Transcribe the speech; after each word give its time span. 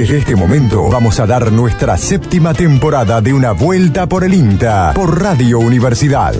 Desde 0.00 0.16
este 0.16 0.34
momento 0.34 0.88
vamos 0.88 1.20
a 1.20 1.26
dar 1.26 1.52
nuestra 1.52 1.98
séptima 1.98 2.54
temporada 2.54 3.20
de 3.20 3.34
Una 3.34 3.52
Vuelta 3.52 4.08
por 4.08 4.24
el 4.24 4.32
INTA 4.32 4.94
por 4.94 5.20
Radio 5.20 5.58
Universidad. 5.58 6.32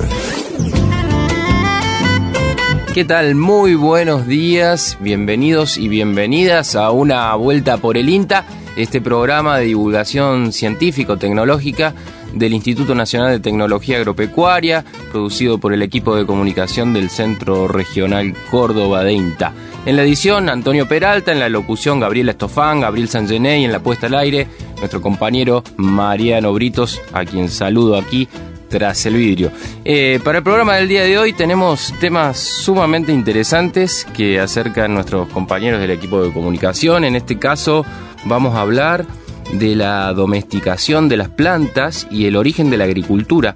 ¿Qué 2.94 3.04
tal? 3.04 3.34
Muy 3.34 3.74
buenos 3.74 4.26
días, 4.26 4.96
bienvenidos 4.98 5.76
y 5.76 5.88
bienvenidas 5.88 6.74
a 6.74 6.90
Una 6.90 7.34
Vuelta 7.34 7.76
por 7.76 7.98
el 7.98 8.08
INTA, 8.08 8.46
este 8.76 9.02
programa 9.02 9.58
de 9.58 9.66
divulgación 9.66 10.54
científico-tecnológica 10.54 11.92
del 12.32 12.54
Instituto 12.54 12.94
Nacional 12.94 13.30
de 13.30 13.40
Tecnología 13.40 13.98
Agropecuaria, 13.98 14.86
producido 15.12 15.58
por 15.58 15.74
el 15.74 15.82
equipo 15.82 16.16
de 16.16 16.24
comunicación 16.24 16.94
del 16.94 17.10
Centro 17.10 17.68
Regional 17.68 18.34
Córdoba 18.50 19.04
de 19.04 19.12
INTA. 19.12 19.52
En 19.86 19.96
la 19.96 20.02
edición, 20.02 20.50
Antonio 20.50 20.86
Peralta, 20.86 21.32
en 21.32 21.40
la 21.40 21.48
locución, 21.48 22.00
Gabriela 22.00 22.32
Estofán, 22.32 22.80
Gabriel 22.80 23.08
Sangené 23.08 23.60
y 23.60 23.64
en 23.64 23.72
la 23.72 23.82
puesta 23.82 24.08
al 24.08 24.14
aire, 24.14 24.46
nuestro 24.76 25.00
compañero 25.00 25.64
Mariano 25.76 26.52
Britos, 26.52 27.00
a 27.14 27.24
quien 27.24 27.48
saludo 27.48 27.96
aquí 27.96 28.28
tras 28.68 29.06
el 29.06 29.14
vidrio. 29.14 29.50
Eh, 29.84 30.20
para 30.22 30.38
el 30.38 30.44
programa 30.44 30.76
del 30.76 30.86
día 30.86 31.02
de 31.02 31.18
hoy 31.18 31.32
tenemos 31.32 31.94
temas 31.98 32.38
sumamente 32.38 33.10
interesantes 33.10 34.06
que 34.14 34.38
acercan 34.38 34.92
nuestros 34.92 35.28
compañeros 35.28 35.80
del 35.80 35.90
equipo 35.90 36.22
de 36.22 36.30
comunicación. 36.30 37.04
En 37.04 37.16
este 37.16 37.38
caso 37.38 37.86
vamos 38.26 38.56
a 38.56 38.60
hablar 38.60 39.06
de 39.54 39.76
la 39.76 40.12
domesticación 40.12 41.08
de 41.08 41.16
las 41.16 41.30
plantas 41.30 42.06
y 42.10 42.26
el 42.26 42.36
origen 42.36 42.68
de 42.68 42.76
la 42.76 42.84
agricultura, 42.84 43.54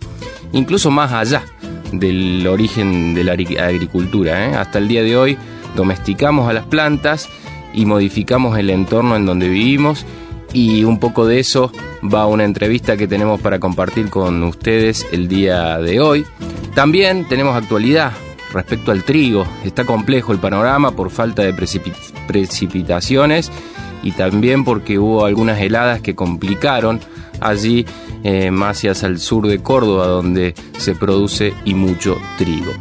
incluso 0.53 0.91
más 0.91 1.13
allá 1.13 1.45
del 1.93 2.47
origen 2.47 3.15
de 3.15 3.25
la 3.25 3.33
agricultura. 3.33 4.47
¿eh? 4.47 4.55
Hasta 4.57 4.79
el 4.79 4.89
día 4.89 5.03
de 5.03 5.17
hoy 5.19 5.39
domesticamos 5.75 6.49
a 6.49 6.53
las 6.53 6.67
plantas 6.67 7.29
y 7.73 7.87
modificamos 7.87 8.59
el 8.59 8.71
entorno 8.71 9.17
en 9.17 9.27
donde 9.27 9.49
vivimos 9.49 10.07
y 10.53 10.85
un 10.85 10.99
poco 10.99 11.27
de 11.27 11.41
eso 11.41 11.73
va 12.03 12.27
una 12.27 12.45
entrevista 12.45 12.97
que 12.97 13.09
tenemos 13.09 13.41
para 13.41 13.59
compartir 13.59 14.09
con 14.09 14.43
ustedes 14.45 15.07
el 15.13 15.29
día 15.29 15.79
de 15.79 16.01
hoy. 16.01 16.25
También 16.75 17.27
tenemos 17.29 17.57
actualidad 17.57 18.13
respecto 18.53 18.93
al 18.93 19.05
trigo. 19.05 19.47
Está 19.65 19.85
complejo 19.85 20.33
el 20.33 20.39
panorama 20.39 20.93
por 20.93 21.11
falta 21.11 21.43
de 21.43 21.53
precipitaciones 22.27 23.51
y 24.03 24.13
también 24.13 24.65
porque 24.65 24.99
hubo 24.99 25.25
algunas 25.25 25.61
heladas 25.61 26.01
que 26.01 26.15
complicaron 26.15 27.01
allí 27.41 27.85
eh, 28.23 28.51
más 28.51 28.85
hacia 28.85 29.09
el 29.09 29.19
sur 29.19 29.47
de 29.49 29.59
Córdoba 29.61 30.07
donde 30.07 30.55
se 30.79 30.95
produce 30.95 31.53
y 31.65 31.75
mucho 31.75 32.17
trigo. 32.39 32.73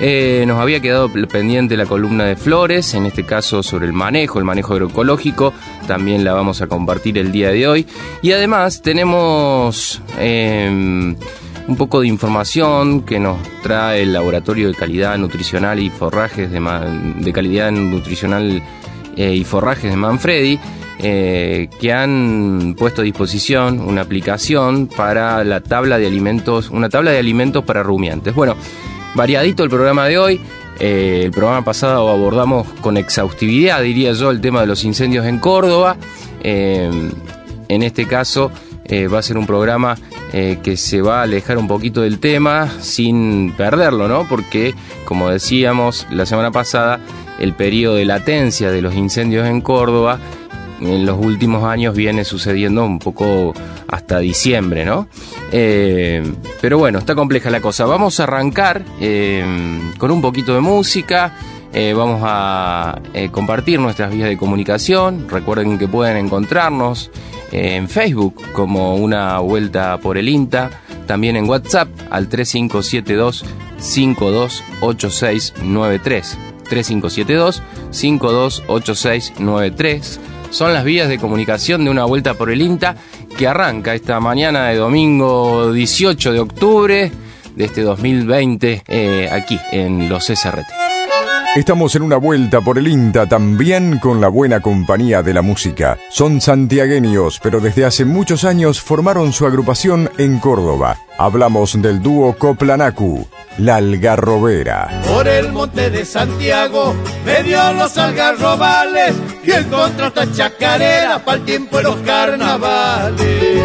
Eh, 0.00 0.44
nos 0.46 0.60
había 0.60 0.80
quedado 0.80 1.10
pendiente 1.28 1.76
la 1.76 1.86
columna 1.86 2.24
de 2.24 2.36
flores, 2.36 2.94
en 2.94 3.06
este 3.06 3.24
caso 3.24 3.62
sobre 3.62 3.86
el 3.86 3.92
manejo, 3.92 4.38
el 4.38 4.44
manejo 4.44 4.74
agroecológico, 4.74 5.52
también 5.86 6.24
la 6.24 6.34
vamos 6.34 6.62
a 6.62 6.68
compartir 6.68 7.18
el 7.18 7.32
día 7.32 7.50
de 7.50 7.66
hoy. 7.66 7.86
Y 8.22 8.32
además 8.32 8.80
tenemos 8.80 10.00
em, 10.18 11.16
un 11.66 11.76
poco 11.76 12.00
de 12.00 12.06
información 12.08 13.02
que 13.02 13.18
nos 13.18 13.38
trae 13.62 14.02
el 14.02 14.12
Laboratorio 14.12 14.68
de 14.68 14.74
Calidad 14.74 15.18
Nutricional 15.18 15.80
y 15.80 15.90
Forrajes 15.90 16.50
de, 16.50 16.60
de 17.18 17.32
Calidad 17.32 17.72
Nutricional 17.72 18.62
eh, 19.16 19.34
y 19.34 19.42
Forrajes 19.42 19.90
de 19.90 19.96
Manfredi, 19.96 20.60
eh, 21.00 21.68
que 21.80 21.92
han 21.92 22.76
puesto 22.78 23.02
a 23.02 23.04
disposición 23.04 23.80
una 23.80 24.02
aplicación 24.02 24.86
para 24.86 25.42
la 25.42 25.60
tabla 25.60 25.98
de 25.98 26.06
alimentos, 26.06 26.70
una 26.70 26.88
tabla 26.88 27.10
de 27.10 27.18
alimentos 27.18 27.64
para 27.64 27.82
rumiantes. 27.82 28.32
Bueno, 28.34 28.56
variadito 29.14 29.62
el 29.64 29.70
programa 29.70 30.06
de 30.06 30.18
hoy. 30.18 30.40
Eh, 30.80 31.22
el 31.24 31.30
programa 31.30 31.64
pasado 31.64 32.08
abordamos 32.08 32.66
con 32.80 32.96
exhaustividad, 32.96 33.82
diría 33.82 34.12
yo, 34.12 34.30
el 34.30 34.40
tema 34.40 34.60
de 34.60 34.66
los 34.66 34.84
incendios 34.84 35.26
en 35.26 35.38
Córdoba. 35.38 35.96
en 36.40 37.82
este 37.82 38.06
caso 38.06 38.50
va 39.12 39.18
a 39.18 39.22
ser 39.22 39.36
un 39.36 39.46
programa 39.46 39.98
que 40.30 40.76
se 40.76 41.02
va 41.02 41.20
a 41.20 41.22
alejar 41.24 41.58
un 41.58 41.68
poquito 41.68 42.00
del 42.00 42.20
tema 42.20 42.70
sin 42.80 43.52
perderlo, 43.56 44.08
¿no? 44.08 44.26
Porque, 44.28 44.74
como 45.04 45.28
decíamos 45.28 46.06
la 46.10 46.24
semana 46.24 46.52
pasada, 46.52 47.00
el 47.38 47.54
periodo 47.54 47.96
de 47.96 48.04
latencia 48.04 48.70
de 48.70 48.82
los 48.82 48.94
incendios 48.94 49.46
en 49.46 49.60
Córdoba 49.60 50.18
en 50.80 51.06
los 51.06 51.18
últimos 51.18 51.64
años 51.64 51.94
viene 51.94 52.24
sucediendo 52.24 52.84
un 52.84 52.98
poco 52.98 53.54
hasta 53.88 54.18
diciembre, 54.18 54.84
¿no? 54.84 55.08
Eh, 55.52 56.22
pero 56.60 56.78
bueno, 56.78 56.98
está 56.98 57.14
compleja 57.14 57.48
la 57.50 57.60
cosa. 57.60 57.86
Vamos 57.86 58.18
a 58.20 58.24
arrancar 58.24 58.82
eh, 59.00 59.44
con 59.98 60.10
un 60.10 60.20
poquito 60.20 60.54
de 60.54 60.60
música. 60.60 61.32
Eh, 61.72 61.94
vamos 61.94 62.20
a 62.24 63.00
compartir 63.30 63.78
nuestras 63.80 64.12
vías 64.12 64.28
de 64.28 64.36
comunicación. 64.36 65.26
Recuerden 65.28 65.78
que 65.78 65.86
pueden 65.88 66.16
encontrarnos 66.16 67.10
en 67.52 67.88
Facebook 67.88 68.42
como 68.52 68.96
una 68.96 69.38
vuelta 69.40 69.98
por 69.98 70.18
el 70.18 70.28
INTA. 70.28 70.70
También 71.06 71.36
en 71.36 71.48
WhatsApp 71.48 71.88
al 72.10 72.28
3572 72.28 73.44
528693. 73.78 76.38
3572 76.68 77.62
528693. 77.90 80.20
Son 80.50 80.72
las 80.72 80.84
vías 80.84 81.08
de 81.08 81.18
comunicación 81.18 81.84
de 81.84 81.90
una 81.90 82.04
vuelta 82.04 82.34
por 82.34 82.50
el 82.50 82.62
INTA 82.62 82.96
que 83.36 83.46
arranca 83.46 83.94
esta 83.94 84.18
mañana 84.20 84.68
de 84.68 84.76
domingo 84.76 85.72
18 85.72 86.32
de 86.32 86.40
octubre 86.40 87.12
de 87.54 87.64
este 87.64 87.82
2020 87.82 88.82
eh, 88.86 89.28
aquí 89.30 89.58
en 89.72 90.08
los 90.08 90.24
SRT. 90.24 90.87
Estamos 91.56 91.96
en 91.96 92.02
una 92.02 92.18
vuelta 92.18 92.60
por 92.60 92.78
el 92.78 92.86
INTA 92.86 93.26
también 93.26 93.98
con 93.98 94.20
la 94.20 94.28
buena 94.28 94.60
compañía 94.60 95.22
de 95.22 95.32
la 95.32 95.40
música. 95.42 95.98
Son 96.10 96.40
santiagueños, 96.40 97.40
pero 97.42 97.58
desde 97.58 97.86
hace 97.86 98.04
muchos 98.04 98.44
años 98.44 98.80
formaron 98.80 99.32
su 99.32 99.46
agrupación 99.46 100.10
en 100.18 100.38
Córdoba. 100.38 100.98
Hablamos 101.16 101.80
del 101.80 102.02
dúo 102.02 102.34
Coplanacu, 102.34 103.26
la 103.56 103.76
algarrobera. 103.76 105.00
Por 105.08 105.26
el 105.26 105.50
monte 105.50 105.90
de 105.90 106.04
Santiago 106.04 106.94
me 107.24 107.42
dio 107.42 107.72
los 107.72 107.96
algarrobales 107.96 109.14
y 109.42 109.50
el 109.50 109.66
contrato 109.66 110.26
chacarera 110.26 111.24
para 111.24 111.38
el 111.38 111.44
tiempo 111.44 111.78
de 111.78 111.82
los 111.82 111.96
carnavales. 112.02 113.64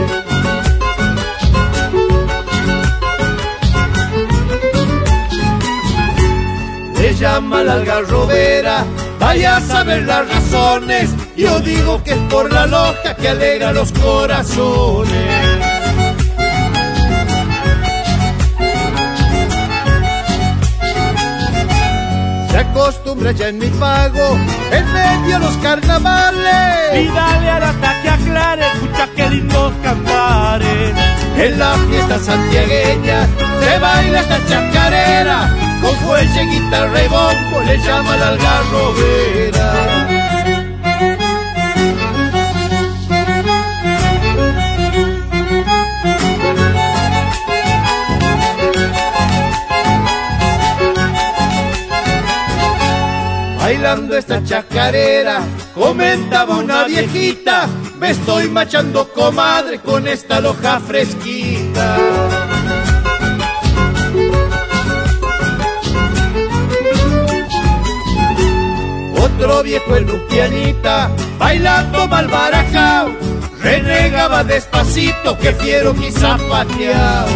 Le 7.14 7.20
llama 7.20 7.62
la 7.64 7.74
algarrobera, 7.74 8.84
vaya 9.20 9.58
a 9.58 9.62
saber 9.62 10.02
las 10.04 10.28
razones. 10.28 11.12
Yo 11.38 11.60
digo 11.60 12.04
que 12.04 12.14
es 12.14 12.18
por 12.30 12.52
la 12.52 12.66
loja 12.66 13.16
que 13.16 13.30
alegra 13.30 13.72
los 13.72 13.92
corazones. 13.92 15.12
se 22.50 22.58
acostumbra 22.58 23.32
ya 23.32 23.50
en 23.50 23.60
mi 23.60 23.68
pago, 23.68 24.38
en 24.72 24.94
medio 24.94 25.40
de 25.40 25.46
los 25.46 25.58
carnavales. 25.58 27.02
Y 27.02 27.08
dale 27.08 27.50
al 27.50 27.64
ataque 27.64 28.10
aclare, 28.10 28.66
escucha 28.74 29.08
que 29.16 29.30
lindos 29.30 29.74
cantares. 29.84 30.94
En 31.38 31.60
la 31.60 31.74
fiesta 31.90 32.20
santiagueña 32.20 33.28
se 33.60 33.80
baila 33.80 34.20
esta 34.20 34.40
chacarera, 34.48 35.73
con 35.84 35.96
fuelle, 35.98 36.46
guitarra 36.46 37.04
y 37.04 37.08
bombo 37.10 37.62
le 37.66 37.78
llama 37.78 38.18
la 38.18 38.28
algarrobera. 38.30 40.14
bailando 53.74 54.16
esta 54.16 54.44
chacarera, 54.44 55.42
comentaba 55.74 56.58
una 56.58 56.84
viejita, 56.84 57.68
me 57.98 58.12
estoy 58.12 58.48
machando 58.48 59.12
comadre 59.12 59.80
con 59.80 60.08
esta 60.08 60.40
loja 60.40 60.80
fresquita. 60.80 62.43
Otro 69.44 69.62
viejo 69.62 69.98
en 69.98 70.10
un 70.10 70.22
pianita, 70.28 71.12
bailando 71.38 72.08
mal 72.08 72.30
barajao, 72.30 73.12
renegaba 73.62 74.42
despacito 74.46 75.38
que 75.38 75.52
fiero 75.52 75.94
quizá 75.94 76.38
pateado. 76.50 77.28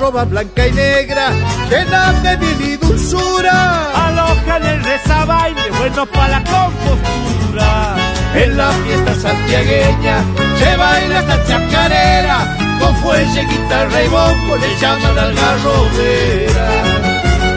roba 0.00 0.24
blanca 0.24 0.66
y 0.66 0.72
negra, 0.72 1.30
llena 1.70 2.12
de 2.14 2.36
bien 2.36 2.72
y 2.72 2.76
dulzura. 2.76 3.90
Aloja 4.06 4.56
en 4.56 4.66
el 4.66 4.84
rezabaile, 4.84 5.70
bueno 5.78 6.06
para 6.06 6.28
la 6.28 6.44
compostura. 6.44 7.96
En 8.34 8.56
la 8.56 8.70
fiesta 8.72 9.14
santiagueña 9.14 10.24
se 10.58 10.76
baila 10.76 11.20
esta 11.20 11.44
chacarera, 11.46 12.67
con 12.78 12.94
fuelle, 12.96 13.44
guitarra 13.44 14.02
y 14.04 14.08
bombo 14.08 14.56
le 14.56 14.76
llaman 14.80 15.18
algarrobera. 15.18 16.68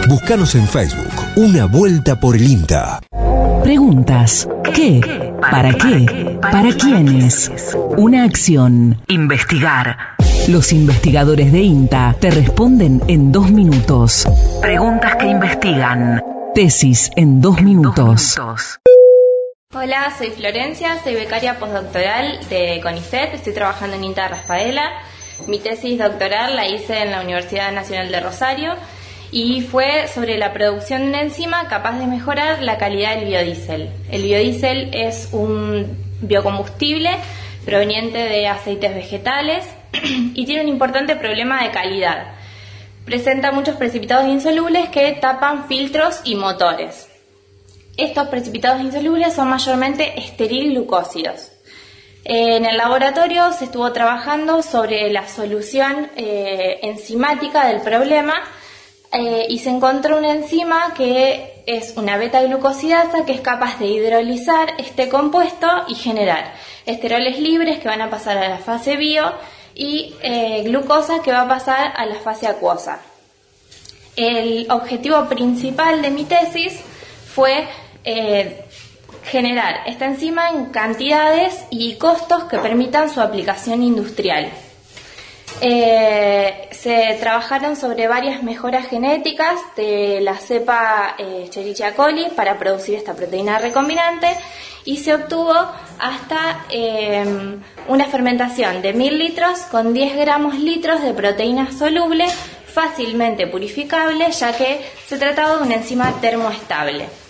Búscanos 0.08 0.56
en 0.56 0.68
Facebook, 0.68 1.14
Una 1.36 1.66
Vuelta 1.66 2.20
por 2.20 2.36
el 2.36 2.44
INTA. 2.44 3.00
Preguntas. 3.64 4.50
¿Qué? 4.74 5.32
¿Para 5.40 5.74
qué? 5.74 6.38
¿Para 6.42 6.74
quiénes? 6.74 7.52
Una 7.98 8.24
acción. 8.24 9.02
Investigar. 9.08 9.98
Los 10.48 10.74
investigadores 10.74 11.52
de 11.52 11.60
INTA 11.60 12.16
te 12.20 12.32
responden 12.32 13.02
en 13.08 13.32
dos 13.32 13.52
minutos. 13.52 14.28
Preguntas 14.62 15.16
que 15.18 15.28
investigan. 15.28 16.24
Tesis 16.56 17.12
en 17.16 17.40
dos 17.40 17.62
minutos. 17.62 18.38
Hola, 19.74 20.14
soy 20.18 20.32
Florencia, 20.32 21.02
soy 21.02 21.14
becaria 21.14 21.58
postdoctoral 21.58 22.40
de 22.50 22.82
CONICET, 22.84 23.36
estoy 23.36 23.54
trabajando 23.54 23.96
en 23.96 24.04
INTA 24.04 24.28
Rafaela. 24.28 24.92
Mi 25.48 25.60
tesis 25.60 25.98
doctoral 25.98 26.56
la 26.56 26.68
hice 26.68 27.02
en 27.02 27.12
la 27.12 27.22
Universidad 27.22 27.72
Nacional 27.72 28.12
de 28.12 28.20
Rosario 28.20 28.76
y 29.32 29.62
fue 29.62 30.08
sobre 30.08 30.38
la 30.38 30.54
producción 30.54 31.04
de 31.04 31.08
una 31.08 31.22
enzima 31.22 31.68
capaz 31.68 31.98
de 31.98 32.06
mejorar 32.06 32.62
la 32.62 32.78
calidad 32.78 33.16
del 33.16 33.26
biodiesel. 33.26 33.90
El 34.10 34.24
biodiesel 34.24 34.94
es 34.94 35.30
un 35.32 35.98
biocombustible 36.22 37.12
proveniente 37.66 38.18
de 38.18 38.48
aceites 38.48 38.94
vegetales 38.94 39.66
y 40.34 40.46
tiene 40.46 40.64
un 40.64 40.70
importante 40.70 41.16
problema 41.16 41.64
de 41.64 41.72
calidad. 41.72 42.34
Presenta 43.06 43.52
muchos 43.52 43.78
precipitados 43.78 44.28
insolubles 44.28 44.90
que 44.90 45.12
tapan 45.14 45.68
filtros 45.68 46.22
y 46.24 46.36
motores. 46.36 47.08
Estos 47.98 48.28
precipitados 48.28 48.82
insolubles 48.82 49.34
son 49.34 49.50
mayormente 49.50 50.20
esterilglucósidos. 50.20 51.51
En 52.24 52.66
el 52.66 52.78
laboratorio 52.78 53.52
se 53.52 53.66
estuvo 53.66 53.92
trabajando 53.94 54.62
sobre 54.62 55.12
la 55.12 55.28
solución 55.28 56.12
eh, 56.16 56.80
enzimática 56.84 57.66
del 57.68 57.82
problema 57.82 58.36
eh, 59.12 59.48
y 59.50 59.58
se 59.58 59.72
encontró 59.72 60.18
una 60.18 60.32
enzima 60.32 60.94
que 60.96 61.64
es 61.66 61.94
una 61.98 62.18
beta-glucosidasa 62.18 63.26
que 63.26 63.34
es 63.34 63.42
capaz 63.42 63.80
de 63.80 63.88
hidrolizar 63.88 64.74
este 64.78 65.10
compuesto 65.10 65.68
y 65.88 65.96
generar 65.96 66.54
esteroles 66.86 67.40
libres 67.40 67.80
que 67.80 67.88
van 67.88 68.02
a 68.02 68.12
pasar 68.12 68.38
a 68.38 68.50
la 68.50 68.60
fase 68.60 68.98
bio 68.98 69.34
y 69.74 70.14
eh, 70.22 70.62
glucosa 70.66 71.24
que 71.24 71.32
va 71.32 71.42
a 71.42 71.48
pasar 71.48 71.94
a 71.96 72.06
la 72.06 72.16
fase 72.16 72.46
acuosa. 72.46 73.02
El 74.16 74.70
objetivo 74.70 75.28
principal 75.28 76.04
de 76.04 76.12
mi 76.12 76.26
tesis 76.26 76.82
fue 77.34 77.68
generar 79.24 79.82
esta 79.86 80.06
enzima 80.06 80.50
en 80.50 80.66
cantidades 80.66 81.66
y 81.70 81.96
costos 81.96 82.46
que 82.46 82.58
permitan 82.58 83.10
su 83.10 83.22
aplicación 83.22 83.84
industrial. 83.84 84.50
Eh, 85.60 86.70
se 86.72 87.18
trabajaron 87.20 87.76
sobre 87.76 88.08
varias 88.08 88.42
mejoras 88.42 88.88
genéticas 88.88 89.60
de 89.76 90.20
la 90.22 90.36
cepa 90.38 91.16
eh, 91.20 91.44
Escherichia 91.46 91.94
coli 91.94 92.30
para 92.36 92.58
producir 92.58 92.96
esta 92.96 93.14
proteína 93.14 93.60
recombinante 93.60 94.28
y 94.86 94.98
se 94.98 95.14
obtuvo 95.14 95.54
hasta 96.00 96.66
eh, 96.72 97.24
una 97.88 98.06
fermentación 98.06 98.82
de 98.82 98.94
1000 98.94 99.20
litros 99.20 99.60
con 99.70 99.94
10 99.94 100.18
gramos 100.18 100.56
litros 100.56 101.04
de 101.04 101.14
proteína 101.14 101.72
soluble 101.72 102.26
fácilmente 102.66 103.46
purificable 103.46 104.32
ya 104.32 104.58
que 104.58 104.82
se 105.06 105.20
trataba 105.20 105.58
de 105.58 105.64
una 105.64 105.76
enzima 105.76 106.12
termoestable. 106.22 107.21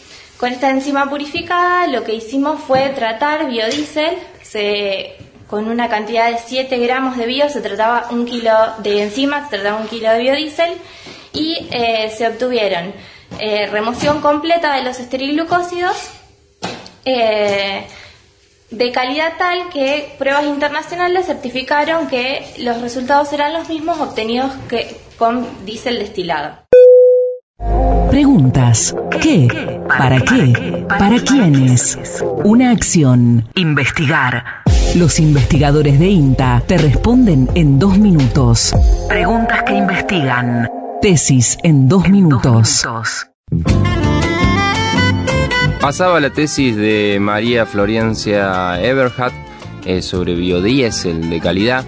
Con 0.42 0.52
esta 0.52 0.72
enzima 0.72 1.08
purificada 1.08 1.86
lo 1.86 2.04
que 2.04 2.16
hicimos 2.16 2.62
fue 2.62 2.90
tratar 2.90 3.48
biodiesel, 3.48 4.18
se 4.42 5.14
con 5.48 5.68
una 5.68 5.88
cantidad 5.88 6.32
de 6.32 6.40
7 6.40 6.80
gramos 6.80 7.16
de 7.16 7.28
bio, 7.28 7.48
se 7.48 7.62
trataba 7.62 8.08
un 8.10 8.26
kilo 8.26 8.52
de 8.80 9.04
enzima, 9.04 9.44
se 9.44 9.58
trataba 9.58 9.80
un 9.80 9.88
kilo 9.88 10.10
de 10.10 10.18
biodiesel 10.18 10.72
y 11.32 11.68
eh, 11.70 12.12
se 12.18 12.28
obtuvieron 12.28 12.92
eh, 13.38 13.68
remoción 13.68 14.20
completa 14.22 14.74
de 14.74 14.84
los 14.84 15.00
esterilglucósidos 15.00 16.10
eh, 17.06 17.86
de 18.72 18.92
calidad 18.92 19.34
tal 19.38 19.70
que 19.70 20.16
pruebas 20.18 20.46
internacionales 20.46 21.28
certificaron 21.28 22.08
que 22.08 22.52
los 22.58 22.82
resultados 22.82 23.32
eran 23.32 23.54
los 23.54 23.70
mismos 23.70 24.00
obtenidos 24.00 24.52
que 24.68 24.98
con 25.20 25.68
diésel 25.68 26.00
destilado. 26.00 26.58
Preguntas. 28.12 28.94
¿Qué? 29.22 29.48
¿Para 29.88 30.20
qué? 30.20 30.86
¿Para 30.90 31.18
quiénes? 31.20 31.98
Una 32.44 32.72
acción. 32.72 33.48
Investigar. 33.56 34.44
Los 34.96 35.18
investigadores 35.18 35.98
de 35.98 36.10
INTA 36.10 36.62
te 36.68 36.78
responden 36.78 37.48
en 37.56 37.80
dos 37.80 37.98
minutos. 37.98 38.76
Preguntas 39.08 39.64
que 39.64 39.76
investigan. 39.76 40.70
Tesis 41.02 41.58
en 41.64 41.88
dos 41.88 42.10
minutos. 42.10 42.86
Pasaba 45.80 46.20
la 46.20 46.32
tesis 46.32 46.76
de 46.76 47.18
María 47.22 47.66
Florencia 47.66 48.78
Eberhardt 48.82 49.34
eh, 49.86 50.02
sobre 50.02 50.36
biodiesel 50.36 51.30
de 51.30 51.40
calidad. 51.40 51.86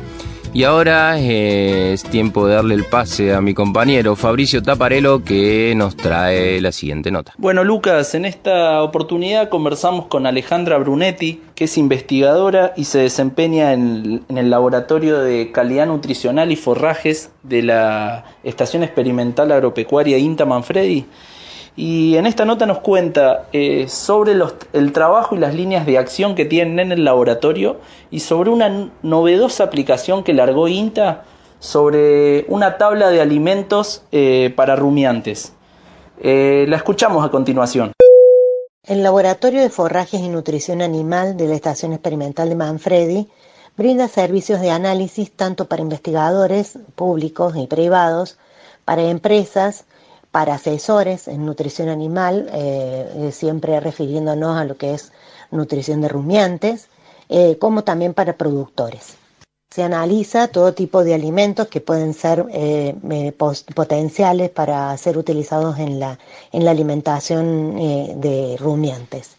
Y 0.56 0.66
ahora 0.66 1.18
es 1.18 2.04
tiempo 2.04 2.46
de 2.46 2.54
darle 2.54 2.76
el 2.76 2.84
pase 2.86 3.34
a 3.34 3.42
mi 3.42 3.56
compañero 3.56 4.16
Fabricio 4.16 4.62
Taparelo 4.62 5.24
que 5.24 5.74
nos 5.76 5.98
trae 5.98 6.62
la 6.62 6.72
siguiente 6.72 7.10
nota. 7.10 7.34
Bueno, 7.40 7.64
Lucas, 7.64 8.14
en 8.14 8.24
esta 8.24 8.84
oportunidad 8.84 9.50
conversamos 9.50 10.06
con 10.06 10.28
Alejandra 10.28 10.78
Brunetti, 10.78 11.42
que 11.56 11.64
es 11.64 11.76
investigadora 11.80 12.74
y 12.78 12.84
se 12.84 13.00
desempeña 13.00 13.74
en, 13.74 14.26
en 14.30 14.38
el 14.38 14.52
Laboratorio 14.52 15.18
de 15.22 15.52
Calidad 15.52 15.88
Nutricional 15.88 16.52
y 16.52 16.56
Forrajes 16.56 17.32
de 17.42 17.64
la 17.64 18.26
Estación 18.44 18.84
Experimental 18.84 19.52
Agropecuaria 19.52 20.20
INTA 20.20 20.46
Manfredi. 20.46 21.08
Y 21.76 22.18
en 22.18 22.28
esta 22.28 22.46
nota 22.46 22.66
nos 22.66 22.80
cuenta 22.80 23.48
eh, 23.52 23.88
sobre 23.88 24.36
los, 24.36 24.54
el 24.74 24.92
trabajo 24.94 25.36
y 25.36 25.40
las 25.40 25.56
líneas 25.56 25.86
de 25.86 25.98
acción 25.98 26.36
que 26.36 26.46
tienen 26.46 26.80
en 26.80 26.92
el 26.92 27.04
laboratorio 27.04 27.78
y 28.12 28.20
sobre 28.20 28.52
una 28.52 28.92
novedosa 29.02 29.64
aplicación 29.64 30.24
que 30.24 30.34
largó 30.34 30.68
INTA 30.68 31.24
sobre 31.60 32.46
una 32.50 32.78
tabla 32.78 33.10
de 33.10 33.22
alimentos 33.22 34.04
eh, 34.12 34.54
para 34.56 34.76
rumiantes. 34.76 35.54
Eh, 36.22 36.66
la 36.68 36.78
escuchamos 36.78 37.26
a 37.26 37.30
continuación. 37.30 37.94
El 38.86 39.02
Laboratorio 39.02 39.62
de 39.62 39.70
Forrajes 39.70 40.20
y 40.20 40.28
Nutrición 40.28 40.82
Animal 40.82 41.38
de 41.38 41.48
la 41.48 41.56
Estación 41.56 41.94
Experimental 41.94 42.50
de 42.50 42.56
Manfredi 42.56 43.30
brinda 43.78 44.10
servicios 44.10 44.60
de 44.60 44.72
análisis 44.72 45.32
tanto 45.32 45.70
para 45.70 45.82
investigadores 45.82 46.78
públicos 46.96 47.56
y 47.56 47.66
privados, 47.66 48.38
para 48.84 49.04
empresas, 49.04 49.86
para 50.34 50.56
asesores 50.56 51.28
en 51.28 51.46
nutrición 51.46 51.90
animal, 51.90 52.50
eh, 52.52 53.30
siempre 53.32 53.80
refiriéndonos 53.80 54.58
a 54.58 54.66
lo 54.66 54.78
que 54.78 54.96
es 54.96 55.12
nutrición 55.52 56.02
de 56.02 56.08
rumiantes, 56.08 56.88
eh, 57.30 57.60
como 57.60 57.84
también 57.84 58.16
para 58.16 58.36
productores. 58.36 59.14
Se 59.70 59.84
analiza 59.84 60.48
todo 60.48 60.74
tipo 60.74 61.04
de 61.04 61.14
alimentos 61.14 61.68
que 61.68 61.82
pueden 61.82 62.16
ser 62.16 62.48
eh, 62.50 62.96
potenciales 63.76 64.50
para 64.50 64.98
ser 64.98 65.20
utilizados 65.20 65.78
en 65.78 66.00
la, 66.00 66.18
en 66.52 66.66
la 66.66 66.72
alimentación 66.72 67.76
de 68.20 68.58
rumiantes. 68.60 69.36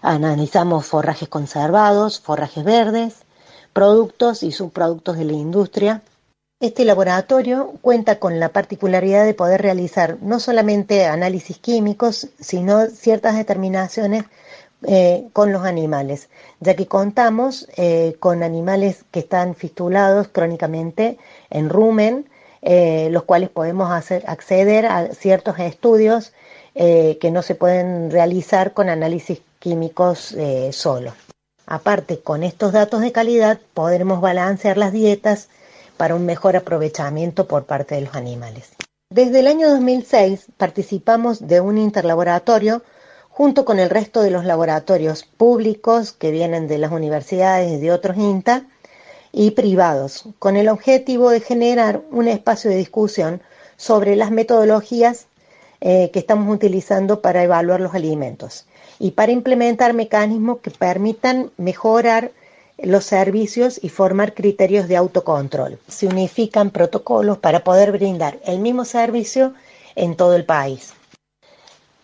Analizamos 0.00 0.86
forrajes 0.86 1.28
conservados, 1.28 2.18
forrajes 2.18 2.64
verdes, 2.64 3.14
productos 3.74 4.42
y 4.42 4.52
subproductos 4.52 5.18
de 5.18 5.26
la 5.26 5.34
industria, 5.34 6.02
este 6.60 6.84
laboratorio 6.84 7.72
cuenta 7.80 8.18
con 8.18 8.38
la 8.38 8.50
particularidad 8.50 9.24
de 9.24 9.32
poder 9.32 9.62
realizar 9.62 10.18
no 10.20 10.38
solamente 10.38 11.06
análisis 11.06 11.56
químicos, 11.58 12.28
sino 12.38 12.86
ciertas 12.86 13.34
determinaciones 13.36 14.24
eh, 14.82 15.26
con 15.32 15.52
los 15.52 15.64
animales, 15.64 16.28
ya 16.60 16.76
que 16.76 16.86
contamos 16.86 17.66
eh, 17.76 18.14
con 18.20 18.42
animales 18.42 19.04
que 19.10 19.20
están 19.20 19.54
fistulados 19.54 20.28
crónicamente 20.28 21.16
en 21.48 21.70
rumen, 21.70 22.28
eh, 22.60 23.08
los 23.10 23.22
cuales 23.22 23.48
podemos 23.48 23.90
hacer, 23.90 24.22
acceder 24.26 24.84
a 24.84 25.14
ciertos 25.14 25.58
estudios 25.58 26.32
que 26.72 27.30
no 27.32 27.42
se 27.42 27.56
pueden 27.56 28.10
realizar 28.12 28.72
con 28.72 28.88
análisis 28.88 29.42
químicos 29.58 30.34
solo. 30.70 31.12
Aparte, 31.66 32.20
con 32.20 32.44
estos 32.44 32.72
datos 32.72 33.00
de 33.00 33.12
calidad 33.12 33.58
podremos 33.74 34.20
balancear 34.20 34.78
las 34.78 34.92
dietas 34.92 35.48
para 36.00 36.14
un 36.14 36.24
mejor 36.24 36.56
aprovechamiento 36.56 37.46
por 37.46 37.66
parte 37.66 37.94
de 37.94 38.00
los 38.00 38.14
animales. 38.14 38.70
Desde 39.10 39.40
el 39.40 39.46
año 39.46 39.68
2006 39.68 40.46
participamos 40.56 41.46
de 41.46 41.60
un 41.60 41.76
interlaboratorio 41.76 42.82
junto 43.28 43.66
con 43.66 43.78
el 43.78 43.90
resto 43.90 44.22
de 44.22 44.30
los 44.30 44.46
laboratorios 44.46 45.24
públicos 45.24 46.12
que 46.12 46.30
vienen 46.30 46.68
de 46.68 46.78
las 46.78 46.90
universidades 46.90 47.70
y 47.72 47.76
de 47.76 47.92
otros 47.92 48.16
INTA 48.16 48.64
y 49.30 49.50
privados, 49.50 50.24
con 50.38 50.56
el 50.56 50.70
objetivo 50.70 51.28
de 51.28 51.40
generar 51.40 52.00
un 52.10 52.28
espacio 52.28 52.70
de 52.70 52.78
discusión 52.78 53.42
sobre 53.76 54.16
las 54.16 54.30
metodologías 54.30 55.26
eh, 55.82 56.10
que 56.14 56.18
estamos 56.18 56.50
utilizando 56.50 57.20
para 57.20 57.42
evaluar 57.42 57.82
los 57.82 57.94
alimentos 57.94 58.64
y 58.98 59.10
para 59.10 59.32
implementar 59.32 59.92
mecanismos 59.92 60.60
que 60.60 60.70
permitan 60.70 61.50
mejorar 61.58 62.32
los 62.82 63.04
servicios 63.04 63.78
y 63.82 63.88
formar 63.88 64.34
criterios 64.34 64.88
de 64.88 64.96
autocontrol. 64.96 65.78
Se 65.88 66.06
unifican 66.06 66.70
protocolos 66.70 67.38
para 67.38 67.64
poder 67.64 67.92
brindar 67.92 68.38
el 68.44 68.58
mismo 68.58 68.84
servicio 68.84 69.54
en 69.94 70.16
todo 70.16 70.34
el 70.34 70.44
país. 70.44 70.94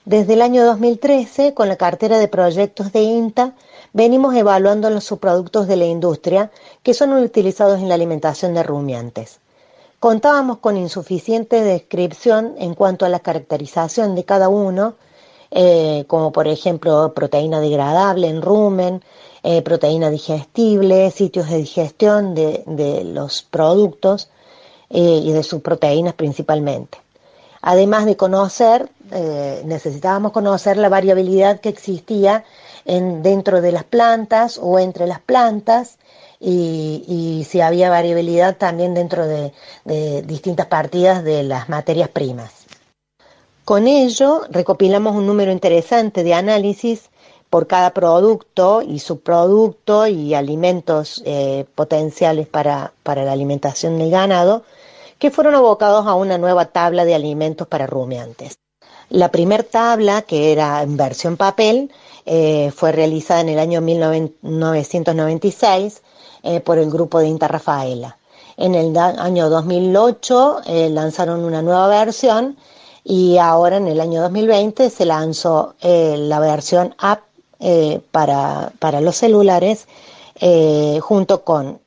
Desde 0.04 0.34
el 0.34 0.42
año 0.42 0.64
2013, 0.64 1.52
con 1.52 1.68
la 1.68 1.76
cartera 1.76 2.18
de 2.18 2.28
proyectos 2.28 2.92
de 2.92 3.00
INTA, 3.00 3.54
venimos 3.92 4.36
evaluando 4.36 4.88
los 4.88 5.02
subproductos 5.02 5.66
de 5.66 5.76
la 5.76 5.86
industria 5.86 6.52
que 6.84 6.94
son 6.94 7.12
utilizados 7.12 7.80
en 7.80 7.88
la 7.88 7.96
alimentación 7.96 8.54
de 8.54 8.62
rumiantes. 8.62 9.40
Contábamos 9.98 10.58
con 10.58 10.76
insuficiente 10.76 11.62
descripción 11.62 12.54
en 12.58 12.74
cuanto 12.74 13.04
a 13.04 13.08
la 13.08 13.18
caracterización 13.18 14.14
de 14.14 14.24
cada 14.24 14.48
uno, 14.48 14.94
eh, 15.50 16.04
como 16.06 16.30
por 16.30 16.46
ejemplo 16.46 17.12
proteína 17.14 17.60
degradable 17.60 18.28
en 18.28 18.42
rumen, 18.42 19.02
eh, 19.48 19.62
proteína 19.62 20.10
digestible, 20.10 21.10
sitios 21.12 21.48
de 21.48 21.58
digestión 21.58 22.34
de, 22.34 23.04
los 23.04 23.42
productos 23.42 24.28
eh, 24.90 25.20
y 25.22 25.30
de 25.32 25.42
sus 25.44 25.62
proteínas 25.62 26.14
principalmente. 26.14 26.98
Además 27.62 28.06
de 28.06 28.16
conocer, 28.16 28.88
necesitábamos 29.64 30.32
conocer 30.32 30.76
la 30.76 30.88
variabilidad 30.88 31.60
que 31.60 31.68
existía 31.68 32.44
en, 32.84 33.22
dentro 33.22 33.60
de 33.60 33.72
las 33.72 33.84
plantas 33.84 34.58
o 34.60 34.78
entre 34.78 35.06
las 35.06 35.20
plantas 35.20 35.98
y, 36.40 37.46
si 37.48 37.60
había 37.60 37.90
variabilidad 37.90 38.56
también 38.56 38.94
dentro 38.94 39.26
de, 39.26 39.52
distintas 40.24 40.66
partidas 40.66 41.24
de 41.24 41.42
las 41.42 41.68
materias 41.68 42.08
primas. 42.08 42.66
Con 43.64 43.86
ello 43.86 44.42
recopilamos 44.50 45.16
un 45.16 45.26
número 45.26 45.50
interesante 45.50 46.22
de 46.22 46.34
análisis 46.34 47.10
por 47.50 47.66
cada 47.66 47.90
producto 47.90 48.82
y 48.82 48.98
subproducto 48.98 50.06
y 50.06 50.34
alimentos 50.34 51.22
eh, 51.24 51.64
potenciales 51.74 52.46
para, 52.46 52.92
para 53.02 53.24
la 53.24 53.32
alimentación 53.32 53.98
del 53.98 54.10
ganado, 54.10 54.62
que 55.18 55.30
fueron 55.30 55.54
abocados 55.54 56.06
a 56.06 56.14
una 56.14 56.38
nueva 56.38 56.66
tabla 56.66 57.04
de 57.04 57.14
alimentos 57.14 57.66
para 57.66 57.86
rumiantes. 57.86 58.58
La 59.08 59.30
primera 59.30 59.62
tabla, 59.62 60.22
que 60.22 60.50
era 60.52 60.82
en 60.82 60.96
versión 60.96 61.36
papel, 61.36 61.92
eh, 62.24 62.72
fue 62.74 62.90
realizada 62.90 63.40
en 63.40 63.50
el 63.50 63.60
año 63.60 63.80
1996 63.80 66.02
eh, 66.42 66.58
por 66.60 66.78
el 66.78 66.90
grupo 66.90 67.20
de 67.20 67.28
Inta 67.28 67.46
Rafaela. 67.46 68.18
En 68.56 68.74
el 68.74 68.98
año 68.98 69.48
2008 69.48 70.62
eh, 70.66 70.90
lanzaron 70.90 71.44
una 71.44 71.62
nueva 71.62 71.86
versión 71.86 72.56
y 73.04 73.38
ahora 73.38 73.76
en 73.76 73.86
el 73.86 74.00
año 74.00 74.20
2020 74.22 74.90
se 74.90 75.04
lanzó 75.04 75.76
la 75.80 76.40
versión 76.40 76.96
app 76.98 77.20
para, 78.10 78.72
para, 78.78 79.00
los 79.00 79.16
celulares 79.16 79.86
junto 81.00 81.44
con 81.44 81.80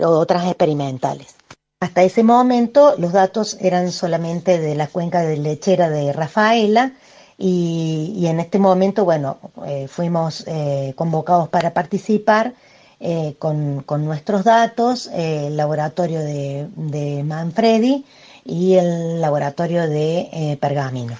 otras 0.00 0.46
experimentales. 0.46 1.36
Hasta 1.80 2.02
ese 2.02 2.24
momento 2.24 2.94
los 2.98 3.12
datos 3.12 3.56
eran 3.60 3.92
solamente 3.92 4.58
de 4.58 4.74
la 4.74 4.88
cuenca 4.88 5.22
de 5.22 5.36
lechera 5.36 5.88
de 5.88 6.12
Rafaela 6.12 6.94
y, 7.40 8.26
en 8.26 8.40
este 8.40 8.58
momento, 8.58 9.04
bueno, 9.04 9.38
eh, 9.64 9.86
fuimos 9.86 10.42
eh, 10.48 10.92
convocados 10.96 11.48
para 11.48 11.72
participar 11.72 12.54
eh, 12.98 13.36
con, 13.38 13.84
nuestros 14.04 14.42
datos, 14.42 15.08
el 15.14 15.56
laboratorio 15.56 16.18
de, 16.18 17.22
Manfredi 17.24 18.04
y 18.44 18.74
el 18.74 19.20
laboratorio 19.20 19.88
de 19.88 20.58
Pergamino. 20.60 21.16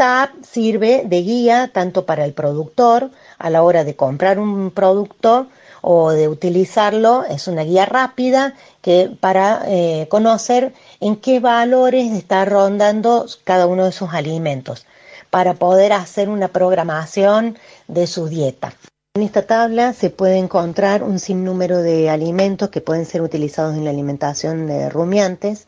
Esta 0.00 0.22
app 0.22 0.44
sirve 0.50 1.02
de 1.04 1.20
guía 1.20 1.70
tanto 1.74 2.06
para 2.06 2.24
el 2.24 2.32
productor 2.32 3.10
a 3.36 3.50
la 3.50 3.62
hora 3.62 3.84
de 3.84 3.96
comprar 3.96 4.38
un 4.38 4.70
producto 4.70 5.48
o 5.82 6.12
de 6.12 6.26
utilizarlo, 6.26 7.26
es 7.26 7.48
una 7.48 7.64
guía 7.64 7.84
rápida 7.84 8.54
que 8.80 9.14
para 9.20 9.62
conocer 10.08 10.72
en 11.00 11.16
qué 11.16 11.38
valores 11.38 12.12
está 12.12 12.46
rondando 12.46 13.26
cada 13.44 13.66
uno 13.66 13.84
de 13.84 13.92
sus 13.92 14.14
alimentos 14.14 14.86
para 15.28 15.52
poder 15.52 15.92
hacer 15.92 16.30
una 16.30 16.48
programación 16.48 17.58
de 17.86 18.06
su 18.06 18.26
dieta. 18.26 18.72
En 19.16 19.22
esta 19.22 19.42
tabla 19.42 19.92
se 19.92 20.08
puede 20.08 20.38
encontrar 20.38 21.02
un 21.02 21.18
sinnúmero 21.18 21.82
de 21.82 22.08
alimentos 22.08 22.70
que 22.70 22.80
pueden 22.80 23.04
ser 23.04 23.20
utilizados 23.20 23.76
en 23.76 23.84
la 23.84 23.90
alimentación 23.90 24.66
de 24.66 24.88
rumiantes, 24.88 25.66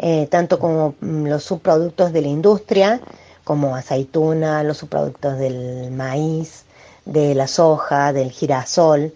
eh, 0.00 0.26
tanto 0.28 0.58
como 0.58 0.96
mm, 1.00 1.26
los 1.26 1.44
subproductos 1.44 2.12
de 2.12 2.22
la 2.22 2.28
industria, 2.28 3.00
como 3.48 3.74
aceituna, 3.74 4.62
los 4.62 4.76
subproductos 4.76 5.38
del 5.38 5.90
maíz, 5.90 6.66
de 7.06 7.34
la 7.34 7.46
soja, 7.46 8.12
del 8.12 8.30
girasol, 8.30 9.14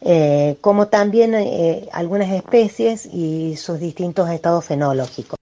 eh, 0.00 0.56
como 0.62 0.86
también 0.86 1.34
eh, 1.34 1.86
algunas 1.92 2.30
especies 2.30 3.04
y 3.04 3.54
sus 3.56 3.78
distintos 3.78 4.30
estados 4.30 4.64
fenológicos. 4.64 5.36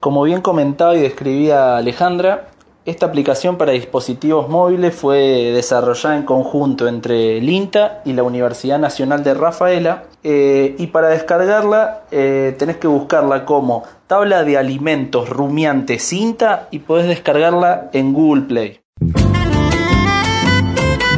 Como 0.00 0.22
bien 0.22 0.42
comentaba 0.42 0.94
y 0.94 1.00
describía 1.00 1.76
Alejandra, 1.76 2.50
esta 2.84 3.06
aplicación 3.06 3.56
para 3.56 3.72
dispositivos 3.72 4.48
móviles 4.48 4.94
fue 4.94 5.52
desarrollada 5.54 6.16
en 6.16 6.24
conjunto 6.24 6.86
entre 6.86 7.38
el 7.38 7.48
INTA 7.48 8.02
y 8.04 8.12
la 8.12 8.22
Universidad 8.22 8.78
Nacional 8.78 9.24
de 9.24 9.32
Rafaela 9.32 10.04
eh, 10.22 10.74
y 10.78 10.88
para 10.88 11.08
descargarla 11.08 12.02
eh, 12.10 12.54
tenés 12.58 12.76
que 12.76 12.86
buscarla 12.86 13.46
como 13.46 13.84
tabla 14.06 14.44
de 14.44 14.58
alimentos 14.58 15.30
rumiantes 15.30 16.12
INTA 16.12 16.68
y 16.70 16.80
podés 16.80 17.08
descargarla 17.08 17.88
en 17.94 18.12
Google 18.12 18.42
Play. 18.42 18.80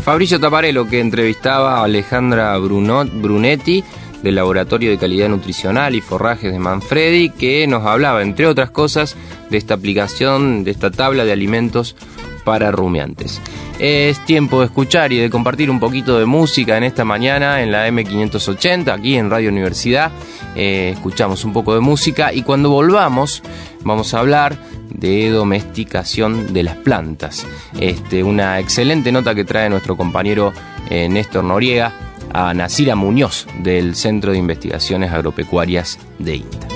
Fabricio 0.02 0.38
Taparello 0.38 0.86
que 0.86 1.00
entrevistaba 1.00 1.80
a 1.80 1.82
Alejandra 1.82 2.56
Brunetti 2.58 3.82
del 4.22 4.34
Laboratorio 4.34 4.90
de 4.90 4.98
Calidad 4.98 5.28
Nutricional 5.28 5.94
y 5.94 6.00
Forrajes 6.00 6.52
de 6.52 6.58
Manfredi, 6.58 7.30
que 7.30 7.66
nos 7.66 7.84
hablaba, 7.86 8.22
entre 8.22 8.46
otras 8.46 8.70
cosas, 8.70 9.16
de 9.50 9.58
esta 9.58 9.74
aplicación, 9.74 10.64
de 10.64 10.70
esta 10.70 10.90
tabla 10.90 11.24
de 11.24 11.32
alimentos 11.32 11.96
para 12.44 12.70
rumiantes. 12.70 13.40
Es 13.78 14.24
tiempo 14.24 14.60
de 14.60 14.66
escuchar 14.66 15.12
y 15.12 15.18
de 15.18 15.28
compartir 15.28 15.70
un 15.70 15.80
poquito 15.80 16.18
de 16.18 16.24
música 16.24 16.78
en 16.78 16.84
esta 16.84 17.04
mañana 17.04 17.62
en 17.62 17.72
la 17.72 17.88
M580, 17.88 18.90
aquí 18.90 19.16
en 19.16 19.28
Radio 19.28 19.50
Universidad. 19.50 20.12
Eh, 20.54 20.92
escuchamos 20.94 21.44
un 21.44 21.52
poco 21.52 21.74
de 21.74 21.80
música 21.80 22.32
y 22.32 22.42
cuando 22.42 22.70
volvamos 22.70 23.42
vamos 23.82 24.14
a 24.14 24.20
hablar 24.20 24.56
de 24.88 25.28
domesticación 25.28 26.54
de 26.54 26.62
las 26.62 26.76
plantas. 26.76 27.46
Este, 27.78 28.22
una 28.22 28.60
excelente 28.60 29.12
nota 29.12 29.34
que 29.34 29.44
trae 29.44 29.68
nuestro 29.68 29.96
compañero 29.96 30.52
eh, 30.88 31.08
Néstor 31.08 31.44
Noriega 31.44 32.05
a 32.32 32.52
Nasira 32.54 32.94
Muñoz 32.94 33.46
del 33.62 33.94
Centro 33.94 34.32
de 34.32 34.38
Investigaciones 34.38 35.12
Agropecuarias 35.12 35.98
de 36.18 36.36
INTA. 36.36 36.68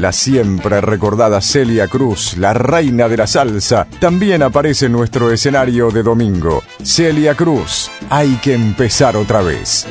La 0.00 0.12
siempre 0.12 0.80
recordada 0.80 1.42
Celia 1.42 1.86
Cruz, 1.86 2.38
la 2.38 2.54
reina 2.54 3.06
de 3.06 3.18
la 3.18 3.26
salsa, 3.26 3.86
también 3.98 4.42
aparece 4.42 4.86
en 4.86 4.92
nuestro 4.92 5.30
escenario 5.30 5.90
de 5.90 6.02
domingo. 6.02 6.62
Celia 6.82 7.34
Cruz, 7.34 7.90
hay 8.08 8.36
que 8.36 8.54
empezar 8.54 9.14
otra 9.14 9.42
vez. 9.42 9.86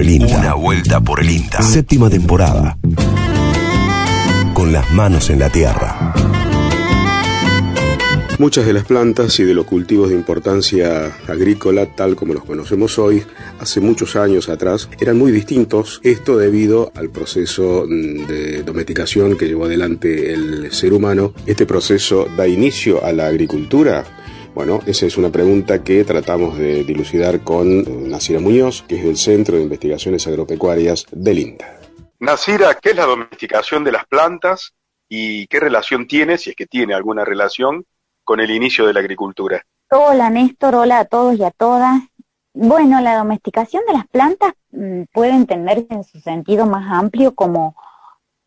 Por 0.00 0.06
el 0.06 0.14
INTA. 0.14 0.38
Una 0.38 0.54
vuelta 0.54 1.00
por 1.00 1.20
el 1.20 1.30
INTA. 1.30 1.60
Séptima 1.60 2.08
temporada. 2.08 2.78
Con 4.54 4.72
las 4.72 4.90
manos 4.92 5.28
en 5.28 5.40
la 5.40 5.50
tierra. 5.50 6.14
Muchas 8.38 8.64
de 8.64 8.72
las 8.72 8.86
plantas 8.86 9.38
y 9.40 9.44
de 9.44 9.52
los 9.52 9.66
cultivos 9.66 10.08
de 10.08 10.14
importancia 10.14 11.14
agrícola, 11.28 11.84
tal 11.94 12.16
como 12.16 12.32
los 12.32 12.46
conocemos 12.46 12.98
hoy, 12.98 13.22
hace 13.58 13.82
muchos 13.82 14.16
años 14.16 14.48
atrás, 14.48 14.88
eran 14.98 15.18
muy 15.18 15.32
distintos. 15.32 16.00
Esto 16.02 16.38
debido 16.38 16.90
al 16.94 17.10
proceso 17.10 17.84
mm, 17.86 18.26
de 18.26 18.62
domesticación 18.62 19.36
que 19.36 19.48
llevó 19.48 19.66
adelante 19.66 20.32
el 20.32 20.72
ser 20.72 20.94
humano. 20.94 21.34
Este 21.44 21.66
proceso 21.66 22.26
da 22.38 22.48
inicio 22.48 23.04
a 23.04 23.12
la 23.12 23.26
agricultura. 23.26 24.06
Bueno, 24.54 24.80
esa 24.84 25.06
es 25.06 25.16
una 25.16 25.30
pregunta 25.30 25.84
que 25.84 26.04
tratamos 26.04 26.58
de 26.58 26.82
dilucidar 26.82 27.40
con 27.40 28.08
Nasira 28.10 28.40
Muñoz, 28.40 28.82
que 28.82 28.96
es 28.96 29.04
del 29.04 29.16
Centro 29.16 29.56
de 29.56 29.62
Investigaciones 29.62 30.26
Agropecuarias 30.26 31.06
del 31.12 31.38
INTA. 31.38 31.78
Nasira, 32.18 32.74
¿qué 32.74 32.90
es 32.90 32.96
la 32.96 33.06
domesticación 33.06 33.84
de 33.84 33.92
las 33.92 34.06
plantas 34.06 34.74
y 35.08 35.46
qué 35.46 35.60
relación 35.60 36.08
tiene, 36.08 36.36
si 36.36 36.50
es 36.50 36.56
que 36.56 36.66
tiene 36.66 36.94
alguna 36.94 37.24
relación, 37.24 37.86
con 38.24 38.40
el 38.40 38.50
inicio 38.50 38.86
de 38.86 38.92
la 38.92 39.00
agricultura? 39.00 39.64
Hola 39.90 40.28
Néstor, 40.30 40.74
hola 40.74 40.98
a 40.98 41.04
todos 41.04 41.36
y 41.36 41.44
a 41.44 41.50
todas. 41.52 42.02
Bueno, 42.52 43.00
la 43.00 43.16
domesticación 43.16 43.84
de 43.86 43.92
las 43.92 44.08
plantas 44.08 44.52
mm, 44.72 45.02
puede 45.12 45.32
entenderse 45.32 45.86
en 45.90 46.04
su 46.04 46.20
sentido 46.20 46.66
más 46.66 46.90
amplio 46.90 47.34
como 47.34 47.76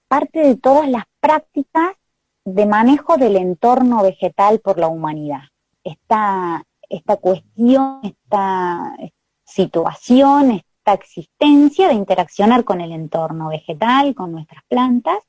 parte 0.09 0.41
de 0.41 0.55
todas 0.57 0.89
las 0.89 1.05
prácticas 1.21 1.95
de 2.43 2.65
manejo 2.65 3.15
del 3.15 3.37
entorno 3.37 4.03
vegetal 4.03 4.59
por 4.59 4.77
la 4.77 4.87
humanidad. 4.87 5.43
Esta, 5.83 6.63
esta 6.89 7.17
cuestión, 7.17 7.99
esta 8.03 8.95
situación, 9.43 10.51
esta 10.51 10.93
existencia 10.93 11.87
de 11.87 11.93
interaccionar 11.93 12.63
con 12.63 12.81
el 12.81 12.91
entorno 12.91 13.49
vegetal, 13.49 14.15
con 14.15 14.31
nuestras 14.31 14.63
plantas, 14.67 15.19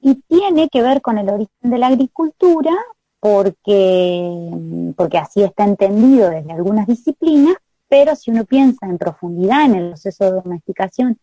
y 0.00 0.16
tiene 0.28 0.68
que 0.68 0.82
ver 0.82 1.02
con 1.02 1.18
el 1.18 1.28
origen 1.28 1.70
de 1.70 1.78
la 1.78 1.88
agricultura, 1.88 2.72
porque, 3.20 4.92
porque 4.96 5.18
así 5.18 5.42
está 5.42 5.64
entendido 5.64 6.30
desde 6.30 6.52
algunas 6.52 6.86
disciplinas, 6.86 7.56
pero 7.88 8.14
si 8.14 8.30
uno 8.30 8.44
piensa 8.44 8.86
en 8.86 8.98
profundidad 8.98 9.64
en 9.64 9.74
el 9.74 9.88
proceso 9.88 10.24
de 10.24 10.32
domesticación 10.32 11.18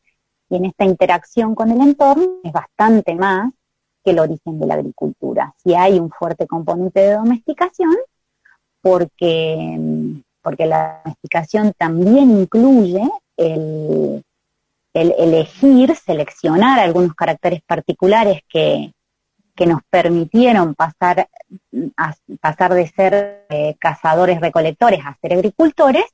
y 0.49 0.57
en 0.57 0.65
esta 0.65 0.85
interacción 0.85 1.55
con 1.55 1.71
el 1.71 1.79
entorno, 1.81 2.39
es 2.43 2.51
bastante 2.51 3.15
más 3.15 3.51
que 4.03 4.11
el 4.11 4.19
origen 4.19 4.59
de 4.59 4.67
la 4.67 4.75
agricultura. 4.75 5.53
Si 5.57 5.73
hay 5.73 5.99
un 5.99 6.09
fuerte 6.11 6.47
componente 6.47 6.99
de 6.99 7.13
domesticación, 7.13 7.95
porque, 8.85 9.79
porque 10.43 10.67
la 10.67 11.01
domesticación 11.03 11.73
también 11.75 12.29
incluye 12.39 13.01
el, 13.35 14.21
el 14.93 15.15
elegir, 15.17 15.95
seleccionar 15.95 16.79
algunos 16.79 17.15
caracteres 17.15 17.61
particulares 17.65 18.41
que, 18.47 18.91
que 19.55 19.65
nos 19.65 19.81
permitieron 19.89 20.75
pasar, 20.75 21.27
a, 21.97 22.13
pasar 22.39 22.75
de 22.75 22.87
ser 22.87 23.47
eh, 23.49 23.75
cazadores 23.79 24.39
recolectores 24.39 24.99
a 25.03 25.17
ser 25.19 25.33
agricultores, 25.33 26.05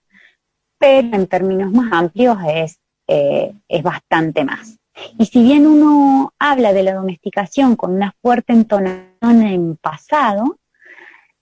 pero 0.77 1.13
en 1.13 1.27
términos 1.27 1.73
más 1.73 1.91
amplios 1.91 2.37
es, 2.47 2.79
eh, 3.07 3.53
es 3.67 3.83
bastante 3.83 4.45
más. 4.45 4.77
Y 5.19 5.25
si 5.25 5.43
bien 5.43 5.67
uno 5.67 6.31
habla 6.39 6.71
de 6.71 6.83
la 6.83 6.93
domesticación 6.93 7.75
con 7.75 7.95
una 7.95 8.13
fuerte 8.21 8.53
entonación 8.53 9.41
en 9.41 9.75
pasado, 9.75 10.55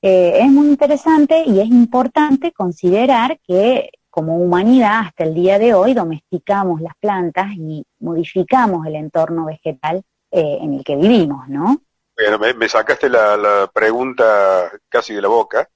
eh, 0.01 0.39
es 0.41 0.47
muy 0.47 0.67
interesante 0.67 1.43
y 1.45 1.59
es 1.59 1.67
importante 1.67 2.51
considerar 2.51 3.39
que 3.45 3.89
como 4.09 4.37
humanidad 4.37 5.01
hasta 5.05 5.23
el 5.23 5.33
día 5.33 5.59
de 5.59 5.73
hoy 5.73 5.93
domesticamos 5.93 6.81
las 6.81 6.93
plantas 6.99 7.51
y 7.55 7.85
modificamos 7.99 8.85
el 8.87 8.95
entorno 8.95 9.45
vegetal 9.45 10.03
eh, 10.31 10.57
en 10.61 10.73
el 10.73 10.83
que 10.83 10.95
vivimos, 10.95 11.47
¿no? 11.47 11.81
Bueno, 12.15 12.37
me, 12.37 12.67
sacaste 12.67 13.09
la, 13.09 13.37
la, 13.37 13.71
pregunta 13.73 14.71
casi 14.89 15.13
de 15.13 15.21
la 15.21 15.29
boca, 15.29 15.69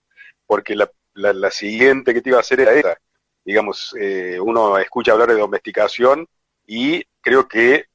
porque 0.45 0.75
la, 0.75 0.89
la, 1.13 1.31
la, 1.31 1.49
siguiente 1.51 2.13
que 2.13 2.21
te 2.21 2.29
iba 2.29 2.37
a 2.37 2.41
hacer 2.41 2.59
era 2.59 2.73
esa. 2.73 2.97
Digamos, 3.45 3.95
eh, 3.97 4.37
uno 4.41 4.77
escucha 4.77 5.13
hablar 5.13 5.29
de 5.29 5.39
domesticación 5.39 6.27
y 6.67 7.03
creo 7.21 7.47
que 7.47 7.85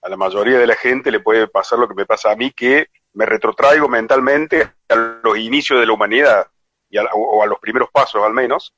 a 0.00 0.08
la 0.08 0.16
mayoría 0.16 0.58
de 0.58 0.66
la 0.66 0.76
gente 0.76 1.10
le 1.10 1.20
puede 1.20 1.48
pasar 1.48 1.78
lo 1.78 1.88
que 1.88 1.94
me 1.94 2.06
pasa 2.06 2.30
a 2.30 2.36
mí, 2.36 2.52
que 2.52 2.86
me 3.14 3.26
retrotraigo 3.26 3.88
mentalmente 3.88 4.72
a 4.88 4.94
los 5.22 5.38
inicios 5.38 5.80
de 5.80 5.86
la 5.86 5.92
humanidad, 5.92 6.46
y 6.88 6.98
a, 6.98 7.04
o 7.14 7.42
a 7.42 7.46
los 7.46 7.58
primeros 7.58 7.90
pasos 7.90 8.22
al 8.24 8.32
menos. 8.32 8.72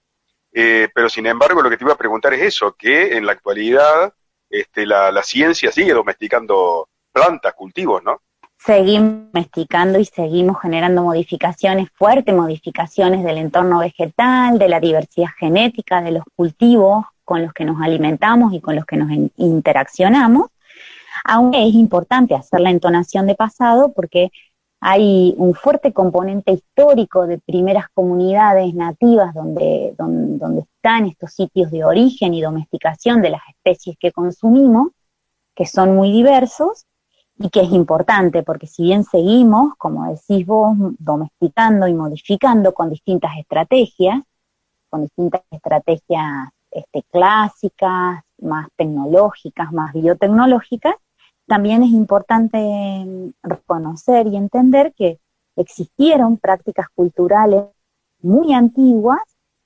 Eh, 0.52 0.88
pero 0.94 1.08
sin 1.08 1.26
embargo, 1.26 1.62
lo 1.62 1.68
que 1.68 1.76
te 1.76 1.84
iba 1.84 1.94
a 1.94 1.98
preguntar 1.98 2.32
es 2.34 2.42
eso, 2.42 2.74
que 2.78 3.16
en 3.16 3.26
la 3.26 3.32
actualidad 3.32 4.14
este, 4.48 4.86
la, 4.86 5.10
la 5.10 5.22
ciencia 5.22 5.72
sigue 5.72 5.92
domesticando 5.92 6.88
plantas, 7.12 7.54
cultivos, 7.54 8.02
¿no? 8.04 8.20
seguimos 8.64 9.30
domesticando 9.32 9.98
y 9.98 10.06
seguimos 10.06 10.60
generando 10.60 11.02
modificaciones, 11.02 11.88
fuertes 11.94 12.34
modificaciones 12.34 13.22
del 13.22 13.38
entorno 13.38 13.80
vegetal, 13.80 14.58
de 14.58 14.68
la 14.68 14.80
diversidad 14.80 15.28
genética, 15.38 16.00
de 16.00 16.12
los 16.12 16.24
cultivos 16.34 17.04
con 17.24 17.42
los 17.42 17.52
que 17.52 17.64
nos 17.64 17.80
alimentamos 17.82 18.52
y 18.54 18.60
con 18.60 18.76
los 18.76 18.86
que 18.86 18.96
nos 18.96 19.10
interaccionamos. 19.36 20.48
Aunque 21.24 21.66
es 21.66 21.74
importante 21.74 22.34
hacer 22.34 22.60
la 22.60 22.70
entonación 22.70 23.26
de 23.26 23.34
pasado 23.34 23.92
porque 23.92 24.30
hay 24.80 25.34
un 25.38 25.54
fuerte 25.54 25.94
componente 25.94 26.52
histórico 26.52 27.26
de 27.26 27.38
primeras 27.38 27.86
comunidades 27.94 28.74
nativas 28.74 29.32
donde, 29.34 29.94
donde, 29.96 30.60
están 30.60 31.06
estos 31.06 31.32
sitios 31.32 31.70
de 31.70 31.84
origen 31.84 32.34
y 32.34 32.42
domesticación 32.42 33.22
de 33.22 33.30
las 33.30 33.40
especies 33.48 33.96
que 33.98 34.12
consumimos, 34.12 34.88
que 35.54 35.64
son 35.64 35.96
muy 35.96 36.12
diversos, 36.12 36.84
y 37.38 37.48
que 37.48 37.62
es 37.62 37.72
importante 37.72 38.42
porque 38.42 38.66
si 38.66 38.84
bien 38.84 39.04
seguimos, 39.04 39.74
como 39.76 40.08
decís 40.10 40.46
vos, 40.46 40.76
domesticando 40.98 41.88
y 41.88 41.94
modificando 41.94 42.74
con 42.74 42.90
distintas 42.90 43.32
estrategias, 43.38 44.22
con 44.90 45.02
distintas 45.02 45.42
estrategias 45.50 46.50
este, 46.70 47.02
clásicas, 47.10 48.22
más 48.38 48.68
tecnológicas, 48.76 49.72
más 49.72 49.92
biotecnológicas, 49.94 50.94
también 51.46 51.82
es 51.82 51.90
importante 51.90 53.32
reconocer 53.42 54.26
y 54.26 54.36
entender 54.36 54.92
que 54.94 55.18
existieron 55.56 56.38
prácticas 56.38 56.88
culturales 56.94 57.64
muy 58.20 58.54
antiguas 58.54 59.20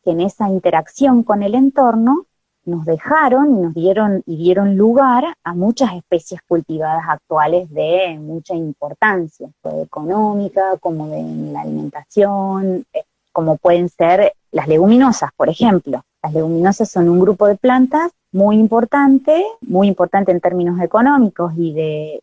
que 0.04 0.10
en 0.10 0.20
esa 0.20 0.48
interacción 0.48 1.22
con 1.22 1.42
el 1.42 1.54
entorno 1.54 2.26
nos 2.64 2.84
dejaron 2.84 3.56
y 3.56 3.60
nos 3.60 3.74
dieron 3.74 4.22
y 4.26 4.36
dieron 4.36 4.76
lugar 4.76 5.24
a 5.42 5.54
muchas 5.54 5.94
especies 5.94 6.40
cultivadas 6.46 7.04
actuales 7.08 7.70
de 7.70 8.18
mucha 8.20 8.54
importancia, 8.54 9.48
económica 9.82 10.76
como 10.80 11.08
de 11.08 11.22
la 11.52 11.62
alimentación, 11.62 12.84
como 13.32 13.56
pueden 13.56 13.88
ser 13.88 14.32
las 14.50 14.68
leguminosas, 14.68 15.30
por 15.34 15.48
ejemplo. 15.48 16.02
Las 16.22 16.34
leguminosas 16.34 16.90
son 16.90 17.08
un 17.08 17.20
grupo 17.20 17.46
de 17.46 17.56
plantas 17.56 18.10
muy 18.32 18.56
importante, 18.56 19.44
muy 19.62 19.88
importante 19.88 20.32
en 20.32 20.40
términos 20.40 20.80
económicos 20.80 21.52
y 21.56 21.72
de, 21.72 22.22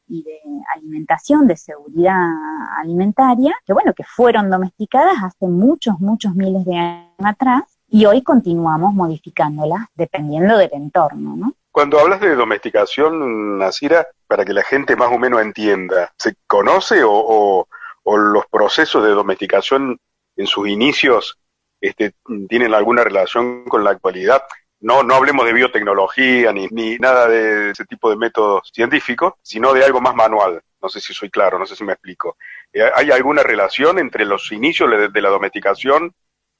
alimentación, 0.75 1.47
de 1.47 1.57
seguridad 1.57 2.29
alimentaria, 2.77 3.55
que 3.65 3.73
bueno, 3.73 3.93
que 3.93 4.03
fueron 4.03 4.49
domesticadas 4.49 5.15
hace 5.23 5.47
muchos, 5.47 5.99
muchos 5.99 6.35
miles 6.35 6.65
de 6.65 6.75
años 6.75 7.09
atrás 7.23 7.63
y 7.87 8.05
hoy 8.05 8.21
continuamos 8.23 8.93
modificándolas 8.93 9.85
dependiendo 9.95 10.57
del 10.57 10.69
entorno, 10.73 11.35
¿no? 11.35 11.53
Cuando 11.71 11.99
hablas 11.99 12.21
de 12.21 12.35
domesticación, 12.35 13.57
Nasira, 13.57 14.07
para 14.27 14.45
que 14.45 14.53
la 14.53 14.63
gente 14.63 14.95
más 14.95 15.11
o 15.11 15.19
menos 15.19 15.41
entienda, 15.41 16.13
¿se 16.17 16.35
conoce 16.47 17.03
o, 17.03 17.67
o, 18.03 18.17
los 18.17 18.45
procesos 18.47 19.03
de 19.03 19.09
domesticación 19.09 19.99
en 20.37 20.47
sus 20.47 20.69
inicios 20.69 21.37
este, 21.81 22.13
tienen 22.47 22.73
alguna 22.73 23.03
relación 23.03 23.65
con 23.65 23.83
la 23.83 23.91
actualidad? 23.91 24.43
No, 24.85 25.01
no 25.01 25.15
hablemos 25.15 25.47
de 25.47 25.53
biotecnología 25.53 26.53
ni, 26.53 26.67
ni 26.67 26.95
nada 26.97 27.27
de 27.27 27.71
ese 27.71 27.85
tipo 27.85 28.07
de 28.07 28.17
métodos 28.17 28.69
científicos, 28.71 29.33
sino 29.41 29.73
de 29.73 29.83
algo 29.83 29.99
más 29.99 30.13
manual. 30.13 30.61
No 30.79 30.89
sé 30.89 31.01
si 31.01 31.11
soy 31.11 31.31
claro, 31.31 31.57
no 31.57 31.65
sé 31.65 31.75
si 31.75 31.83
me 31.83 31.93
explico. 31.93 32.37
Eh, 32.71 32.87
¿Hay 32.93 33.09
alguna 33.09 33.41
relación 33.41 33.97
entre 33.97 34.25
los 34.25 34.51
inicios 34.51 35.11
de 35.11 35.21
la 35.23 35.29
domesticación 35.29 36.13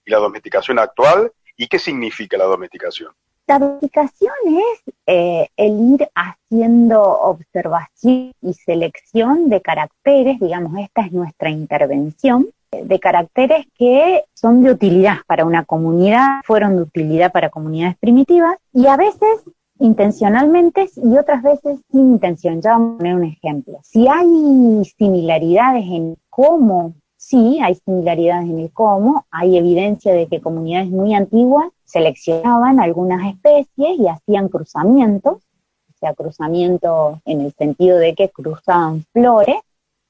y 0.03 0.09
la 0.09 0.17
domesticación 0.17 0.79
actual? 0.79 1.31
¿Y 1.55 1.67
qué 1.67 1.77
significa 1.77 2.35
la 2.35 2.45
domesticación? 2.45 3.13
La 3.45 3.59
domesticación 3.59 4.33
es 4.47 4.95
eh, 5.05 5.47
el 5.55 5.93
ir 5.93 6.09
haciendo 6.15 7.03
observación 7.03 8.33
y 8.41 8.53
selección 8.55 9.49
de 9.49 9.61
caracteres, 9.61 10.39
digamos, 10.39 10.79
esta 10.79 11.01
es 11.01 11.11
nuestra 11.11 11.51
intervención, 11.51 12.47
de 12.71 12.99
caracteres 12.99 13.65
que 13.77 14.23
son 14.33 14.63
de 14.63 14.71
utilidad 14.71 15.17
para 15.27 15.45
una 15.45 15.65
comunidad, 15.65 16.41
fueron 16.43 16.75
de 16.75 16.83
utilidad 16.83 17.31
para 17.31 17.49
comunidades 17.49 17.97
primitivas 17.97 18.57
y 18.73 18.87
a 18.87 18.97
veces 18.97 19.43
intencionalmente 19.79 20.89
y 20.95 21.17
otras 21.17 21.43
veces 21.43 21.79
sin 21.91 22.13
intención. 22.13 22.61
Ya 22.61 22.71
vamos 22.71 22.95
a 22.95 22.97
poner 22.97 23.15
un 23.15 23.23
ejemplo. 23.25 23.79
Si 23.83 24.07
hay 24.07 24.83
similaridades 24.97 25.85
en 25.85 26.15
cómo 26.29 26.93
sí, 27.25 27.59
hay 27.61 27.75
similaridades 27.75 28.49
en 28.49 28.59
el 28.59 28.71
cómo, 28.71 29.25
hay 29.31 29.57
evidencia 29.57 30.13
de 30.13 30.27
que 30.27 30.41
comunidades 30.41 30.89
muy 30.89 31.15
antiguas 31.15 31.69
seleccionaban 31.83 32.79
algunas 32.79 33.33
especies 33.33 33.99
y 33.99 34.07
hacían 34.07 34.49
cruzamientos, 34.49 35.37
o 35.37 35.97
sea, 35.99 36.13
cruzamiento 36.13 37.21
en 37.25 37.41
el 37.41 37.53
sentido 37.53 37.97
de 37.97 38.13
que 38.13 38.29
cruzaban 38.29 39.05
flores, 39.11 39.55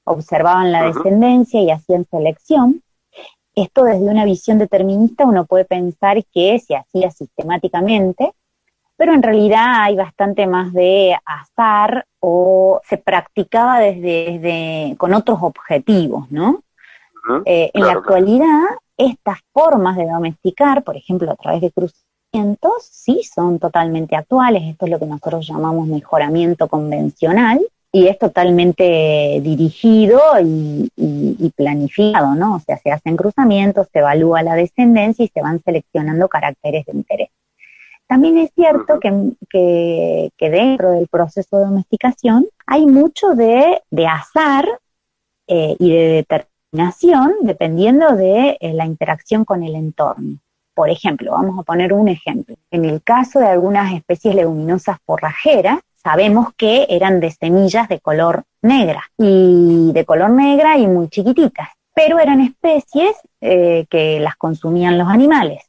observaban 0.05 0.71
la 0.71 0.83
descendencia 0.83 1.61
y 1.61 1.71
hacían 1.71 2.05
selección. 2.05 2.81
Esto 3.53 3.83
desde 3.83 4.05
una 4.05 4.25
visión 4.25 4.57
determinista 4.57 5.25
uno 5.25 5.45
puede 5.45 5.65
pensar 5.65 6.23
que 6.33 6.59
se 6.59 6.75
hacía 6.75 7.11
sistemáticamente, 7.11 8.33
pero 8.97 9.13
en 9.13 9.23
realidad 9.23 9.83
hay 9.83 9.95
bastante 9.95 10.47
más 10.47 10.73
de 10.73 11.17
azar 11.25 12.05
o 12.19 12.81
se 12.87 12.97
practicaba 12.97 13.79
desde, 13.79 14.95
con 14.97 15.13
otros 15.13 15.39
objetivos, 15.41 16.29
¿no? 16.31 16.61
Eh, 17.45 17.71
en 17.73 17.81
la 17.81 17.93
actualidad, 17.93 18.63
estas 18.97 19.39
formas 19.51 19.97
de 19.97 20.05
domesticar, 20.05 20.83
por 20.83 20.95
ejemplo, 20.95 21.31
a 21.31 21.35
través 21.35 21.61
de 21.61 21.71
cruzamientos, 21.71 22.83
sí 22.83 23.23
son 23.23 23.57
totalmente 23.57 24.15
actuales. 24.15 24.63
Esto 24.63 24.85
es 24.85 24.91
lo 24.91 24.99
que 24.99 25.07
nosotros 25.07 25.47
llamamos 25.47 25.87
mejoramiento 25.87 26.67
convencional 26.67 27.65
y 27.95 28.09
es 28.09 28.19
totalmente 28.19 29.39
dirigido 29.41 30.19
y, 30.43 30.91
planificado, 31.55 32.35
¿no? 32.35 32.55
O 32.55 32.59
sea, 32.59 32.77
se 32.77 32.91
hacen 32.91 33.15
cruzamientos, 33.15 33.87
se 33.93 33.99
evalúa 33.99 34.43
la 34.43 34.55
descendencia 34.55 35.23
y 35.23 35.29
se 35.29 35.41
van 35.41 35.61
seleccionando 35.63 36.27
caracteres 36.27 36.85
de 36.87 36.91
interés. 36.91 37.29
También 38.05 38.37
es 38.37 38.51
cierto 38.53 38.99
que, 38.99 40.29
dentro 40.41 40.91
del 40.91 41.07
proceso 41.07 41.57
de 41.57 41.65
domesticación 41.67 42.47
hay 42.67 42.85
mucho 42.85 43.29
de, 43.29 43.81
azar 44.05 44.67
eh, 45.47 45.77
y 45.79 45.89
de 45.93 46.25
determinación 46.27 47.33
dependiendo 47.43 48.13
de 48.13 48.57
eh, 48.59 48.73
la 48.73 48.85
interacción 48.85 49.45
con 49.45 49.63
el 49.63 49.73
entorno. 49.73 50.39
Por 50.73 50.89
ejemplo, 50.89 51.31
vamos 51.31 51.57
a 51.59 51.63
poner 51.63 51.93
un 51.93 52.09
ejemplo. 52.09 52.57
En 52.71 52.83
el 52.83 53.01
caso 53.01 53.39
de 53.39 53.47
algunas 53.47 53.93
especies 53.93 54.35
leguminosas 54.35 54.97
forrajeras, 55.05 55.79
sabemos 56.05 56.53
que 56.55 56.85
eran 56.87 57.19
de 57.19 57.31
semillas 57.31 57.89
de 57.89 57.99
color 57.99 58.43
negra 58.61 59.01
y 59.17 59.91
de 59.91 60.05
color 60.05 60.29
negra 60.29 60.77
y 60.77 60.85
muy 60.85 61.09
chiquititas, 61.09 61.67
pero 61.95 62.19
eran 62.19 62.41
especies 62.41 63.15
eh, 63.41 63.87
que 63.89 64.19
las 64.19 64.35
consumían 64.35 64.99
los 64.99 65.07
animales. 65.07 65.63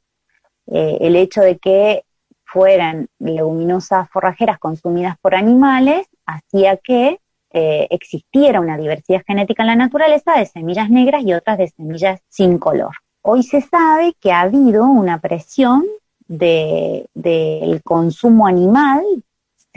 Eh, 0.66 0.98
el 1.00 1.16
hecho 1.16 1.40
de 1.40 1.56
que 1.56 2.04
fueran 2.44 3.06
leguminosas 3.18 4.10
forrajeras 4.10 4.58
consumidas 4.58 5.16
por 5.22 5.34
animales 5.34 6.06
hacía 6.26 6.76
que 6.76 7.18
eh, 7.52 7.86
existiera 7.88 8.60
una 8.60 8.76
diversidad 8.76 9.22
genética 9.26 9.62
en 9.62 9.68
la 9.68 9.76
naturaleza 9.76 10.38
de 10.38 10.44
semillas 10.44 10.90
negras 10.90 11.22
y 11.24 11.32
otras 11.32 11.56
de 11.56 11.68
semillas 11.68 12.20
sin 12.28 12.58
color. 12.58 12.92
Hoy 13.22 13.42
se 13.42 13.62
sabe 13.62 14.14
que 14.20 14.32
ha 14.32 14.42
habido 14.42 14.84
una 14.84 15.18
presión 15.18 15.86
del 16.28 17.08
de, 17.14 17.80
consumo 17.84 18.46
animal, 18.46 19.02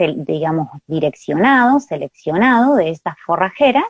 digamos, 0.08 0.68
direccionado, 0.86 1.80
seleccionado 1.80 2.76
de 2.76 2.90
estas 2.90 3.14
forrajeras 3.24 3.84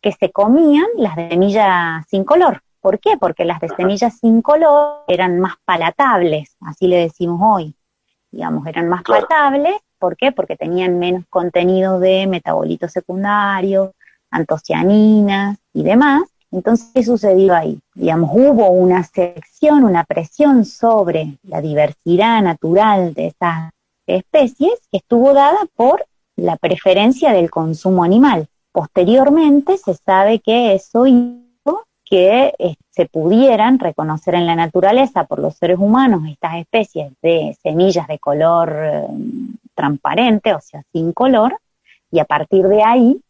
que 0.00 0.12
se 0.12 0.30
comían 0.30 0.86
las 0.96 1.16
de 1.16 1.30
semillas 1.30 2.04
sin 2.08 2.24
color. 2.24 2.62
¿Por 2.80 3.00
qué? 3.00 3.16
Porque 3.18 3.44
las 3.44 3.60
de 3.60 3.68
semillas 3.68 4.18
sin 4.18 4.42
color 4.42 5.04
eran 5.08 5.40
más 5.40 5.54
palatables, 5.64 6.56
así 6.60 6.86
le 6.86 6.98
decimos 6.98 7.40
hoy. 7.42 7.74
Digamos, 8.30 8.66
eran 8.66 8.88
más 8.88 9.02
palatables 9.02 9.76
¿Por 9.98 10.16
qué? 10.16 10.32
Porque 10.32 10.56
tenían 10.56 10.98
menos 10.98 11.24
contenido 11.30 11.98
de 11.98 12.26
metabolitos 12.26 12.92
secundarios, 12.92 13.92
antocianinas 14.30 15.58
y 15.72 15.82
demás. 15.82 16.22
Entonces, 16.50 16.90
¿qué 16.94 17.02
sucedió 17.02 17.54
ahí? 17.54 17.80
Digamos, 17.94 18.30
hubo 18.32 18.68
una 18.70 19.02
selección, 19.02 19.84
una 19.84 20.04
presión 20.04 20.64
sobre 20.64 21.38
la 21.42 21.60
diversidad 21.60 22.42
natural 22.42 23.14
de 23.14 23.28
estas 23.28 23.70
especies 24.06 24.74
que 24.90 24.98
estuvo 24.98 25.32
dada 25.32 25.66
por 25.74 26.06
la 26.36 26.56
preferencia 26.56 27.32
del 27.32 27.50
consumo 27.50 28.04
animal. 28.04 28.48
Posteriormente 28.72 29.78
se 29.78 29.94
sabe 29.94 30.40
que 30.40 30.74
eso 30.74 31.06
que 32.08 32.54
eh, 32.58 32.76
se 32.90 33.06
pudieran 33.06 33.78
reconocer 33.78 34.36
en 34.36 34.46
la 34.46 34.54
naturaleza 34.54 35.24
por 35.24 35.40
los 35.40 35.56
seres 35.56 35.78
humanos 35.78 36.22
estas 36.28 36.56
especies 36.56 37.12
de 37.20 37.56
semillas 37.62 38.06
de 38.06 38.18
color 38.18 38.72
eh, 38.80 39.06
transparente, 39.74 40.54
o 40.54 40.60
sea, 40.60 40.82
sin 40.92 41.12
color, 41.12 41.58
y 42.10 42.20
a 42.20 42.24
partir 42.24 42.68
de 42.68 42.82
ahí 42.84 43.20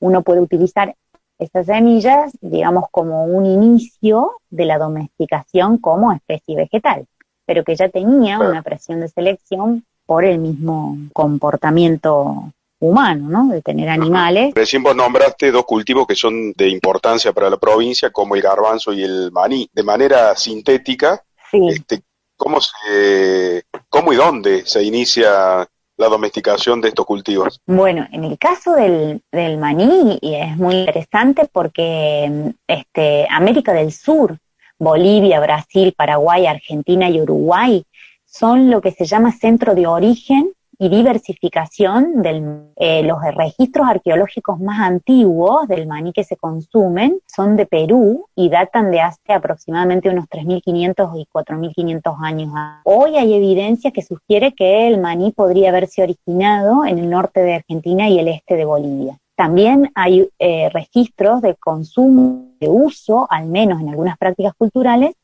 uno 0.00 0.22
puede 0.22 0.40
utilizar 0.40 0.94
estas 1.38 1.66
semillas, 1.66 2.32
digamos, 2.40 2.84
como 2.90 3.24
un 3.24 3.46
inicio 3.46 4.32
de 4.50 4.66
la 4.66 4.78
domesticación 4.78 5.78
como 5.78 6.12
especie 6.12 6.56
vegetal, 6.56 7.06
pero 7.46 7.64
que 7.64 7.76
ya 7.76 7.88
tenía 7.88 8.38
una 8.38 8.62
presión 8.62 9.00
de 9.00 9.08
selección 9.08 9.84
por 10.08 10.24
el 10.24 10.38
mismo 10.38 10.96
comportamiento 11.12 12.50
humano, 12.80 13.28
¿no? 13.28 13.52
De 13.52 13.60
tener 13.60 13.90
animales. 13.90 14.54
Recién 14.54 14.82
vos 14.82 14.96
nombraste 14.96 15.52
dos 15.52 15.66
cultivos 15.66 16.06
que 16.06 16.14
son 16.14 16.52
de 16.52 16.70
importancia 16.70 17.34
para 17.34 17.50
la 17.50 17.58
provincia, 17.58 18.08
como 18.08 18.34
el 18.34 18.40
garbanzo 18.40 18.94
y 18.94 19.02
el 19.02 19.30
maní. 19.32 19.68
De 19.70 19.82
manera 19.82 20.34
sintética, 20.34 21.22
este, 21.52 22.00
¿cómo, 22.38 22.58
se, 22.62 23.64
¿cómo 23.90 24.14
y 24.14 24.16
dónde 24.16 24.64
se 24.64 24.82
inicia 24.82 25.68
la 25.98 26.08
domesticación 26.08 26.80
de 26.80 26.88
estos 26.88 27.04
cultivos? 27.04 27.60
Bueno, 27.66 28.08
en 28.10 28.24
el 28.24 28.38
caso 28.38 28.72
del, 28.72 29.20
del 29.30 29.58
maní 29.58 30.18
es 30.22 30.56
muy 30.56 30.76
interesante 30.76 31.46
porque 31.52 32.54
este, 32.66 33.26
América 33.30 33.74
del 33.74 33.92
Sur, 33.92 34.38
Bolivia, 34.78 35.38
Brasil, 35.38 35.92
Paraguay, 35.94 36.46
Argentina 36.46 37.10
y 37.10 37.20
Uruguay 37.20 37.84
son 38.30 38.70
lo 38.70 38.80
que 38.80 38.92
se 38.92 39.06
llama 39.06 39.32
centro 39.32 39.74
de 39.74 39.86
origen 39.86 40.52
y 40.78 40.88
diversificación 40.88 42.22
de 42.22 42.66
eh, 42.76 43.02
los 43.02 43.18
registros 43.34 43.88
arqueológicos 43.88 44.60
más 44.60 44.78
antiguos 44.80 45.66
del 45.66 45.88
maní 45.88 46.12
que 46.12 46.22
se 46.22 46.36
consumen 46.36 47.18
son 47.26 47.56
de 47.56 47.66
Perú 47.66 48.26
y 48.36 48.48
datan 48.48 48.92
de 48.92 49.00
hace 49.00 49.32
aproximadamente 49.32 50.08
unos 50.08 50.26
3.500 50.26 51.10
y 51.16 51.26
4.500 51.32 52.16
años. 52.22 52.50
Hoy 52.84 53.16
hay 53.16 53.34
evidencia 53.34 53.90
que 53.90 54.02
sugiere 54.02 54.52
que 54.52 54.86
el 54.86 55.00
maní 55.00 55.32
podría 55.32 55.70
haberse 55.70 56.02
originado 56.02 56.84
en 56.84 56.98
el 56.98 57.10
norte 57.10 57.40
de 57.40 57.54
Argentina 57.54 58.08
y 58.08 58.20
el 58.20 58.28
este 58.28 58.54
de 58.54 58.64
Bolivia. 58.64 59.18
También 59.34 59.90
hay 59.94 60.28
eh, 60.38 60.68
registros 60.72 61.42
de 61.42 61.56
consumo, 61.56 62.52
de 62.60 62.68
uso, 62.68 63.26
al 63.30 63.46
menos 63.46 63.80
en 63.80 63.88
algunas 63.88 64.16
prácticas 64.18 64.52
culturales, 64.54 65.14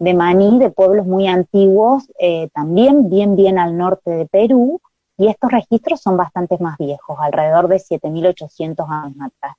de 0.00 0.14
maní 0.14 0.58
de 0.58 0.70
pueblos 0.70 1.06
muy 1.06 1.28
antiguos, 1.28 2.10
eh, 2.18 2.48
también 2.54 3.10
bien 3.10 3.36
bien 3.36 3.58
al 3.58 3.76
norte 3.76 4.10
de 4.10 4.26
Perú, 4.26 4.80
y 5.18 5.28
estos 5.28 5.52
registros 5.52 6.00
son 6.00 6.16
bastante 6.16 6.56
más 6.58 6.78
viejos, 6.78 7.18
alrededor 7.20 7.68
de 7.68 7.76
7.800 7.76 8.86
años 8.88 9.16
atrás. 9.20 9.56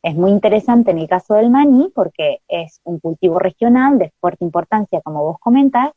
Es 0.00 0.14
muy 0.14 0.30
interesante 0.30 0.92
en 0.92 0.98
el 0.98 1.08
caso 1.08 1.34
del 1.34 1.50
maní 1.50 1.90
porque 1.94 2.38
es 2.46 2.80
un 2.84 3.00
cultivo 3.00 3.40
regional 3.40 3.98
de 3.98 4.12
fuerte 4.20 4.44
importancia, 4.44 5.00
como 5.00 5.24
vos 5.24 5.38
comentás, 5.40 5.90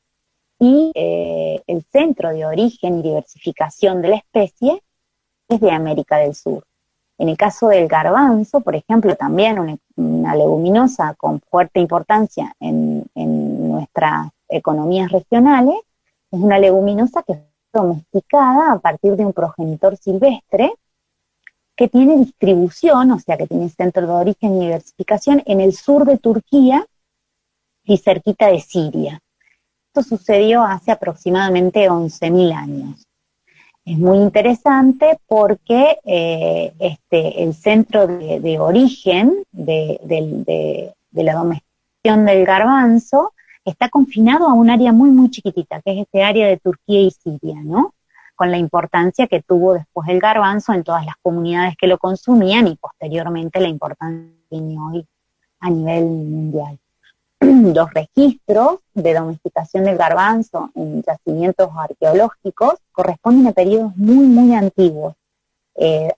y 0.59 0.91
eh, 0.95 1.61
el 1.67 1.83
centro 1.91 2.29
de 2.29 2.45
origen 2.45 2.99
y 2.99 3.03
diversificación 3.03 4.01
de 4.01 4.09
la 4.09 4.15
especie 4.15 4.81
es 5.47 5.59
de 5.59 5.71
América 5.71 6.17
del 6.17 6.33
Sur. 6.33 6.63
En 7.19 7.29
el 7.29 7.37
caso 7.37 7.67
del 7.67 7.87
garbanzo, 7.87 8.61
por 8.61 8.75
ejemplo, 8.75 9.15
también 9.15 9.59
una, 9.59 9.77
leguminosa 9.97 11.13
con 11.15 11.39
fuerte 11.41 11.79
importancia 11.79 12.55
en, 12.59 13.05
en, 13.15 13.69
nuestras 13.69 14.29
economías 14.49 15.11
regionales, 15.11 15.75
es 16.31 16.39
una 16.39 16.59
leguminosa 16.59 17.23
que 17.23 17.33
fue 17.33 17.45
domesticada 17.73 18.73
a 18.73 18.79
partir 18.79 19.15
de 19.15 19.25
un 19.25 19.33
progenitor 19.33 19.97
silvestre 19.97 20.73
que 21.75 21.87
tiene 21.89 22.17
distribución, 22.17 23.11
o 23.11 23.19
sea, 23.19 23.37
que 23.37 23.47
tiene 23.47 23.69
centro 23.69 24.07
de 24.07 24.13
origen 24.13 24.55
y 24.55 24.65
diversificación 24.65 25.43
en 25.45 25.59
el 25.59 25.73
sur 25.73 26.05
de 26.05 26.17
Turquía 26.17 26.87
y 27.83 27.97
cerquita 27.97 28.47
de 28.47 28.61
Siria. 28.61 29.19
Esto 29.87 30.17
sucedió 30.17 30.63
hace 30.63 30.91
aproximadamente 30.91 31.89
11.000 31.89 32.53
años. 32.53 33.04
Es 33.85 33.99
muy 33.99 34.17
interesante 34.17 35.19
porque 35.27 35.99
eh, 36.05 36.73
este, 36.79 37.43
el 37.43 37.53
centro 37.53 38.07
de, 38.07 38.57
origen 38.59 39.43
de, 39.51 39.99
de, 40.03 41.23
la 41.23 41.33
domesticación 41.35 42.25
del 42.25 42.45
garbanzo 42.45 43.33
está 43.63 43.89
confinado 43.89 44.47
a 44.47 44.53
un 44.53 44.71
área 44.71 44.91
muy, 44.91 45.11
muy 45.11 45.29
chiquitita, 45.29 45.83
que 45.83 45.91
es 45.91 45.97
este 45.99 46.23
área 46.23 46.47
de 46.47 46.57
Turquía 46.57 47.01
y 47.01 47.11
Siria, 47.11 47.61
¿no? 47.63 47.93
Con 48.35 48.49
la 48.49 48.57
importancia 48.57 49.27
que 49.27 49.43
tuvo 49.43 49.75
después 49.75 50.09
el 50.09 50.19
garbanzo 50.19 50.73
en 50.73 50.83
todas 50.83 51.05
las 51.05 51.15
comunidades 51.21 51.75
que 51.77 51.85
lo 51.85 51.99
consumían 51.99 52.67
y 52.67 52.75
posteriormente 52.77 53.59
la 53.59 53.67
importancia 53.67 54.31
que 54.31 54.57
tiene 54.57 54.79
hoy 54.79 55.05
a 55.59 55.69
nivel 55.69 56.05
mundial. 56.05 56.79
los 57.39 57.93
registros 57.93 58.79
de 58.95 59.13
domesticación 59.13 59.83
del 59.83 59.97
garbanzo 59.97 60.71
en 60.73 61.03
yacimientos 61.03 61.69
arqueológicos 61.75 62.79
corresponden 62.95 63.47
a 63.47 63.51
periodos 63.51 63.95
muy, 63.97 64.25
muy 64.25 64.55
antiguos, 64.55 65.15
eh, 65.75 66.09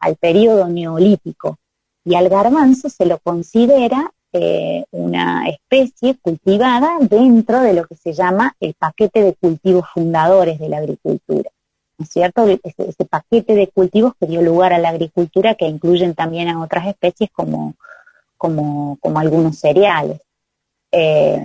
al 0.00 0.16
periodo 0.16 0.68
neolítico. 0.68 1.58
Y 2.04 2.14
al 2.14 2.28
garbanzo 2.28 2.88
se 2.88 3.06
lo 3.06 3.18
considera 3.18 4.12
eh, 4.32 4.84
una 4.90 5.48
especie 5.48 6.16
cultivada 6.18 6.98
dentro 7.00 7.60
de 7.60 7.74
lo 7.74 7.86
que 7.86 7.96
se 7.96 8.12
llama 8.12 8.54
el 8.60 8.74
paquete 8.74 9.22
de 9.22 9.34
cultivos 9.34 9.86
fundadores 9.92 10.58
de 10.58 10.68
la 10.68 10.78
agricultura. 10.78 11.50
¿No 11.98 12.04
es 12.04 12.10
cierto? 12.10 12.46
Ese, 12.48 13.04
paquete 13.04 13.54
de 13.54 13.66
cultivos 13.66 14.14
que 14.18 14.26
dio 14.26 14.40
lugar 14.40 14.72
a 14.72 14.78
la 14.78 14.88
agricultura 14.88 15.54
que 15.54 15.66
incluyen 15.66 16.14
también 16.14 16.48
a 16.48 16.62
otras 16.62 16.86
especies 16.86 17.30
como 17.30 17.74
como, 18.40 18.96
como 19.00 19.18
algunos 19.18 19.58
cereales. 19.58 20.18
Eh, 20.90 21.44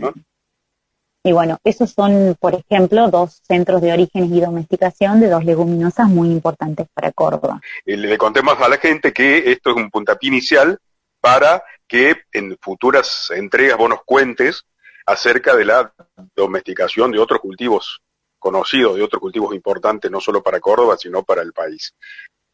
y 1.25 1.31
bueno, 1.31 1.57
esos 1.63 1.89
son, 1.89 2.37
por 2.39 2.53
ejemplo, 2.53 3.09
dos 3.09 3.41
centros 3.47 3.81
de 3.81 3.91
orígenes 3.91 4.29
y 4.29 4.39
domesticación 4.39 5.19
de 5.19 5.27
dos 5.27 5.43
leguminosas 5.43 6.07
muy 6.07 6.29
importantes 6.29 6.87
para 6.93 7.11
Córdoba. 7.11 7.59
le 7.83 8.17
contemos 8.19 8.61
a 8.61 8.69
la 8.69 8.77
gente 8.77 9.11
que 9.11 9.51
esto 9.51 9.71
es 9.71 9.75
un 9.75 9.89
puntapié 9.89 10.27
inicial 10.27 10.77
para 11.19 11.63
que 11.87 12.15
en 12.31 12.55
futuras 12.61 13.31
entregas 13.35 13.75
vos 13.75 13.89
nos 13.89 14.03
cuentes 14.05 14.65
acerca 15.07 15.55
de 15.55 15.65
la 15.65 15.91
domesticación 16.35 17.11
de 17.11 17.17
otros 17.17 17.39
cultivos 17.39 18.03
conocidos, 18.37 18.95
de 18.95 19.01
otros 19.01 19.19
cultivos 19.19 19.55
importantes, 19.55 20.11
no 20.11 20.21
solo 20.21 20.43
para 20.43 20.59
Córdoba, 20.59 20.95
sino 20.95 21.23
para 21.23 21.41
el 21.41 21.53
país. 21.53 21.95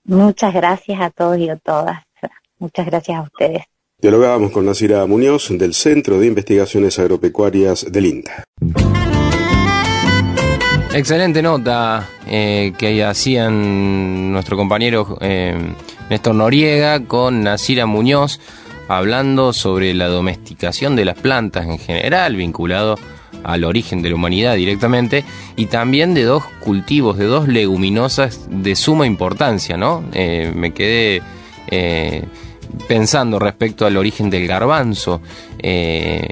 Muchas 0.06 0.54
gracias 0.54 1.02
a 1.02 1.10
todos 1.10 1.38
y 1.38 1.50
a 1.50 1.58
todas. 1.58 2.04
Muchas 2.58 2.86
gracias 2.86 3.18
a 3.18 3.24
ustedes. 3.24 3.64
Dialogábamos 4.02 4.50
con 4.50 4.66
Nasira 4.66 5.06
Muñoz 5.06 5.50
del 5.52 5.76
Centro 5.76 6.20
de 6.20 6.26
Investigaciones 6.26 6.98
Agropecuarias 6.98 7.86
del 7.92 8.08
INTA. 8.08 8.44
Excelente 10.92 11.44
nota 11.44 12.10
eh, 12.28 12.74
que 12.80 13.04
hacían 13.04 14.32
nuestro 14.32 14.58
compañero 14.58 15.20
eh, 15.22 15.56
Néstor 16.10 16.34
Noriega 16.34 17.06
con 17.06 17.44
Nasira 17.44 17.86
Muñoz 17.86 18.40
hablando 18.88 19.54
sobre 19.54 19.94
la 19.94 20.08
domesticación 20.08 20.96
de 20.96 21.06
las 21.06 21.20
plantas 21.20 21.68
en 21.68 21.78
general, 21.78 22.36
vinculado 22.36 22.98
al 23.44 23.64
origen 23.64 24.02
de 24.02 24.10
la 24.10 24.16
humanidad 24.16 24.56
directamente, 24.56 25.24
y 25.56 25.68
también 25.68 26.16
de 26.16 26.24
dos 26.24 26.44
cultivos, 26.60 27.20
de 27.20 27.26
dos 27.26 27.48
leguminosas 27.48 28.48
de 28.50 28.76
suma 28.76 29.06
importancia, 29.06 29.78
¿no? 29.78 30.04
Eh, 30.14 30.52
me 30.56 30.74
quedé 30.74 31.22
pensando 32.88 33.40
respecto 33.40 33.86
al 33.86 33.98
origen 33.98 34.30
del 34.30 34.48
garbanzo, 34.48 35.22
eh, 35.60 36.28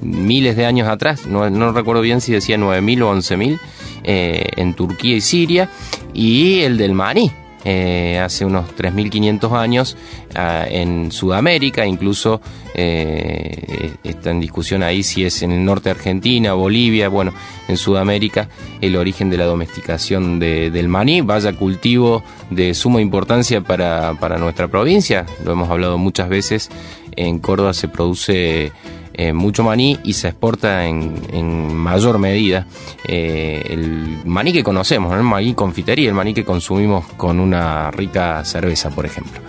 miles 0.00 0.56
de 0.56 0.66
años 0.66 0.88
atrás, 0.88 1.26
no, 1.26 1.72
recuerdo 1.72 2.02
bien 2.02 2.20
si 2.20 2.32
decía 2.32 2.56
9.000 2.56 3.02
o 3.02 3.14
11.000, 3.14 3.60
eh, 4.04 4.48
en 4.56 4.74
Turquía 4.74 5.16
y 5.16 5.20
Siria, 5.20 5.68
y 6.12 6.60
el 6.60 6.76
del 6.76 6.92
maní, 6.92 7.30
eh, 7.64 8.18
hace 8.18 8.44
unos 8.44 8.74
3.500 8.76 9.58
años 9.58 9.96
ah, 10.34 10.66
en 10.68 11.12
Sudamérica, 11.12 11.86
incluso 11.86 12.40
eh, 12.74 13.94
está 14.02 14.30
en 14.30 14.40
discusión 14.40 14.82
ahí 14.82 15.02
si 15.02 15.24
es 15.24 15.42
en 15.42 15.52
el 15.52 15.64
norte 15.64 15.84
de 15.84 15.92
Argentina, 15.92 16.54
Bolivia, 16.54 17.08
bueno, 17.08 17.32
en 17.68 17.76
Sudamérica 17.76 18.48
el 18.80 18.96
origen 18.96 19.30
de 19.30 19.36
la 19.36 19.44
domesticación 19.44 20.38
del 20.38 20.88
maní, 20.88 21.20
vaya 21.20 21.52
cultivo 21.52 22.22
de 22.50 22.74
suma 22.74 23.00
importancia 23.00 23.60
para, 23.60 24.14
para 24.18 24.38
nuestra 24.38 24.68
provincia, 24.68 25.26
lo 25.44 25.52
hemos 25.52 25.70
hablado 25.70 25.98
muchas 25.98 26.28
veces, 26.28 26.68
en 27.16 27.38
Córdoba 27.38 27.74
se 27.74 27.88
produce 27.88 28.72
eh, 29.14 29.32
mucho 29.32 29.62
maní 29.62 29.98
y 30.04 30.14
se 30.14 30.28
exporta 30.28 30.86
en, 30.86 31.74
mayor 31.74 32.18
medida 32.18 32.66
eh, 33.06 33.62
el 33.70 34.20
maní 34.24 34.52
que 34.52 34.64
conocemos, 34.64 35.14
el 35.14 35.22
maní 35.22 35.54
confitería, 35.54 36.08
el 36.08 36.14
maní 36.14 36.32
que 36.32 36.44
consumimos 36.44 37.06
con 37.16 37.40
una 37.40 37.90
rica 37.90 38.44
cerveza, 38.44 38.90
por 38.90 39.06
ejemplo. 39.06 39.40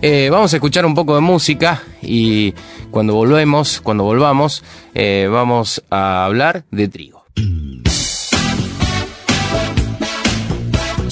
Eh, 0.00 0.28
vamos 0.30 0.52
a 0.52 0.56
escuchar 0.56 0.84
un 0.84 0.94
poco 0.94 1.14
de 1.14 1.20
música 1.20 1.82
y 2.00 2.52
cuando 2.90 3.14
volvemos, 3.14 3.80
cuando 3.80 4.04
volvamos, 4.04 4.64
vamos 4.94 5.82
a 5.90 6.24
hablar 6.24 6.64
de 6.70 6.88
trigo. 6.88 7.22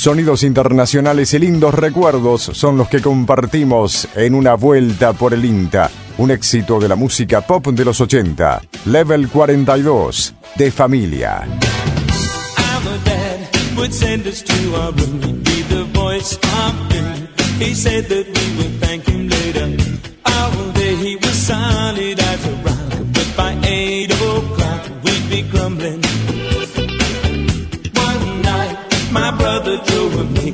Sonidos 0.01 0.45
internacionales 0.45 1.35
y 1.35 1.39
lindos 1.39 1.75
recuerdos 1.75 2.41
son 2.41 2.79
los 2.79 2.89
que 2.89 3.03
compartimos 3.03 4.09
en 4.17 4.35
una 4.35 4.55
vuelta 4.55 5.13
por 5.13 5.35
el 5.35 5.45
INTA, 5.45 5.91
un 6.21 6.31
éxito 6.31 6.79
de 6.79 6.87
la 6.87 6.97
música 6.97 7.41
pop 7.41 7.69
de 7.69 7.83
los 7.83 7.99
80. 7.99 8.61
Level 8.85 9.29
42, 9.29 10.35
de 10.57 10.71
familia. 10.71 11.47
My 29.13 29.33
brother 29.33 29.79
Joe 29.87 30.21
and 30.21 30.33
me 30.35 30.53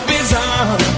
bizarro. 0.00 0.93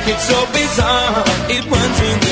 Back, 0.00 0.08
it's 0.08 0.24
so 0.24 0.46
bizarre. 0.52 1.24
It 1.50 1.64
runs 1.66 2.00
in 2.00 2.29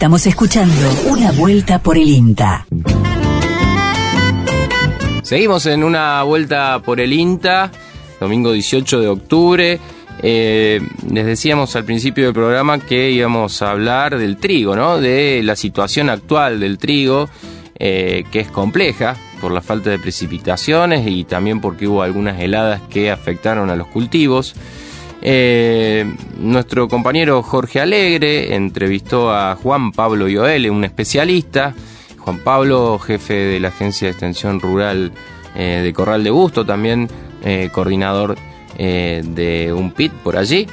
Estamos 0.00 0.26
escuchando 0.26 0.74
Una 1.10 1.30
Vuelta 1.30 1.78
por 1.82 1.98
el 1.98 2.08
INTA. 2.08 2.66
Seguimos 5.22 5.66
en 5.66 5.84
una 5.84 6.22
vuelta 6.22 6.80
por 6.82 7.02
el 7.02 7.12
INTA, 7.12 7.70
domingo 8.18 8.50
18 8.52 8.98
de 8.98 9.08
octubre. 9.08 9.78
Eh, 10.22 10.80
les 11.12 11.26
decíamos 11.26 11.76
al 11.76 11.84
principio 11.84 12.24
del 12.24 12.32
programa 12.32 12.78
que 12.78 13.10
íbamos 13.10 13.60
a 13.60 13.72
hablar 13.72 14.16
del 14.16 14.38
trigo, 14.38 14.74
¿no? 14.74 14.98
De 14.98 15.42
la 15.44 15.54
situación 15.54 16.08
actual 16.08 16.60
del 16.60 16.78
trigo, 16.78 17.28
eh, 17.78 18.24
que 18.32 18.40
es 18.40 18.48
compleja 18.48 19.18
por 19.38 19.52
la 19.52 19.60
falta 19.60 19.90
de 19.90 19.98
precipitaciones 19.98 21.06
y 21.06 21.24
también 21.24 21.60
porque 21.60 21.86
hubo 21.86 22.02
algunas 22.02 22.40
heladas 22.40 22.80
que 22.88 23.10
afectaron 23.10 23.68
a 23.68 23.76
los 23.76 23.88
cultivos. 23.88 24.54
Eh, 25.22 26.10
nuestro 26.38 26.88
compañero 26.88 27.42
Jorge 27.42 27.80
Alegre 27.80 28.54
entrevistó 28.54 29.32
a 29.32 29.54
Juan 29.56 29.92
Pablo 29.92 30.28
Ioele, 30.28 30.70
un 30.70 30.84
especialista. 30.84 31.74
Juan 32.18 32.38
Pablo, 32.38 32.98
jefe 32.98 33.34
de 33.34 33.60
la 33.60 33.68
Agencia 33.68 34.06
de 34.06 34.12
Extensión 34.12 34.60
Rural 34.60 35.12
eh, 35.56 35.80
de 35.82 35.92
Corral 35.92 36.22
de 36.22 36.30
Busto, 36.30 36.64
también 36.64 37.08
eh, 37.42 37.70
coordinador 37.72 38.36
de 38.76 39.74
un 39.76 39.90
PIT 39.90 40.12
por 40.22 40.38
allí. 40.38 40.66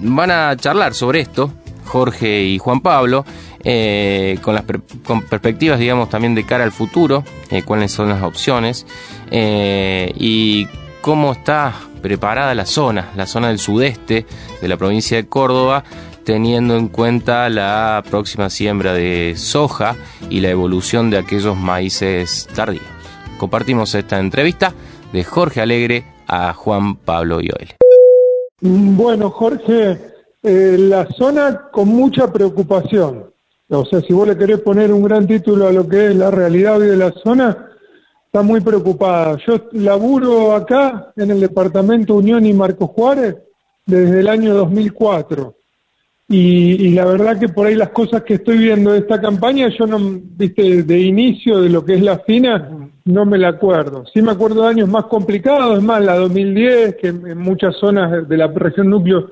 Van 0.00 0.30
a 0.30 0.54
charlar 0.56 0.92
sobre 0.92 1.20
esto, 1.20 1.50
Jorge 1.86 2.42
y 2.42 2.58
Juan 2.58 2.80
Pablo, 2.80 3.24
con 4.42 4.54
las 4.54 4.64
con 5.02 5.22
perspectivas, 5.22 5.78
digamos, 5.78 6.10
también 6.10 6.34
de 6.34 6.44
cara 6.44 6.64
al 6.64 6.72
futuro, 6.72 7.24
cuáles 7.64 7.92
son 7.92 8.10
las 8.10 8.22
opciones 8.22 8.86
y 9.30 10.66
cómo 11.00 11.32
está 11.32 11.72
preparada 12.02 12.54
la 12.54 12.66
zona, 12.66 13.10
la 13.16 13.26
zona 13.26 13.48
del 13.48 13.58
sudeste 13.58 14.26
de 14.60 14.68
la 14.68 14.76
provincia 14.76 15.16
de 15.16 15.28
Córdoba, 15.28 15.84
teniendo 16.24 16.76
en 16.76 16.88
cuenta 16.88 17.48
la 17.48 18.02
próxima 18.10 18.50
siembra 18.50 18.92
de 18.92 19.34
soja 19.36 19.96
y 20.28 20.40
la 20.40 20.50
evolución 20.50 21.10
de 21.10 21.18
aquellos 21.18 21.56
maíces 21.56 22.48
tardíos. 22.54 22.84
Compartimos 23.38 23.94
esta 23.94 24.18
entrevista 24.18 24.74
de 25.12 25.24
Jorge 25.24 25.60
Alegre 25.60 26.04
a 26.26 26.52
Juan 26.52 26.96
Pablo 26.96 27.40
Ioel. 27.40 27.74
Bueno, 28.60 29.30
Jorge, 29.30 29.98
eh, 30.42 30.76
la 30.78 31.06
zona 31.06 31.68
con 31.72 31.88
mucha 31.88 32.32
preocupación. 32.32 33.32
O 33.68 33.84
sea, 33.86 34.00
si 34.02 34.12
vos 34.12 34.28
le 34.28 34.36
querés 34.36 34.60
poner 34.60 34.92
un 34.92 35.02
gran 35.02 35.26
título 35.26 35.66
a 35.66 35.72
lo 35.72 35.88
que 35.88 36.08
es 36.08 36.16
la 36.16 36.30
realidad 36.30 36.78
hoy 36.78 36.88
de 36.88 36.96
la 36.96 37.12
zona, 37.24 37.71
está 38.32 38.42
muy 38.42 38.62
preocupada. 38.62 39.36
Yo 39.46 39.68
laburo 39.72 40.56
acá 40.56 41.12
en 41.16 41.32
el 41.32 41.40
departamento 41.40 42.14
Unión 42.14 42.46
y 42.46 42.54
Marco 42.54 42.86
Juárez 42.86 43.36
desde 43.84 44.20
el 44.20 44.28
año 44.28 44.54
2004. 44.54 45.54
Y, 46.28 46.86
y 46.86 46.90
la 46.94 47.04
verdad 47.04 47.38
que 47.38 47.50
por 47.50 47.66
ahí 47.66 47.74
las 47.74 47.90
cosas 47.90 48.22
que 48.22 48.34
estoy 48.34 48.56
viendo 48.56 48.92
de 48.92 49.00
esta 49.00 49.20
campaña, 49.20 49.68
yo 49.78 49.86
no, 49.86 49.98
viste, 50.00 50.82
de 50.82 51.00
inicio 51.00 51.60
de 51.60 51.68
lo 51.68 51.84
que 51.84 51.96
es 51.96 52.00
la 52.00 52.20
fina, 52.20 52.70
no 53.04 53.26
me 53.26 53.36
la 53.36 53.48
acuerdo. 53.48 54.06
Sí 54.06 54.22
me 54.22 54.32
acuerdo 54.32 54.62
de 54.62 54.68
años 54.68 54.88
más 54.88 55.04
complicados, 55.06 55.76
es 55.76 55.84
más, 55.84 56.02
la 56.02 56.16
2010, 56.16 56.96
que 56.96 57.08
en 57.08 57.36
muchas 57.36 57.76
zonas 57.76 58.26
de 58.26 58.36
la 58.38 58.46
región 58.46 58.88
núcleo 58.88 59.30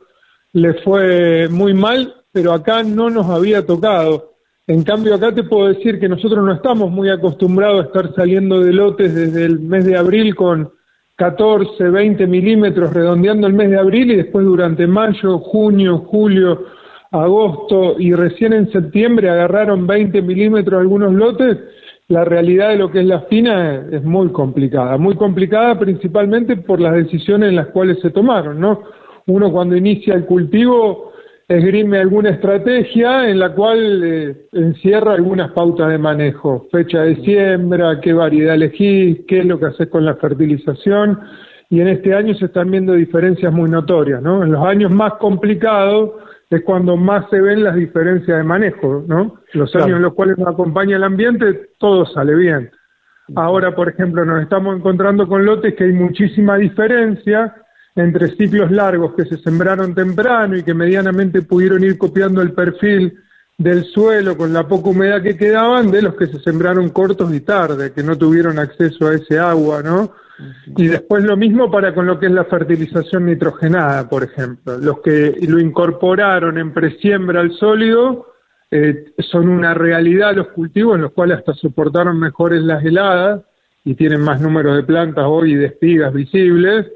le 0.53 0.74
fue 0.82 1.48
muy 1.48 1.72
mal, 1.72 2.16
pero 2.32 2.53
acá 2.53 2.82
no 2.82 3.09
nos 3.09 3.30
había 3.30 3.64
tocado. 3.64 4.30
En 4.71 4.85
cambio, 4.85 5.16
acá 5.16 5.35
te 5.35 5.43
puedo 5.43 5.66
decir 5.66 5.99
que 5.99 6.09
nosotros 6.09 6.45
no 6.45 6.53
estamos 6.53 6.93
muy 6.93 7.11
acostumbrados 7.11 7.81
a 7.81 7.87
estar 7.87 8.14
saliendo 8.14 8.61
de 8.61 8.73
lotes 8.73 9.12
desde 9.12 9.45
el 9.45 9.59
mes 9.59 9.85
de 9.85 9.97
abril 9.97 10.37
con 10.37 10.71
14, 11.16 11.91
20 11.91 12.25
milímetros, 12.29 12.95
redondeando 12.95 13.49
el 13.49 13.55
mes 13.55 13.68
de 13.71 13.81
abril 13.81 14.12
y 14.12 14.16
después 14.18 14.47
durante 14.47 14.87
mayo, 14.87 15.41
junio, 15.41 15.99
julio, 16.07 16.66
agosto 17.11 17.97
y 17.99 18.14
recién 18.14 18.53
en 18.53 18.71
septiembre 18.71 19.29
agarraron 19.29 19.89
20 19.89 20.23
milímetros 20.23 20.81
algunos 20.81 21.14
lotes. 21.14 21.59
La 22.07 22.25
realidad 22.25 22.68
de 22.68 22.77
lo 22.77 22.93
que 22.93 23.01
es 23.01 23.07
la 23.07 23.23
fina 23.23 23.85
es, 23.91 24.05
muy 24.05 24.29
complicada, 24.29 24.97
muy 24.99 25.16
complicada 25.16 25.81
principalmente 25.81 26.57
por 26.57 26.81
las 26.81 26.95
decisiones 26.95 27.49
en 27.49 27.57
las 27.57 27.66
cuales 27.71 27.99
se 28.03 28.11
tomaron, 28.11 28.61
¿no? 28.61 28.85
Uno 29.27 29.51
cuando 29.51 29.77
inicia 29.77 30.14
el 30.14 30.27
cultivo 30.27 31.09
esgrime 31.51 31.98
alguna 31.98 32.30
estrategia 32.30 33.28
en 33.28 33.40
la 33.40 33.53
cual 33.53 34.03
eh, 34.05 34.46
encierra 34.53 35.14
algunas 35.14 35.51
pautas 35.51 35.90
de 35.90 35.98
manejo, 35.98 36.68
fecha 36.70 37.03
de 37.03 37.16
siembra, 37.16 38.01
qué 38.01 38.12
variedad 38.12 38.55
elegís, 38.55 39.18
qué 39.26 39.40
es 39.40 39.46
lo 39.46 39.59
que 39.59 39.66
haces 39.66 39.88
con 39.88 40.05
la 40.05 40.14
fertilización, 40.14 41.18
y 41.68 41.80
en 41.80 41.88
este 41.88 42.14
año 42.14 42.34
se 42.34 42.44
están 42.44 42.70
viendo 42.70 42.92
diferencias 42.92 43.53
muy 43.53 43.68
notorias, 43.68 44.22
¿no? 44.22 44.44
En 44.44 44.53
los 44.53 44.64
años 44.64 44.92
más 44.92 45.14
complicados 45.14 46.12
es 46.51 46.62
cuando 46.62 46.96
más 46.96 47.28
se 47.30 47.40
ven 47.40 47.64
las 47.64 47.74
diferencias 47.74 48.38
de 48.38 48.44
manejo, 48.44 49.05
¿no? 49.09 49.40
Los 49.53 49.74
años 49.74 49.96
en 49.96 50.03
los 50.03 50.14
cuales 50.14 50.38
nos 50.38 50.48
acompaña 50.48 50.96
el 50.96 51.05
ambiente, 51.05 51.70
todo 51.78 52.07
sale 52.07 52.36
bien. 52.36 52.70
Ahora, 53.34 53.74
por 53.74 53.88
ejemplo, 53.88 54.24
nos 54.24 54.42
estamos 54.42 54.76
encontrando 54.76 55.26
con 55.26 55.44
lotes 55.44 55.74
que 55.74 55.84
hay 55.84 55.92
muchísima 55.92 56.57
diferencia 56.59 57.57
entre 57.97 58.28
ciclos 58.36 58.70
largos 58.70 59.14
que 59.14 59.24
se 59.24 59.38
sembraron 59.38 59.95
temprano 59.95 60.57
y 60.57 60.62
que 60.62 60.74
medianamente 60.74 61.43
pudieron 61.43 61.82
ir 61.82 61.99
copiando 61.99 62.41
el 62.43 62.53
perfil 62.53 63.18
del 63.59 63.84
suelo 63.84 64.36
con 64.36 64.53
la 64.53 64.66
poca 64.66 64.91
humedad 64.91 65.22
que 65.22 65.36
quedaban 65.36 65.91
de 65.91 66.03
los 66.03 66.14
que 66.14 66.26
se 66.26 66.41
sembraron 66.41 66.88
cortos 66.91 67.32
y 67.34 67.41
tarde, 67.41 67.93
que 67.93 68.03
no 68.03 68.16
tuvieron 68.16 68.59
acceso 68.59 69.09
a 69.09 69.14
ese 69.14 69.38
agua, 69.38 69.82
¿no? 69.82 70.12
Y 70.78 70.86
después 70.86 71.22
lo 71.24 71.36
mismo 71.36 71.70
para 71.70 71.95
con 71.95 72.07
lo 72.07 72.18
que 72.18 72.26
es 72.26 72.32
la 72.32 72.45
fertilización 72.45 73.26
nitrogenada, 73.26 74.09
por 74.09 74.24
ejemplo. 74.24 74.78
Los 74.78 75.01
que 75.01 75.34
lo 75.47 75.59
incorporaron 75.59 76.57
en 76.57 76.72
presiembra 76.72 77.41
al 77.41 77.53
sólido 77.53 78.32
eh, 78.70 79.12
son 79.18 79.49
una 79.49 79.74
realidad 79.74 80.34
los 80.34 80.49
cultivos 80.49 80.95
en 80.95 81.03
los 81.03 81.12
cuales 81.12 81.38
hasta 81.38 81.55
soportaron 81.55 82.18
mejores 82.18 82.62
las 82.62 82.82
heladas 82.84 83.43
y 83.84 83.95
tienen 83.95 84.20
más 84.20 84.41
números 84.41 84.76
de 84.76 84.84
plantas 84.84 85.24
hoy 85.26 85.53
y 85.53 85.57
de 85.57 85.66
espigas 85.66 86.14
visibles, 86.14 86.86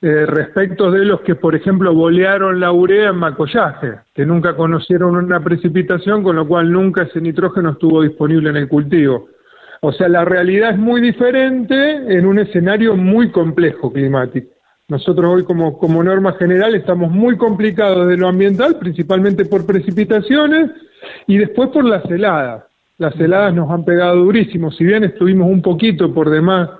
eh, 0.00 0.26
respecto 0.26 0.92
de 0.92 1.04
los 1.04 1.22
que, 1.22 1.34
por 1.34 1.56
ejemplo, 1.56 1.92
bolearon 1.92 2.60
la 2.60 2.70
urea 2.70 3.10
en 3.10 3.16
macollaje, 3.16 3.94
que 4.14 4.24
nunca 4.24 4.54
conocieron 4.54 5.16
una 5.16 5.42
precipitación, 5.42 6.22
con 6.22 6.36
lo 6.36 6.46
cual 6.46 6.70
nunca 6.70 7.02
ese 7.02 7.20
nitrógeno 7.20 7.70
estuvo 7.70 8.02
disponible 8.02 8.50
en 8.50 8.56
el 8.56 8.68
cultivo. 8.68 9.28
O 9.80 9.92
sea, 9.92 10.08
la 10.08 10.24
realidad 10.24 10.70
es 10.70 10.78
muy 10.78 11.00
diferente 11.00 12.16
en 12.16 12.26
un 12.26 12.38
escenario 12.38 12.94
muy 12.94 13.30
complejo 13.32 13.92
climático. 13.92 14.48
Nosotros 14.88 15.30
hoy 15.30 15.44
como, 15.44 15.76
como 15.78 16.02
norma 16.02 16.32
general 16.34 16.74
estamos 16.74 17.10
muy 17.10 17.36
complicados 17.36 18.06
de 18.08 18.16
lo 18.16 18.28
ambiental, 18.28 18.78
principalmente 18.78 19.44
por 19.46 19.66
precipitaciones 19.66 20.70
y 21.26 21.38
después 21.38 21.70
por 21.70 21.84
las 21.84 22.04
heladas. 22.10 22.64
Las 22.98 23.18
heladas 23.20 23.52
nos 23.52 23.70
han 23.70 23.84
pegado 23.84 24.16
durísimo, 24.16 24.70
si 24.70 24.84
bien 24.84 25.04
estuvimos 25.04 25.50
un 25.50 25.60
poquito 25.60 26.14
por 26.14 26.30
demás 26.30 26.70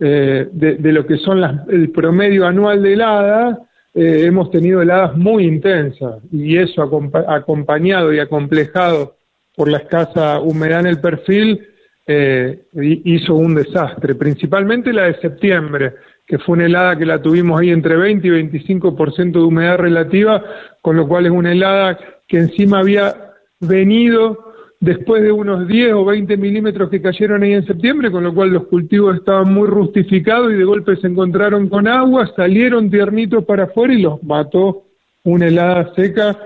eh, 0.00 0.48
de, 0.52 0.92
lo 0.92 1.06
que 1.06 1.16
son 1.16 1.40
las, 1.40 1.68
el 1.68 1.90
promedio 1.90 2.46
anual 2.46 2.82
de 2.82 2.92
heladas, 2.92 3.58
eh, 3.94 4.24
hemos 4.26 4.50
tenido 4.50 4.80
heladas 4.80 5.16
muy 5.16 5.44
intensas 5.44 6.22
y 6.30 6.56
eso 6.56 6.82
acompañado 7.26 8.12
y 8.12 8.20
acomplejado 8.20 9.16
por 9.56 9.68
la 9.68 9.78
escasa 9.78 10.38
humedad 10.40 10.80
en 10.80 10.86
el 10.86 11.00
perfil 11.00 11.66
eh, 12.06 12.62
hizo 13.04 13.34
un 13.34 13.56
desastre, 13.56 14.14
principalmente 14.14 14.92
la 14.92 15.04
de 15.04 15.20
septiembre, 15.20 15.94
que 16.26 16.38
fue 16.38 16.54
una 16.54 16.66
helada 16.66 16.96
que 16.96 17.04
la 17.04 17.20
tuvimos 17.20 17.60
ahí 17.60 17.70
entre 17.70 17.96
20 17.96 18.26
y 18.26 18.30
25% 18.30 19.32
de 19.32 19.40
humedad 19.40 19.78
relativa, 19.78 20.42
con 20.80 20.96
lo 20.96 21.08
cual 21.08 21.26
es 21.26 21.32
una 21.32 21.52
helada 21.52 21.98
que 22.26 22.38
encima 22.38 22.80
había 22.80 23.14
venido 23.60 24.47
después 24.80 25.22
de 25.22 25.32
unos 25.32 25.66
10 25.66 25.94
o 25.94 26.04
20 26.04 26.36
milímetros 26.36 26.90
que 26.90 27.02
cayeron 27.02 27.42
ahí 27.42 27.52
en 27.52 27.66
septiembre, 27.66 28.10
con 28.10 28.22
lo 28.24 28.34
cual 28.34 28.50
los 28.50 28.66
cultivos 28.66 29.16
estaban 29.16 29.52
muy 29.52 29.66
rustificados 29.66 30.52
y 30.52 30.56
de 30.56 30.64
golpe 30.64 30.96
se 30.96 31.08
encontraron 31.08 31.68
con 31.68 31.88
agua, 31.88 32.30
salieron 32.36 32.90
tiernitos 32.90 33.44
para 33.44 33.64
afuera 33.64 33.94
y 33.94 34.02
los 34.02 34.22
mató 34.22 34.84
una 35.24 35.46
helada 35.46 35.92
seca 35.94 36.38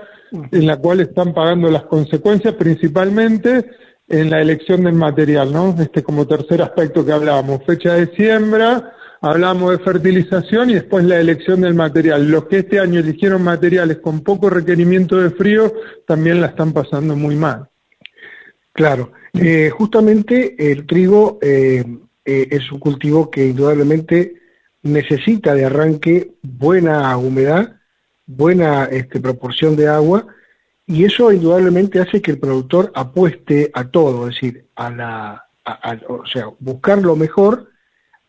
en 0.51 0.65
la 0.65 0.77
cual 0.77 1.01
están 1.01 1.33
pagando 1.33 1.69
las 1.69 1.83
consecuencias 1.83 2.55
principalmente 2.55 3.65
en 4.09 4.29
la 4.29 4.41
elección 4.41 4.83
del 4.83 4.95
material, 4.95 5.53
¿no? 5.53 5.75
Este 5.79 6.03
como 6.03 6.27
tercer 6.27 6.61
aspecto 6.61 7.05
que 7.05 7.11
hablábamos, 7.11 7.63
fecha 7.65 7.93
de 7.93 8.07
siembra, 8.15 8.93
hablamos 9.21 9.71
de 9.71 9.83
fertilización 9.83 10.71
y 10.71 10.73
después 10.73 11.05
la 11.05 11.19
elección 11.19 11.61
del 11.61 11.75
material. 11.75 12.27
Los 12.29 12.45
que 12.45 12.59
este 12.59 12.79
año 12.79 12.99
eligieron 12.99 13.43
materiales 13.43 13.99
con 13.99 14.21
poco 14.21 14.49
requerimiento 14.49 15.17
de 15.17 15.29
frío 15.29 15.71
también 16.07 16.41
la 16.41 16.47
están 16.47 16.73
pasando 16.73 17.15
muy 17.15 17.35
mal. 17.35 17.69
Claro, 18.73 19.11
eh, 19.33 19.69
justamente 19.69 20.71
el 20.71 20.87
trigo 20.87 21.37
eh, 21.41 21.85
eh, 22.25 22.47
es 22.49 22.71
un 22.71 22.79
cultivo 22.79 23.29
que 23.29 23.45
indudablemente 23.45 24.41
necesita 24.81 25.53
de 25.53 25.65
arranque 25.65 26.31
buena 26.41 27.15
humedad, 27.17 27.75
buena 28.25 28.85
este, 28.85 29.19
proporción 29.19 29.75
de 29.75 29.87
agua 29.87 30.25
y 30.87 31.05
eso 31.05 31.31
indudablemente 31.31 31.99
hace 31.99 32.19
que 32.19 32.31
el 32.31 32.39
productor 32.39 32.91
apueste 32.95 33.69
a 33.75 33.85
todo, 33.89 34.27
es 34.27 34.35
decir, 34.35 34.65
a 34.75 34.89
la, 34.89 35.45
o 36.07 36.25
sea, 36.25 36.47
buscar 36.59 36.97
lo 36.97 37.15
mejor, 37.15 37.69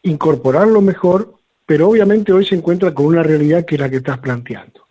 incorporar 0.03 0.69
lo 0.69 0.83
mejor, 0.83 1.35
pero 1.65 1.89
obviamente 1.89 2.33
hoy 2.33 2.45
se 2.45 2.55
encuentra 2.55 2.93
con 2.93 3.07
una 3.07 3.23
realidad 3.23 3.65
que 3.65 3.77
es 3.77 3.81
la 3.81 3.89
que 3.89 3.97
estás 3.97 4.19
planteando. 4.19 4.84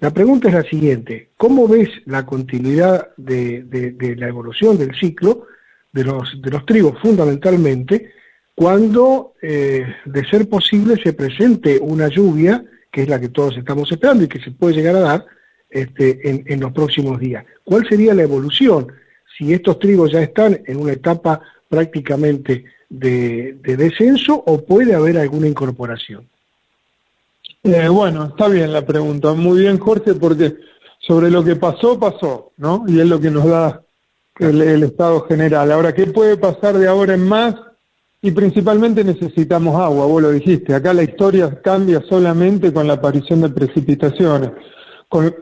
La 0.00 0.10
pregunta 0.12 0.48
es 0.48 0.54
la 0.54 0.62
siguiente, 0.62 1.30
¿cómo 1.36 1.66
ves 1.66 1.88
la 2.06 2.24
continuidad 2.24 3.08
de, 3.16 4.14
la 4.16 4.28
evolución 4.28 4.78
del 4.78 4.94
ciclo 4.94 5.46
de 5.92 6.04
los, 6.04 6.40
de 6.40 6.50
los 6.50 6.64
trigos 6.64 7.00
fundamentalmente 7.00 8.12
cuando, 8.58 9.34
eh, 9.40 9.86
de 10.04 10.24
ser 10.28 10.48
posible, 10.48 11.00
se 11.00 11.12
presente 11.12 11.78
una 11.80 12.08
lluvia, 12.08 12.64
que 12.90 13.02
es 13.02 13.08
la 13.08 13.20
que 13.20 13.28
todos 13.28 13.56
estamos 13.56 13.90
esperando 13.92 14.24
y 14.24 14.28
que 14.28 14.40
se 14.40 14.50
puede 14.50 14.74
llegar 14.74 14.96
a 14.96 15.00
dar, 15.00 15.26
este, 15.70 16.52
en, 16.52 16.60
los 16.60 16.72
próximos 16.72 17.20
días. 17.20 17.44
¿Cuál 17.62 17.86
sería 17.88 18.14
la 18.14 18.22
evolución 18.22 18.88
si 19.36 19.52
estos 19.52 19.78
trigos 19.78 20.10
ya 20.10 20.22
están 20.22 20.60
en 20.66 20.76
una 20.78 20.92
etapa 20.92 21.40
prácticamente 21.68 22.64
de, 22.88 23.58
descenso 23.62 24.42
o 24.46 24.64
puede 24.64 24.94
haber 24.94 25.18
alguna 25.18 25.46
incorporación? 25.46 26.26
Eh, 27.62 27.88
bueno, 27.88 28.26
está 28.26 28.48
bien 28.48 28.72
la 28.72 28.84
pregunta, 28.84 29.32
muy 29.34 29.60
bien 29.60 29.78
Jorge, 29.78 30.14
porque 30.14 30.56
sobre 31.00 31.30
lo 31.30 31.44
que 31.44 31.56
pasó, 31.56 31.98
pasó, 31.98 32.52
¿no? 32.56 32.84
Y 32.86 33.00
es 33.00 33.06
lo 33.06 33.20
que 33.20 33.30
nos 33.30 33.46
da 33.46 33.82
el, 34.38 34.62
el 34.62 34.82
estado 34.84 35.26
general. 35.26 35.72
Ahora, 35.72 35.94
¿qué 35.94 36.06
puede 36.06 36.36
pasar 36.36 36.78
de 36.78 36.88
ahora 36.88 37.14
en 37.14 37.28
más? 37.28 37.54
Y 38.20 38.32
principalmente 38.32 39.04
necesitamos 39.04 39.80
agua, 39.80 40.06
vos 40.06 40.22
lo 40.22 40.30
dijiste. 40.30 40.74
Acá 40.74 40.92
la 40.92 41.04
historia 41.04 41.60
cambia 41.62 42.02
solamente 42.08 42.72
con 42.72 42.86
la 42.86 42.94
aparición 42.94 43.42
de 43.42 43.50
precipitaciones 43.50 44.50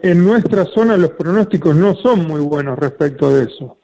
en 0.03 0.25
nuestra 0.25 0.65
zona 0.67 0.97
los 0.97 1.11
pronósticos 1.13 1.75
no 1.75 1.97
son 1.97 2.27
muy 2.27 2.41
buenos 2.41 2.79
respecto 2.79 3.35
de 3.35 3.45
eso. 3.45 3.79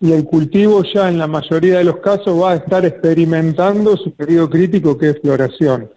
Y 0.00 0.12
el 0.12 0.24
cultivo 0.24 0.82
ya 0.84 1.08
en 1.08 1.18
la 1.18 1.26
mayoría 1.26 1.78
de 1.78 1.84
los 1.84 1.96
casos 1.98 2.40
va 2.40 2.52
a 2.52 2.56
estar 2.56 2.84
experimentando 2.84 3.96
su 3.96 4.14
periodo 4.14 4.50
crítico 4.50 4.96
que 4.96 5.10
es 5.10 5.20
floración. 5.20 5.90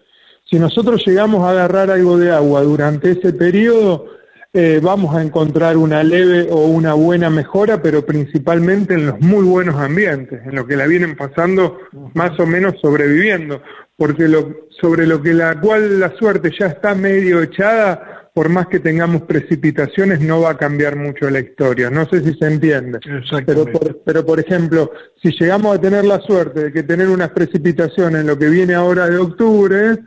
Si 0.50 0.58
nosotros 0.58 1.04
llegamos 1.06 1.44
a 1.44 1.52
agarrar 1.52 1.92
algo 1.92 2.18
de 2.18 2.32
agua 2.32 2.62
durante 2.62 3.12
ese 3.12 3.34
periodo, 3.34 4.06
eh, 4.54 4.80
vamos 4.82 5.14
a 5.14 5.22
encontrar 5.22 5.76
una 5.76 6.04
leve 6.04 6.48
o 6.50 6.68
una 6.68 6.94
buena 6.94 7.30
mejora, 7.30 7.82
pero 7.82 8.06
principalmente 8.06 8.94
en 8.94 9.08
los 9.08 9.20
muy 9.20 9.44
buenos 9.44 9.76
ambientes, 9.76 10.42
en 10.46 10.56
lo 10.56 10.66
que 10.66 10.78
la 10.78 10.88
vienen 10.88 11.18
pasando 11.18 11.80
más 12.14 12.40
o 12.40 12.46
menos 12.46 12.76
sobreviviendo, 12.82 13.62
porque 13.98 14.30
lo, 14.30 14.68
sobre 14.82 15.06
lo 15.06 15.22
que 15.22 15.34
la 15.34 15.60
cual 15.60 16.00
la 16.00 16.16
suerte 16.16 16.52
ya 16.58 16.68
está 16.68 16.96
medio 16.96 17.42
echada, 17.42 18.30
por 18.34 18.48
más 18.48 18.68
que 18.68 18.80
tengamos 18.80 19.24
precipitaciones, 19.24 20.22
no 20.22 20.42
va 20.42 20.52
a 20.52 20.58
cambiar 20.58 20.96
mucho 20.96 21.30
la 21.30 21.40
historia. 21.40 21.90
No 21.90 22.08
sé 22.08 22.22
si 22.24 22.36
se 22.36 22.46
entiende. 22.46 23.00
Pero 23.46 23.66
por, 23.66 24.02
pero, 24.06 24.26
por 24.26 24.40
ejemplo, 24.40 24.92
si 25.22 25.32
llegamos 25.32 25.76
a 25.76 25.82
tener 25.82 26.06
la 26.06 26.20
suerte 26.20 26.66
de 26.66 26.72
que 26.72 26.84
tener 26.84 27.10
unas 27.10 27.32
precipitaciones 27.32 28.22
en 28.22 28.28
lo 28.28 28.38
que 28.38 28.48
viene 28.48 28.76
ahora 28.76 29.10
de 29.10 29.18
octubre, 29.18 29.98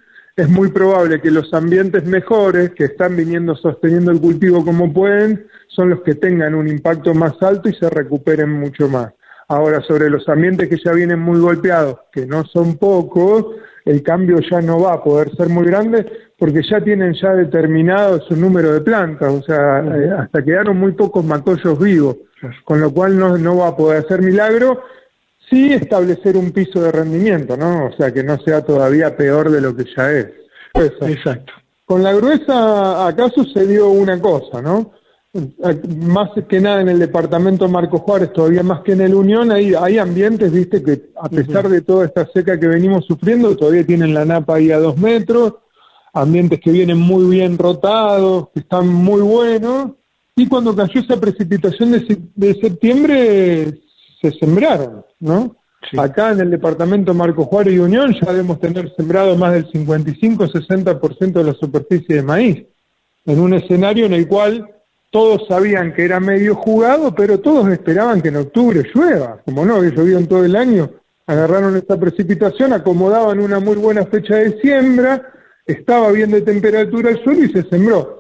es 0.41 0.49
muy 0.49 0.71
probable 0.71 1.21
que 1.21 1.31
los 1.31 1.53
ambientes 1.53 2.05
mejores, 2.05 2.71
que 2.71 2.85
están 2.85 3.17
viniendo 3.17 3.55
sosteniendo 3.55 4.11
el 4.11 4.21
cultivo 4.21 4.65
como 4.65 4.93
pueden, 4.93 5.47
son 5.69 5.91
los 5.91 6.03
que 6.03 6.15
tengan 6.15 6.55
un 6.55 6.69
impacto 6.69 7.15
más 7.15 7.35
alto 7.43 7.69
y 7.69 7.75
se 7.75 7.89
recuperen 7.91 8.51
mucho 8.51 8.89
más. 8.89 9.13
Ahora, 9.49 9.81
sobre 9.83 10.09
los 10.09 10.29
ambientes 10.29 10.69
que 10.69 10.79
ya 10.83 10.93
vienen 10.93 11.19
muy 11.19 11.41
golpeados, 11.41 11.99
que 12.13 12.25
no 12.25 12.45
son 12.45 12.77
pocos, 12.77 13.47
el 13.85 14.03
cambio 14.03 14.39
ya 14.51 14.61
no 14.61 14.81
va 14.81 14.95
a 14.95 15.03
poder 15.03 15.35
ser 15.37 15.49
muy 15.49 15.67
grande 15.67 16.07
porque 16.39 16.63
ya 16.63 16.81
tienen 16.81 17.13
ya 17.15 17.35
determinado 17.35 18.21
su 18.21 18.37
número 18.37 18.73
de 18.73 18.81
plantas, 18.81 19.31
o 19.33 19.43
sea, 19.43 19.81
eh, 19.81 20.11
hasta 20.19 20.43
quedaron 20.43 20.79
muy 20.79 20.93
pocos 20.93 21.25
matollos 21.25 21.79
vivos, 21.79 22.17
con 22.65 22.81
lo 22.81 22.93
cual 22.93 23.19
no, 23.19 23.37
no 23.37 23.59
va 23.59 23.69
a 23.69 23.77
poder 23.77 24.05
hacer 24.05 24.23
milagro, 24.23 24.83
sí 25.51 25.73
establecer 25.73 26.37
un 26.37 26.53
piso 26.53 26.81
de 26.81 26.93
rendimiento, 26.93 27.57
¿no? 27.57 27.87
O 27.87 27.93
sea, 27.97 28.13
que 28.13 28.23
no 28.23 28.39
sea 28.39 28.65
todavía 28.65 29.17
peor 29.17 29.51
de 29.51 29.61
lo 29.61 29.77
que 29.77 29.85
ya 29.97 30.11
es. 30.13 30.27
Exacto. 30.75 31.53
Con 31.85 32.03
la 32.03 32.13
gruesa 32.13 33.09
acá 33.09 33.29
sucedió 33.35 33.89
una 33.89 34.21
cosa, 34.21 34.63
¿no? 34.63 34.93
Más 35.33 36.31
que 36.49 36.61
nada 36.61 36.81
en 36.81 36.89
el 36.89 36.99
departamento 36.99 37.69
Marco 37.69 37.99
Juárez, 37.99 38.33
todavía 38.33 38.63
más 38.63 38.83
que 38.83 38.93
en 38.93 39.01
el 39.01 39.15
Unión, 39.15 39.53
hay, 39.53 39.75
hay 39.75 39.99
ambientes, 39.99 40.53
viste, 40.53 40.83
que 40.83 41.11
a 41.21 41.29
pesar 41.29 41.69
de 41.69 41.83
toda 41.83 42.07
esta 42.07 42.27
seca 42.33 42.59
que 42.59 42.67
venimos 42.67 43.05
sufriendo, 43.07 43.57
todavía 43.57 43.87
tienen 43.87 44.15
la 44.15 44.25
napa 44.25 44.57
ahí 44.57 44.71
a 44.71 44.79
dos 44.79 44.97
metros, 44.99 45.55
ambientes 46.13 46.61
que 46.61 46.73
vienen 46.73 46.99
muy 46.99 47.31
bien 47.31 47.59
rotados, 47.59 48.49
que 48.53 48.61
están 48.61 48.89
muy 48.89 49.21
buenos, 49.21 49.93
y 50.37 50.49
cuando 50.49 50.75
cayó 50.75 51.01
esa 51.01 51.21
precipitación 51.21 51.93
de, 51.93 52.55
septiembre 52.55 53.81
se 54.21 54.31
sembraron, 54.33 55.05
¿no? 55.19 55.57
Acá 55.97 56.33
en 56.33 56.41
el 56.41 56.51
departamento 56.51 57.15
Marco 57.15 57.45
Juárez 57.45 57.75
y 57.75 57.79
Unión 57.79 58.15
ya 58.21 58.33
debemos 58.33 58.61
tener 58.61 58.93
sembrado 58.95 59.37
más 59.37 59.55
del 59.55 59.67
55-60% 59.71 61.33
de 61.33 61.45
la 61.45 61.55
superficie 61.55 62.17
de 62.17 62.23
maíz, 62.23 62.65
en 63.27 63.41
un 63.41 63.55
escenario 63.55 64.07
en 64.07 64.13
el 64.13 64.29
cual 64.29 64.69
todos 65.11 65.47
sabían 65.49 65.93
que 65.95 66.05
era 66.05 66.21
medio 66.21 66.55
jugado, 66.55 67.15
pero 67.15 67.41
todos 67.41 67.69
esperaban 67.69 68.21
que 68.21 68.29
en 68.29 68.37
octubre 68.37 68.85
llueva, 68.95 69.41
como 69.45 69.65
no, 69.65 69.81
que 69.81 69.91
llovió 69.91 70.19
en 70.19 70.29
todo 70.29 70.45
el 70.45 70.55
año, 70.55 70.91
agarraron 71.27 71.77
esta 71.77 71.97
precipitación, 71.97 72.73
acomodaban 72.73 73.41
una 73.41 73.59
muy 73.59 73.77
buena 73.77 74.05
fecha 74.07 74.37
de 74.37 74.61
siembra, 74.61 75.33
estaba 75.67 76.13
bien 76.13 76.31
de 76.31 76.43
temperatura 76.43 77.11
el 77.11 77.23
suelo 77.25 77.45
y 77.45 77.53
se 77.53 77.63
sembró. 77.69 78.20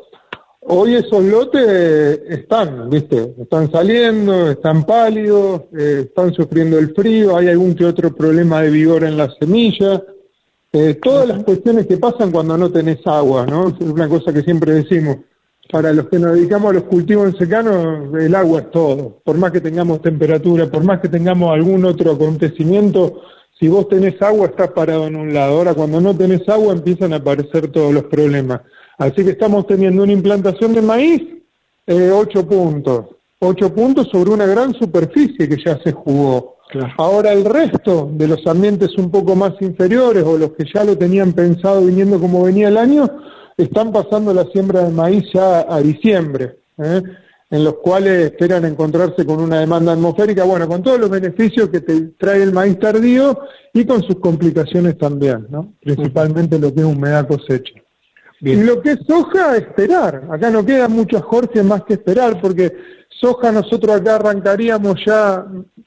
Hoy 0.63 0.95
esos 0.95 1.25
lotes 1.25 2.21
están, 2.29 2.91
¿viste? 2.91 3.35
Están 3.41 3.71
saliendo, 3.73 4.51
están 4.51 4.85
pálidos, 4.85 5.63
eh, 5.73 6.05
están 6.07 6.35
sufriendo 6.35 6.79
el 6.79 6.95
frío, 6.95 7.37
hay 7.37 7.49
algún 7.49 7.75
que 7.75 7.87
otro 7.87 8.15
problema 8.15 8.61
de 8.61 8.71
vigor 8.71 9.05
en 9.05 9.17
la 9.17 9.31
semilla. 9.41 10.03
Eh, 10.73 10.99
todas 11.03 11.27
las 11.29 11.43
cuestiones 11.45 11.87
que 11.87 11.97
pasan 11.97 12.31
cuando 12.31 12.59
no 12.59 12.71
tenés 12.71 12.99
agua, 13.07 13.47
¿no? 13.47 13.69
Es 13.69 13.81
una 13.81 14.09
cosa 14.09 14.33
que 14.33 14.43
siempre 14.43 14.75
decimos. 14.75 15.17
Para 15.73 15.93
los 15.93 16.09
que 16.09 16.19
nos 16.19 16.35
dedicamos 16.35 16.71
a 16.71 16.75
los 16.75 16.83
cultivos 16.85 17.29
en 17.29 17.39
secano, 17.39 18.19
el 18.19 18.35
agua 18.35 18.61
es 18.61 18.71
todo. 18.71 19.21
Por 19.25 19.39
más 19.39 19.53
que 19.53 19.61
tengamos 19.61 20.03
temperatura, 20.03 20.67
por 20.67 20.85
más 20.85 21.01
que 21.01 21.09
tengamos 21.09 21.53
algún 21.53 21.85
otro 21.85 22.13
acontecimiento, 22.13 23.23
si 23.59 23.69
vos 23.69 23.89
tenés 23.89 24.21
agua 24.21 24.47
estás 24.47 24.73
parado 24.73 25.07
en 25.07 25.17
un 25.17 25.33
lado. 25.33 25.59
Ahora 25.59 25.75
cuando 25.75 26.01
no 26.01 26.15
tenés 26.15 26.47
agua 26.49 26.75
empiezan 26.75 27.13
a 27.13 27.17
aparecer 27.17 27.69
todos 27.69 27.95
los 27.95 28.05
problemas. 28.05 28.63
Así 29.01 29.25
que 29.25 29.31
estamos 29.31 29.67
teniendo 29.67 30.03
una 30.03 30.13
implantación 30.13 30.75
de 30.75 30.83
maíz, 30.83 31.23
eh, 31.87 32.11
ocho 32.13 32.47
puntos. 32.47 33.07
Ocho 33.39 33.75
puntos 33.75 34.09
sobre 34.13 34.31
una 34.31 34.45
gran 34.45 34.75
superficie 34.75 35.49
que 35.49 35.57
ya 35.65 35.79
se 35.83 35.93
jugó. 35.93 36.57
Ahora 36.99 37.33
el 37.33 37.47
resto 37.47 38.11
de 38.13 38.29
los 38.29 38.47
ambientes 38.47 38.91
un 38.99 39.11
poco 39.11 39.35
más 39.35 39.55
inferiores 39.61 40.23
o 40.23 40.37
los 40.37 40.53
que 40.53 40.67
ya 40.73 40.85
lo 40.85 40.99
tenían 40.99 41.33
pensado 41.33 41.81
viniendo 41.81 42.21
como 42.21 42.43
venía 42.43 42.69
el 42.69 42.77
año, 42.77 43.09
están 43.57 43.91
pasando 43.91 44.35
la 44.35 44.45
siembra 44.53 44.83
de 44.85 44.93
maíz 44.93 45.25
ya 45.33 45.65
a 45.67 45.81
diciembre, 45.81 46.57
¿eh? 46.77 47.03
en 47.49 47.65
los 47.65 47.77
cuales 47.79 48.27
esperan 48.27 48.67
encontrarse 48.67 49.25
con 49.25 49.41
una 49.41 49.61
demanda 49.61 49.95
atmosférica, 49.95 50.45
bueno, 50.45 50.69
con 50.69 50.83
todos 50.83 51.01
los 51.01 51.09
beneficios 51.09 51.71
que 51.71 51.81
te 51.81 52.01
trae 52.19 52.43
el 52.43 52.53
maíz 52.53 52.79
tardío 52.79 53.39
y 53.73 53.87
con 53.87 54.03
sus 54.03 54.17
complicaciones 54.17 54.99
también, 54.99 55.47
¿no? 55.49 55.73
principalmente 55.81 56.59
lo 56.59 56.73
que 56.75 56.81
es 56.81 56.87
humedad 56.87 57.27
cosecha. 57.27 57.80
Y 58.41 58.57
lo 58.57 58.81
que 58.81 58.93
es 58.93 58.99
soja, 59.07 59.57
esperar. 59.57 60.23
Acá 60.31 60.51
no 60.51 60.65
queda 60.65 60.89
mucho, 60.89 61.21
Jorge, 61.21 61.63
más 61.63 61.85
que 61.85 61.95
esperar, 61.95 62.41
porque 62.41 62.75
soja 63.21 63.53
nosotros 63.53 64.01
acá 64.01 64.17
arrancaríamos 64.17 64.97
ya, 65.05 65.45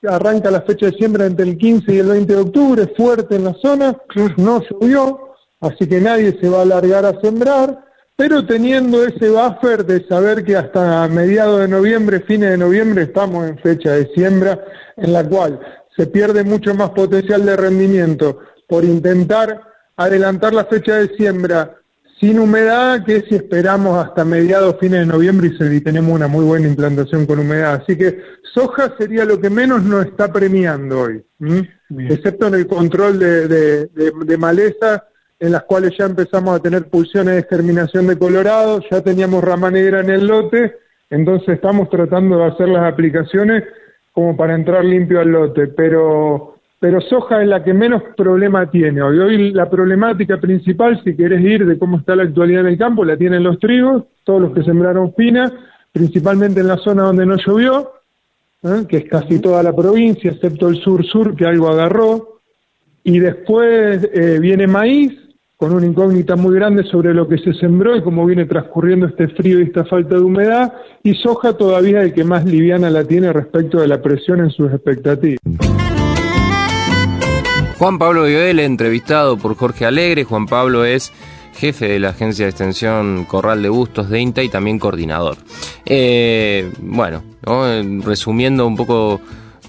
arranca 0.08 0.52
la 0.52 0.62
fecha 0.62 0.88
de 0.88 0.92
siembra 0.94 1.26
entre 1.26 1.46
el 1.46 1.58
15 1.58 1.94
y 1.94 1.98
el 1.98 2.08
20 2.08 2.34
de 2.34 2.40
octubre, 2.40 2.94
fuerte 2.96 3.36
en 3.36 3.46
la 3.46 3.54
zona, 3.56 3.98
no 4.38 4.62
llovió, 4.62 5.34
así 5.62 5.88
que 5.88 6.00
nadie 6.00 6.38
se 6.40 6.48
va 6.50 6.60
a 6.60 6.62
alargar 6.62 7.06
a 7.06 7.20
sembrar, 7.22 7.86
pero 8.16 8.46
teniendo 8.46 9.04
ese 9.04 9.32
buffer 9.32 9.84
de 9.84 10.06
saber 10.08 10.44
que 10.44 10.56
hasta 10.56 11.08
mediados 11.08 11.62
de 11.62 11.68
noviembre, 11.68 12.20
fines 12.20 12.52
de 12.52 12.58
noviembre, 12.58 13.04
estamos 13.04 13.48
en 13.48 13.58
fecha 13.58 13.94
de 13.94 14.12
siembra, 14.14 14.64
en 14.98 15.12
la 15.12 15.28
cual 15.28 15.60
se 15.98 16.06
pierde 16.06 16.44
mucho 16.44 16.76
más 16.76 16.92
potencial 16.92 17.44
de 17.46 17.56
rendimiento 17.56 18.40
por 18.68 18.84
intentar 18.84 19.62
adelantar 19.96 20.54
la 20.54 20.66
fecha 20.66 20.98
de 20.98 21.16
siembra 21.16 21.83
sin 22.24 22.40
humedad, 22.40 23.04
que 23.04 23.20
si 23.24 23.36
esperamos 23.36 23.98
hasta 23.98 24.24
mediados, 24.24 24.78
fines 24.80 25.02
de 25.02 25.06
noviembre 25.06 25.48
y, 25.48 25.58
se, 25.58 25.82
tenemos 25.82 26.16
una 26.16 26.30
muy 26.30 26.46
buena 26.46 26.70
implantación 26.70 27.26
con 27.26 27.40
humedad. 27.40 27.82
Así 27.82 27.98
que 27.98 28.18
soja 28.54 28.96
sería 28.98 29.26
lo 29.26 29.42
que 29.42 29.50
menos 29.50 29.84
nos 29.84 30.06
está 30.06 30.32
premiando 30.32 31.02
hoy, 31.02 31.22
excepto 32.10 32.48
en 32.48 32.54
el 32.54 32.66
control 32.66 33.20
de, 33.20 33.50
de, 33.50 33.90
de, 34.26 34.38
maleza, 34.38 35.04
en 35.38 35.52
las 35.52 35.64
cuales 35.64 35.92
ya 35.98 36.06
empezamos 36.06 36.58
a 36.58 36.62
tener 36.62 36.86
pulsiones 36.86 37.36
de 37.36 37.44
germinación 37.44 38.08
de 38.08 38.18
colorado, 38.18 38.80
ya 38.90 39.02
teníamos 39.02 39.44
rama 39.44 39.70
negra 39.70 40.00
en 40.00 40.10
el 40.10 40.26
lote, 40.26 40.78
entonces 41.10 41.50
estamos 41.50 41.90
tratando 41.90 42.38
de 42.38 42.46
hacer 42.46 42.70
las 42.70 42.90
aplicaciones 42.90 43.66
como 44.14 44.38
para 44.38 44.56
entrar 44.56 44.86
limpio 44.86 45.20
al 45.20 45.28
lote, 45.28 45.68
pero 45.68 46.53
pero 46.84 47.00
soja 47.00 47.42
es 47.42 47.48
la 47.48 47.64
que 47.64 47.74
menos 47.74 48.04
problema 48.18 48.70
tiene. 48.70 49.02
Hoy, 49.02 49.18
hoy 49.18 49.52
la 49.54 49.70
problemática 49.70 50.38
principal, 50.38 51.02
si 51.02 51.16
querés 51.16 51.40
ir 51.40 51.66
de 51.66 51.80
cómo 51.80 51.98
está 51.98 52.14
la 52.14 52.24
actualidad 52.24 52.60
en 52.60 52.74
el 52.74 52.78
campo, 52.78 53.06
la 53.06 53.16
tienen 53.16 53.42
los 53.42 53.58
trigos, 53.58 54.04
todos 54.26 54.42
los 54.42 54.54
que 54.54 54.64
sembraron 54.64 55.14
fina, 55.14 55.50
principalmente 55.94 56.60
en 56.60 56.68
la 56.68 56.76
zona 56.76 57.04
donde 57.04 57.26
no 57.26 57.38
llovió, 57.38 57.90
¿eh? 58.64 58.84
que 58.90 58.98
es 58.98 59.06
casi 59.06 59.40
toda 59.40 59.64
la 59.64 59.74
provincia, 59.74 60.32
excepto 60.32 60.68
el 60.68 60.76
sur-sur, 60.76 61.38
que 61.38 61.46
algo 61.46 61.70
agarró. 61.70 62.42
Y 63.06 63.18
después 63.18 64.04
eh, 64.14 64.40
viene 64.42 64.68
maíz, 64.68 65.18
con 65.56 65.72
una 65.72 65.86
incógnita 65.86 66.36
muy 66.36 66.54
grande 66.54 66.84
sobre 66.84 67.14
lo 67.14 67.30
que 67.30 67.38
se 67.38 67.54
sembró 67.54 67.96
y 67.96 68.02
cómo 68.02 68.26
viene 68.26 68.44
transcurriendo 68.44 69.06
este 69.06 69.30
frío 69.30 69.62
y 69.62 69.64
esta 69.64 69.86
falta 69.86 70.16
de 70.16 70.22
humedad, 70.22 70.74
y 71.02 71.14
soja 71.14 71.54
todavía 71.54 72.02
el 72.02 72.14
que 72.14 72.26
más 72.26 72.44
liviana 72.44 72.90
la 72.90 73.06
tiene 73.06 73.32
respecto 73.32 73.80
de 73.80 73.88
la 73.88 74.02
presión 74.02 74.42
en 74.42 74.50
sus 74.50 74.70
expectativas. 74.70 75.40
Juan 77.84 77.98
Pablo 78.00 78.24
Vivel, 78.24 78.62
entrevistado 78.62 79.36
por 79.36 79.58
Jorge 79.58 79.86
Alegre. 79.86 80.24
Juan 80.24 80.46
Pablo 80.46 80.86
es 80.86 81.12
jefe 81.54 81.90
de 81.90 82.00
la 82.00 82.12
agencia 82.12 82.46
de 82.46 82.52
extensión 82.52 83.26
Corral 83.26 83.62
de 83.62 83.68
Bustos 83.68 84.10
de 84.10 84.22
INTA 84.22 84.42
y 84.42 84.48
también 84.48 84.80
coordinador. 84.80 85.36
Eh, 85.86 86.72
bueno, 86.80 87.24
resumiendo 88.06 88.66
un 88.66 88.78
poco 88.78 89.20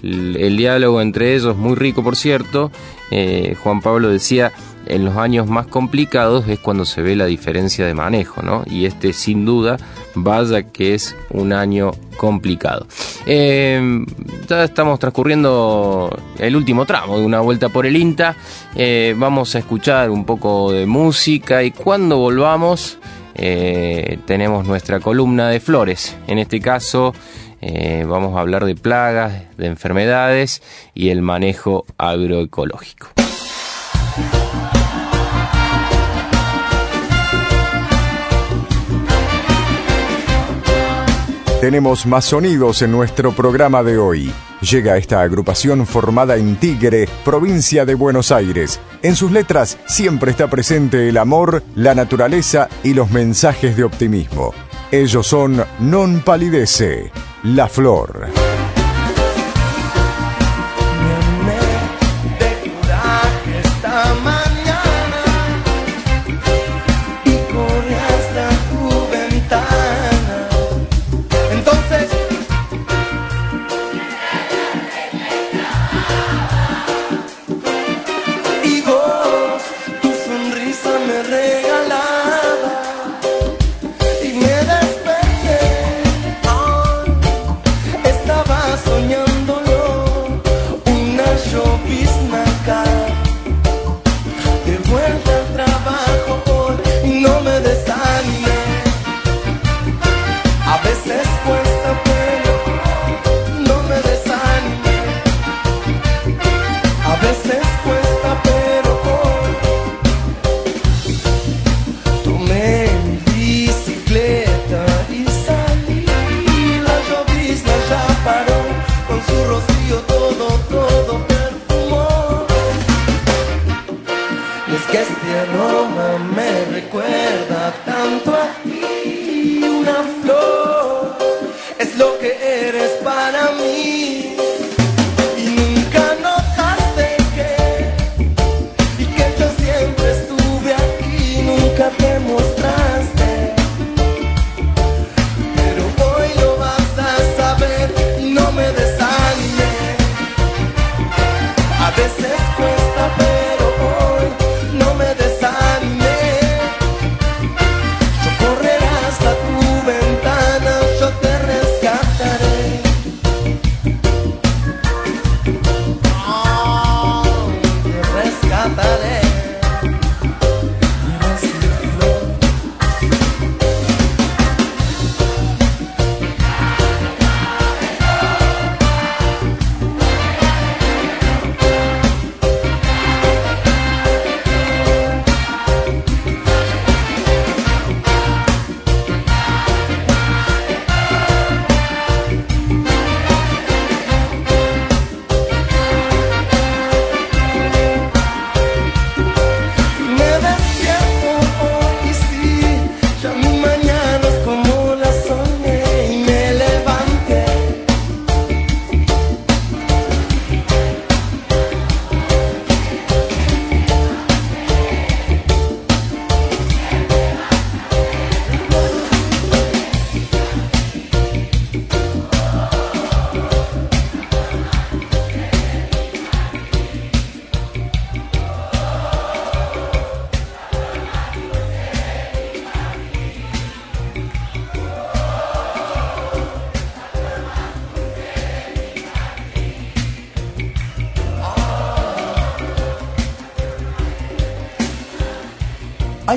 el, 0.01 0.55
diálogo 0.55 1.01
entre 1.01 1.35
ellos, 1.35 1.57
muy 1.57 1.75
rico 1.75 2.05
por 2.05 2.15
cierto, 2.15 2.71
eh, 3.11 3.57
Juan 3.61 3.81
Pablo 3.81 4.07
decía, 4.07 4.53
en 4.85 5.03
los 5.03 5.17
años 5.17 5.49
más 5.49 5.67
complicados 5.67 6.47
es 6.47 6.59
cuando 6.59 6.85
se 6.85 7.01
ve 7.01 7.17
la 7.17 7.25
diferencia 7.25 7.85
de 7.85 7.95
manejo, 7.95 8.41
¿no? 8.41 8.63
Y 8.65 8.85
este 8.85 9.11
sin 9.11 9.43
duda, 9.43 9.75
vaya 10.15 10.63
que 10.63 10.93
es 10.93 11.15
un 11.29 11.53
año 11.53 11.91
complicado. 12.17 12.87
Eh, 13.25 14.03
ya 14.47 14.63
estamos 14.63 14.99
transcurriendo 14.99 16.15
el 16.39 16.55
último 16.55 16.85
tramo 16.85 17.19
de 17.19 17.25
una 17.25 17.41
vuelta 17.41 17.69
por 17.69 17.85
el 17.85 17.95
INTA. 17.95 18.35
Eh, 18.75 19.15
vamos 19.17 19.55
a 19.55 19.59
escuchar 19.59 20.09
un 20.09 20.25
poco 20.25 20.71
de 20.71 20.85
música 20.85 21.63
y 21.63 21.71
cuando 21.71 22.17
volvamos 22.17 22.97
eh, 23.35 24.19
tenemos 24.25 24.65
nuestra 24.65 24.99
columna 24.99 25.49
de 25.49 25.59
flores. 25.59 26.17
En 26.27 26.39
este 26.39 26.59
caso 26.59 27.13
vamos 28.07 28.37
a 28.37 28.41
hablar 28.41 28.63
de 28.63 28.75
plagas, 28.75 29.41
de 29.57 29.65
enfermedades 29.65 30.61
y 30.93 31.09
el 31.09 31.23
manejo 31.23 31.85
agroecológico. 31.97 33.14
Tenemos 41.65 42.05
más 42.05 42.25
sonidos 42.25 42.83
en 42.83 42.91
nuestro 42.91 43.31
programa 43.31 43.81
de 43.81 43.97
hoy. 43.97 44.31
Llega 44.61 44.97
esta 44.97 45.23
agrupación 45.23 45.87
formada 45.87 46.35
en 46.35 46.57
Tigre, 46.57 47.09
provincia 47.23 47.85
de 47.85 47.95
Buenos 47.95 48.31
Aires. 48.31 48.79
En 49.01 49.15
sus 49.15 49.31
letras 49.31 49.79
siempre 49.87 50.29
está 50.29 50.47
presente 50.47 51.09
el 51.09 51.17
amor, 51.17 51.63
la 51.73 51.95
naturaleza 51.95 52.69
y 52.83 52.93
los 52.93 53.09
mensajes 53.09 53.75
de 53.75 53.83
optimismo. 53.83 54.53
Ellos 54.91 55.25
son 55.25 55.65
Non 55.79 56.21
Palidece, 56.21 57.11
La 57.41 57.67
Flor. 57.67 58.44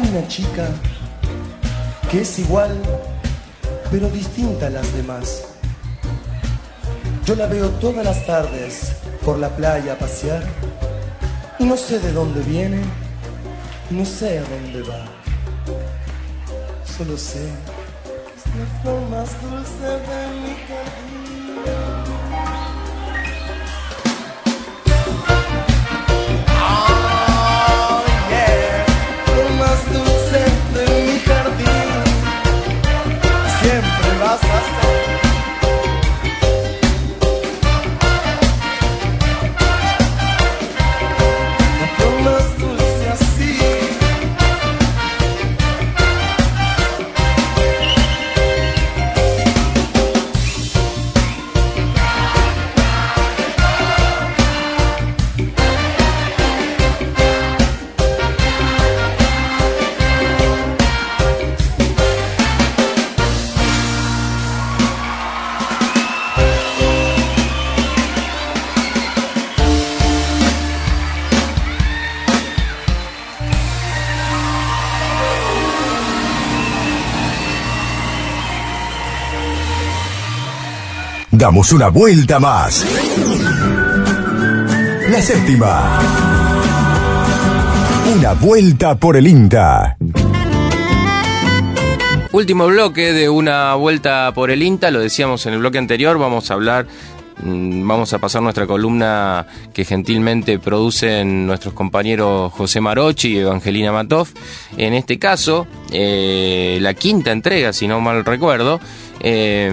Hay 0.01 0.09
una 0.11 0.29
chica 0.29 0.69
que 2.09 2.21
es 2.21 2.39
igual, 2.39 2.71
pero 3.91 4.09
distinta 4.09 4.69
a 4.69 4.71
las 4.71 4.95
demás. 4.95 5.43
Yo 7.25 7.35
la 7.35 7.49
veo 7.49 7.69
todas 7.81 8.05
las 8.05 8.25
tardes 8.25 8.93
por 9.25 9.39
la 9.39 9.49
playa 9.49 9.95
a 9.95 9.99
pasear 9.99 10.45
y 11.59 11.65
no 11.65 11.77
sé 11.77 11.99
de 11.99 12.13
dónde 12.13 12.43
viene, 12.43 12.81
no 13.91 14.05
sé 14.05 14.39
a 14.39 14.43
dónde 14.43 14.89
va. 14.89 15.05
Solo 16.97 17.19
sé 17.19 17.49
que 18.05 18.39
es 18.39 18.57
la 18.57 18.81
flor 18.83 19.03
más 19.11 19.31
dulce 19.43 19.85
de 19.85 20.21
mi 20.39 20.55
jardín. 20.69 21.08
Damos 81.39 81.73
una 81.73 81.87
vuelta 81.87 82.41
más. 82.41 82.85
La 85.09 85.23
séptima. 85.23 86.01
Una 88.13 88.33
vuelta 88.33 88.97
por 88.97 89.17
el 89.17 89.29
INTA. 89.29 89.97
Último 92.33 92.67
bloque 92.67 93.13
de 93.13 93.29
una 93.29 93.77
vuelta 93.77 94.33
por 94.35 94.51
el 94.51 94.65
INTA, 94.65 94.91
lo 94.91 94.99
decíamos 94.99 95.47
en 95.47 95.53
el 95.53 95.61
bloque 95.61 95.79
anterior, 95.79 96.19
vamos 96.19 96.51
a 96.51 96.55
hablar, 96.55 96.89
vamos 97.43 98.13
a 98.13 98.19
pasar 98.19 98.43
nuestra 98.43 98.67
columna 98.67 99.47
que 99.73 99.85
gentilmente 99.85 100.59
producen 100.59 101.47
nuestros 101.47 101.75
compañeros 101.75 102.53
José 102.53 102.81
Marochi 102.81 103.35
y 103.35 103.39
Evangelina 103.39 103.93
Matov. 103.93 104.29
En 104.77 104.95
este 104.95 105.19
caso, 105.19 105.67
eh, 105.91 106.79
la 106.81 106.95
quinta 106.95 107.33
entrega, 107.33 107.73
si 107.73 107.89
no 107.89 108.01
mal 108.01 108.25
recuerdo, 108.25 108.81
eh, 109.21 109.73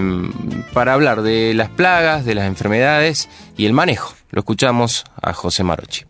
para 0.72 0.94
hablar 0.94 1.22
de 1.22 1.54
las 1.54 1.70
plagas, 1.70 2.24
de 2.24 2.34
las 2.34 2.46
enfermedades 2.46 3.28
y 3.56 3.66
el 3.66 3.72
manejo. 3.72 4.14
Lo 4.30 4.40
escuchamos 4.40 5.04
a 5.20 5.32
José 5.32 5.64
Marochi. 5.64 6.04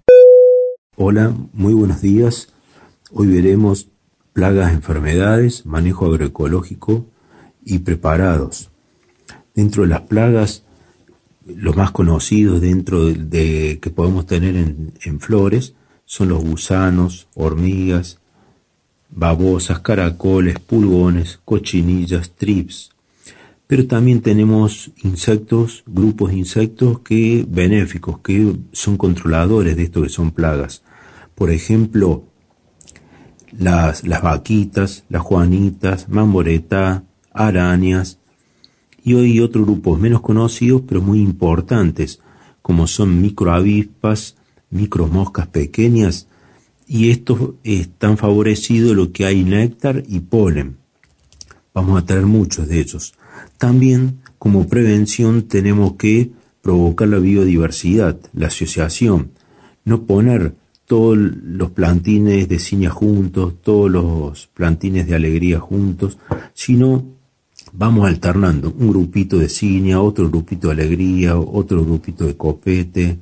Hola, 0.96 1.32
muy 1.52 1.74
buenos 1.74 2.00
días. 2.00 2.48
Hoy 3.12 3.28
veremos 3.28 3.88
plagas, 4.32 4.72
enfermedades, 4.72 5.64
manejo 5.64 6.06
agroecológico 6.06 7.06
y 7.64 7.78
preparados. 7.80 8.70
Dentro 9.54 9.84
de 9.84 9.88
las 9.88 10.02
plagas, 10.02 10.65
los 11.46 11.76
más 11.76 11.92
conocidos 11.92 12.60
dentro 12.60 13.04
de, 13.04 13.78
que 13.80 13.90
podemos 13.90 14.26
tener 14.26 14.56
en, 14.56 14.92
en 15.04 15.20
flores 15.20 15.74
son 16.04 16.28
los 16.28 16.42
gusanos, 16.44 17.28
hormigas, 17.34 18.20
babosas, 19.10 19.80
caracoles, 19.80 20.58
pulgones, 20.58 21.40
cochinillas, 21.44 22.30
trips. 22.30 22.90
Pero 23.66 23.86
también 23.86 24.22
tenemos 24.22 24.92
insectos, 25.02 25.82
grupos 25.86 26.30
de 26.30 26.38
insectos 26.38 27.00
que 27.00 27.44
benéficos, 27.48 28.20
que 28.20 28.56
son 28.72 28.96
controladores 28.96 29.76
de 29.76 29.84
esto 29.84 30.02
que 30.02 30.08
son 30.08 30.30
plagas. 30.30 30.82
Por 31.34 31.50
ejemplo, 31.50 32.24
las, 33.58 34.06
las 34.06 34.22
vaquitas, 34.22 35.04
las 35.08 35.22
juanitas, 35.22 36.08
mamboreta, 36.08 37.04
arañas, 37.32 38.18
y 39.06 39.14
hoy 39.14 39.38
otros 39.38 39.64
grupos 39.64 40.00
menos 40.00 40.20
conocidos 40.20 40.82
pero 40.86 41.00
muy 41.00 41.20
importantes, 41.20 42.18
como 42.60 42.88
son 42.88 43.22
microavispas, 43.22 44.34
micromoscas 44.70 45.46
pequeñas, 45.46 46.26
y 46.88 47.10
estos 47.10 47.54
están 47.62 48.16
favorecidos 48.16 48.96
lo 48.96 49.12
que 49.12 49.24
hay 49.24 49.44
néctar 49.44 50.02
y 50.08 50.18
polen. 50.18 50.78
Vamos 51.72 52.02
a 52.02 52.04
tener 52.04 52.26
muchos 52.26 52.66
de 52.66 52.80
ellos. 52.80 53.14
También 53.58 54.18
como 54.38 54.66
prevención 54.66 55.42
tenemos 55.42 55.92
que 55.92 56.32
provocar 56.60 57.06
la 57.06 57.18
biodiversidad, 57.18 58.18
la 58.32 58.48
asociación, 58.48 59.30
no 59.84 60.02
poner 60.02 60.56
todos 60.84 61.16
los 61.16 61.70
plantines 61.70 62.48
de 62.48 62.58
ciña 62.58 62.90
juntos, 62.90 63.54
todos 63.62 63.88
los 63.88 64.48
plantines 64.48 65.06
de 65.06 65.14
alegría 65.14 65.60
juntos, 65.60 66.18
sino 66.54 67.15
vamos 67.76 68.08
alternando 68.08 68.74
un 68.78 68.88
grupito 68.88 69.38
de 69.38 69.48
ciña, 69.48 70.00
otro 70.00 70.28
grupito 70.28 70.68
de 70.68 70.74
alegría, 70.74 71.38
otro 71.38 71.84
grupito 71.84 72.24
de 72.24 72.36
copete, 72.36 73.18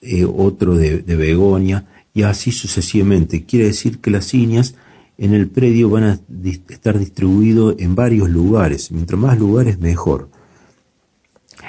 eh, 0.00 0.24
otro 0.24 0.76
de, 0.76 1.02
begonia, 1.16 1.86
y 2.14 2.22
así 2.22 2.52
sucesivamente. 2.52 3.44
Quiere 3.44 3.66
decir 3.66 3.98
que 3.98 4.10
las 4.10 4.26
ciñas 4.26 4.74
en 5.18 5.34
el 5.34 5.48
predio 5.48 5.88
van 5.90 6.04
a 6.04 6.20
estar 6.68 6.98
distribuidos 6.98 7.76
en 7.78 7.94
varios 7.94 8.28
lugares. 8.30 8.90
Mientras 8.92 9.20
más 9.20 9.38
lugares, 9.38 9.78
mejor. 9.78 10.28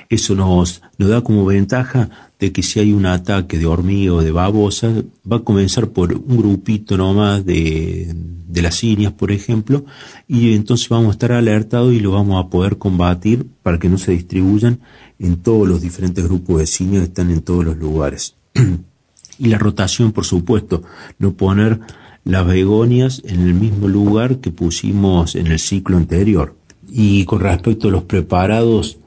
Eso 0.09 0.35
nos, 0.35 0.81
nos 0.97 1.09
da 1.09 1.21
como 1.21 1.45
ventaja 1.45 2.09
de 2.39 2.51
que 2.51 2.63
si 2.63 2.79
hay 2.79 2.93
un 2.93 3.05
ataque 3.05 3.57
de 3.57 3.65
hormiga 3.65 4.13
o 4.13 4.21
de 4.21 4.31
babosa, 4.31 4.91
va 5.29 5.37
a 5.37 5.43
comenzar 5.43 5.89
por 5.89 6.13
un 6.13 6.37
grupito 6.37 6.97
nomás 6.97 7.45
de, 7.45 8.13
de 8.53 8.61
las 8.61 8.75
ciñas, 8.75 9.13
por 9.13 9.31
ejemplo, 9.31 9.85
y 10.27 10.53
entonces 10.53 10.87
vamos 10.89 11.09
a 11.09 11.11
estar 11.13 11.31
alertados 11.31 11.93
y 11.93 11.99
lo 11.99 12.11
vamos 12.11 12.43
a 12.43 12.49
poder 12.49 12.77
combatir 12.77 13.47
para 13.63 13.79
que 13.79 13.89
no 13.89 13.97
se 13.97 14.11
distribuyan 14.11 14.79
en 15.19 15.37
todos 15.37 15.67
los 15.67 15.81
diferentes 15.81 16.23
grupos 16.25 16.59
de 16.59 16.67
ciñas 16.67 16.99
que 16.99 17.07
están 17.07 17.31
en 17.31 17.41
todos 17.41 17.65
los 17.65 17.77
lugares. 17.77 18.35
y 19.39 19.47
la 19.47 19.57
rotación, 19.57 20.11
por 20.11 20.25
supuesto, 20.25 20.83
no 21.17 21.33
poner 21.33 21.79
las 22.23 22.45
begonias 22.45 23.21
en 23.25 23.41
el 23.41 23.53
mismo 23.53 23.87
lugar 23.87 24.37
que 24.37 24.51
pusimos 24.51 25.35
en 25.35 25.47
el 25.47 25.59
ciclo 25.59 25.97
anterior. 25.97 26.55
Y 26.89 27.25
con 27.25 27.39
respecto 27.39 27.87
a 27.87 27.91
los 27.91 28.03
preparados, 28.03 28.99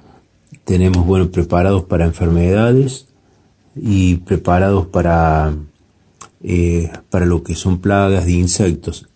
tenemos, 0.67 1.07
bueno, 1.07 1.31
preparados 1.31 1.85
para 1.85 2.05
enfermedades 2.05 3.07
y 3.77 4.17
preparados 4.17 4.87
para, 4.87 5.55
eh, 6.43 6.91
para 7.09 7.25
lo 7.25 7.45
que 7.45 7.55
son 7.55 7.79
plagas 7.79 8.27
de 8.27 8.33
insectos. 8.33 9.07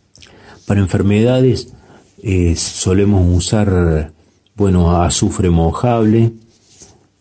Para 0.65 0.81
enfermedades 0.81 1.75
eh, 2.23 2.55
solemos 2.55 3.27
usar, 3.37 4.13
bueno, 4.55 5.03
azufre 5.03 5.51
mojable, 5.51 6.33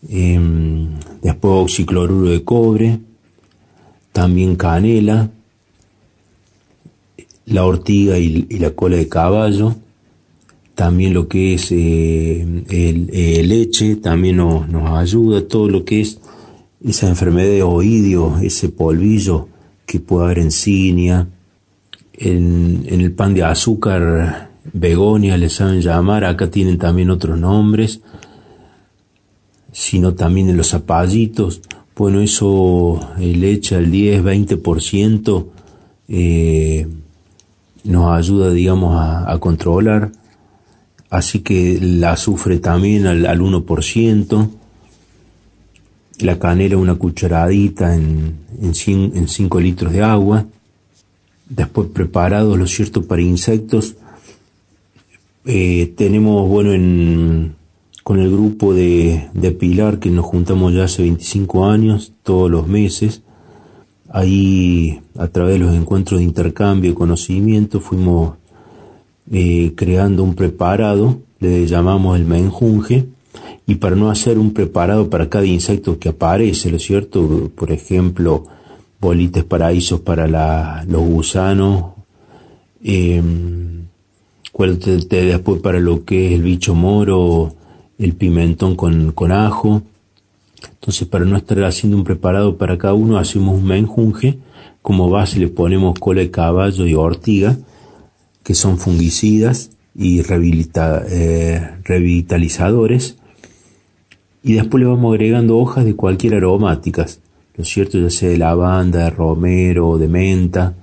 em, 0.08 0.90
después 1.22 1.64
oxicloruro 1.64 2.30
de 2.30 2.44
cobre, 2.44 3.00
también 4.12 4.54
canela, 4.54 5.28
la 7.46 7.64
ortiga 7.64 8.16
y, 8.16 8.46
y 8.48 8.58
la 8.60 8.70
cola 8.70 8.96
de 8.96 9.08
caballo, 9.08 9.74
también 10.80 11.12
lo 11.12 11.28
que 11.28 11.52
es 11.52 11.70
eh, 11.72 12.40
el, 12.40 13.10
eh, 13.12 13.42
leche, 13.44 13.96
también 13.96 14.38
nos, 14.38 14.66
nos 14.66 14.98
ayuda, 14.98 15.46
todo 15.46 15.68
lo 15.68 15.84
que 15.84 16.00
es 16.00 16.18
esa 16.82 17.06
enfermedad 17.06 17.50
de 17.50 17.62
oídio, 17.62 18.38
ese 18.38 18.70
polvillo 18.70 19.46
que 19.84 20.00
puede 20.00 20.24
haber 20.24 20.38
en 20.38 20.50
cinia, 20.50 21.28
en, 22.14 22.86
en 22.86 23.00
el 23.02 23.12
pan 23.12 23.34
de 23.34 23.42
azúcar, 23.42 24.52
begonia 24.72 25.36
le 25.36 25.50
saben 25.50 25.82
llamar, 25.82 26.24
acá 26.24 26.50
tienen 26.50 26.78
también 26.78 27.10
otros 27.10 27.38
nombres, 27.38 28.00
sino 29.72 30.14
también 30.14 30.48
en 30.48 30.56
los 30.56 30.68
zapallitos, 30.68 31.60
bueno, 31.94 32.22
eso 32.22 33.06
eh, 33.18 33.36
leche 33.36 33.76
al 33.76 33.90
10, 33.90 34.24
20%, 34.24 35.46
eh, 36.08 36.88
nos 37.84 38.18
ayuda, 38.18 38.50
digamos, 38.50 38.96
a 38.98 39.36
controlar. 39.38 40.12
Así 41.10 41.40
que 41.40 41.76
el 41.76 42.02
azufre 42.04 42.60
también 42.60 43.06
al, 43.06 43.26
al 43.26 43.40
1%. 43.40 44.48
La 46.20 46.38
canela 46.38 46.76
una 46.76 46.94
cucharadita 46.94 47.94
en, 47.94 48.36
en, 48.62 49.28
5 49.28 49.60
litros 49.60 49.92
de 49.92 50.02
agua. 50.02 50.46
después 51.48 51.88
preparados, 51.88 52.56
lo 52.56 52.66
cierto, 52.66 53.06
para 53.06 53.22
insectos. 53.22 53.96
Eh, 55.46 55.92
tenemos, 55.96 56.48
bueno, 56.48 56.72
en, 56.72 57.56
con 58.04 58.20
el 58.20 58.30
grupo 58.30 58.72
de, 58.72 59.28
de 59.32 59.50
Pilar, 59.50 59.98
que 59.98 60.10
nos 60.10 60.26
juntamos 60.26 60.72
ya 60.74 60.84
hace 60.84 61.02
25 61.02 61.66
años, 61.66 62.12
todos 62.22 62.50
los 62.50 62.68
meses, 62.68 63.22
ahí 64.10 65.00
a 65.16 65.28
través 65.28 65.54
de 65.54 65.60
los 65.60 65.74
encuentros 65.74 66.20
de 66.20 66.24
intercambio 66.24 66.90
y 66.90 66.94
conocimiento 66.94 67.80
fuimos 67.80 68.34
eh, 69.30 69.72
creando 69.76 70.22
un 70.22 70.34
preparado, 70.34 71.18
le 71.38 71.66
llamamos 71.66 72.18
el 72.18 72.26
menjunje, 72.26 73.06
y 73.66 73.76
para 73.76 73.94
no 73.94 74.10
hacer 74.10 74.38
un 74.38 74.52
preparado 74.52 75.08
para 75.08 75.28
cada 75.28 75.46
insecto 75.46 75.98
que 75.98 76.08
aparece, 76.08 76.70
¿lo 76.70 76.76
es 76.76 76.82
cierto? 76.82 77.50
Por 77.54 77.70
ejemplo, 77.70 78.44
bolites 79.00 79.44
paraísos 79.44 80.00
para 80.00 80.26
los 80.84 81.02
gusanos, 81.02 81.92
eh, 82.82 83.22
después 85.08 85.60
para 85.60 85.78
lo 85.78 86.04
que 86.04 86.26
es 86.26 86.32
el 86.32 86.42
bicho 86.42 86.74
moro, 86.74 87.54
el 87.98 88.14
pimentón 88.14 88.74
con, 88.76 89.12
con 89.12 89.32
ajo. 89.32 89.82
Entonces, 90.72 91.06
para 91.08 91.24
no 91.24 91.36
estar 91.36 91.62
haciendo 91.64 91.96
un 91.96 92.04
preparado 92.04 92.56
para 92.56 92.76
cada 92.76 92.94
uno, 92.94 93.18
hacemos 93.18 93.54
un 93.54 93.64
menjunje. 93.64 94.38
Como 94.82 95.10
base 95.10 95.38
le 95.38 95.48
ponemos 95.48 95.98
cola 95.98 96.20
de 96.20 96.30
caballo 96.30 96.86
y 96.86 96.94
ortiga, 96.94 97.58
que 98.50 98.54
son 98.56 98.78
fungicidas 98.78 99.70
y 99.94 100.18
eh, 100.18 101.70
revitalizadores. 101.84 103.16
Y 104.42 104.54
después 104.54 104.82
le 104.82 104.88
vamos 104.88 105.14
agregando 105.14 105.56
hojas 105.56 105.84
de 105.84 105.94
cualquier 105.94 106.34
aromáticas, 106.34 107.20
lo 107.56 107.64
cierto? 107.64 107.96
Ya 108.00 108.10
sea 108.10 108.28
de 108.28 108.38
lavanda, 108.38 109.04
de 109.04 109.10
romero, 109.10 109.98
de 109.98 110.08
menta. 110.08 110.74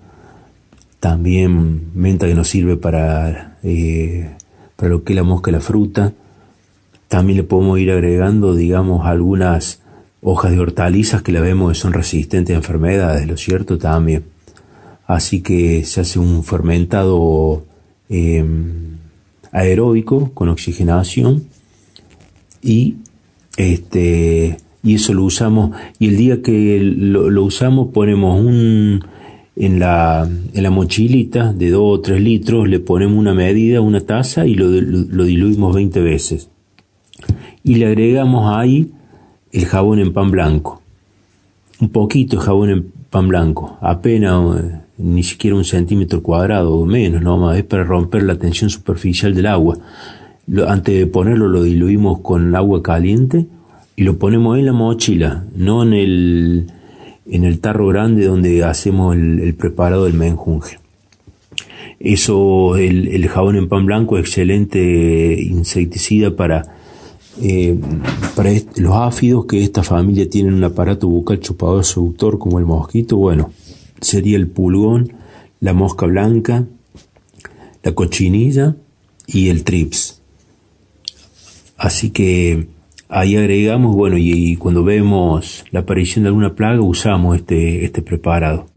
También 1.01 1.91
menta 1.93 2.25
que 2.25 2.35
nos 2.35 2.47
sirve 2.47 2.77
para, 2.77 3.57
eh, 3.63 4.29
para 4.77 4.91
lo 4.91 5.03
que 5.03 5.11
es 5.11 5.17
la 5.17 5.23
mosca 5.23 5.51
la 5.51 5.59
fruta. 5.59 6.13
También 7.09 7.35
le 7.35 7.43
podemos 7.43 7.79
ir 7.79 7.91
agregando, 7.91 8.55
digamos, 8.55 9.05
algunas 9.05 9.81
hojas 10.21 10.51
de 10.51 10.59
hortalizas 10.61 11.21
que 11.21 11.33
la 11.33 11.41
vemos 11.41 11.73
que 11.73 11.79
son 11.79 11.91
resistentes 11.91 12.53
a 12.53 12.59
enfermedades, 12.59 13.27
lo 13.27 13.35
cierto 13.35 13.77
también. 13.77 14.36
Así 15.07 15.41
que 15.41 15.85
se 15.85 16.01
hace 16.01 16.19
un 16.19 16.43
fermentado 16.43 17.65
em, 18.09 18.97
aeróbico 19.51 20.31
con 20.33 20.49
oxigenación 20.49 21.45
y 22.61 22.95
este 23.55 24.57
y 24.83 24.95
eso 24.95 25.13
lo 25.13 25.23
usamos 25.23 25.71
y 25.97 26.09
el 26.09 26.17
día 26.17 26.41
que 26.41 26.79
lo, 26.81 27.43
usamos 27.43 27.89
ponemos 27.93 28.39
un 28.39 29.03
en 29.55 29.79
la, 29.79 30.29
en 30.53 30.63
la 30.63 30.69
mochilita 30.69 31.51
de 31.53 31.71
2 31.71 31.81
o 31.83 32.01
3 32.01 32.21
litros 32.21 32.67
le 32.67 32.79
ponemos 32.79 33.17
una 33.17 33.33
medida, 33.33 33.81
una 33.81 34.01
taza 34.01 34.45
y 34.45 34.53
lo, 34.53 34.69
lo 34.69 35.23
diluimos 35.23 35.73
20 35.73 36.01
veces 36.01 36.49
y 37.63 37.75
le 37.75 37.87
agregamos 37.87 38.53
ahí 38.53 38.91
el 39.51 39.65
jabón 39.65 39.99
en 39.99 40.13
pan 40.13 40.31
blanco. 40.31 40.81
Un 41.79 41.89
poquito 41.89 42.37
de 42.37 42.43
jabón 42.43 42.69
en 42.69 42.91
pan 43.09 43.27
blanco, 43.27 43.77
apenas 43.81 44.61
ni 44.97 45.23
siquiera 45.23 45.55
un 45.55 45.65
centímetro 45.65 46.21
cuadrado 46.23 46.73
o 46.73 46.85
menos, 46.85 47.21
no 47.21 47.53
es 47.53 47.63
para 47.63 47.83
romper 47.83 48.23
la 48.23 48.37
tensión 48.37 48.69
superficial 48.69 49.33
del 49.35 49.47
agua. 49.47 49.77
antes 50.67 50.97
de 50.97 51.07
ponerlo 51.07 51.47
lo 51.47 51.63
diluimos 51.63 52.19
con 52.21 52.55
agua 52.55 52.81
caliente 52.81 53.45
y 53.95 54.03
lo 54.03 54.17
ponemos 54.17 54.57
en 54.57 54.65
la 54.65 54.73
mochila, 54.73 55.45
no 55.55 55.83
en 55.83 55.93
el, 55.93 56.67
en 57.29 57.43
el 57.43 57.59
tarro 57.59 57.87
grande 57.87 58.25
donde 58.25 58.63
hacemos 58.63 59.15
el, 59.15 59.53
preparado 59.55 60.05
del 60.05 60.13
menjunje. 60.13 60.79
Eso, 61.99 62.77
el, 62.77 63.07
el 63.07 63.27
jabón 63.27 63.55
en 63.55 63.67
pan 63.67 63.85
blanco, 63.85 64.19
excelente 64.19 65.41
insecticida 65.41 66.35
para 66.35 66.77
eh, 67.41 67.79
para 68.35 68.49
los 68.77 68.93
áfidos 68.95 69.45
que 69.45 69.61
esta 69.61 69.83
familia 69.83 70.27
tienen 70.27 70.55
un 70.55 70.63
aparato 70.63 71.07
bucal 71.07 71.39
chupador 71.39 71.85
seductor 71.85 72.39
como 72.39 72.57
el 72.57 72.65
mosquito, 72.65 73.17
bueno, 73.17 73.51
sería 74.01 74.37
el 74.37 74.47
pulgón, 74.47 75.13
la 75.59 75.73
mosca 75.73 76.05
blanca, 76.05 76.65
la 77.83 77.91
cochinilla 77.93 78.75
y 79.25 79.49
el 79.49 79.63
trips. 79.63 80.21
Así 81.77 82.09
que 82.09 82.67
ahí 83.09 83.35
agregamos, 83.35 83.95
bueno, 83.95 84.17
y, 84.17 84.55
cuando 84.57 84.83
vemos 84.83 85.63
la 85.71 85.81
aparición 85.81 86.23
de 86.23 86.29
alguna 86.29 86.55
plaga 86.55 86.81
usamos 86.81 87.37
este, 87.37 87.85
este 87.85 88.01
preparado. 88.01 88.67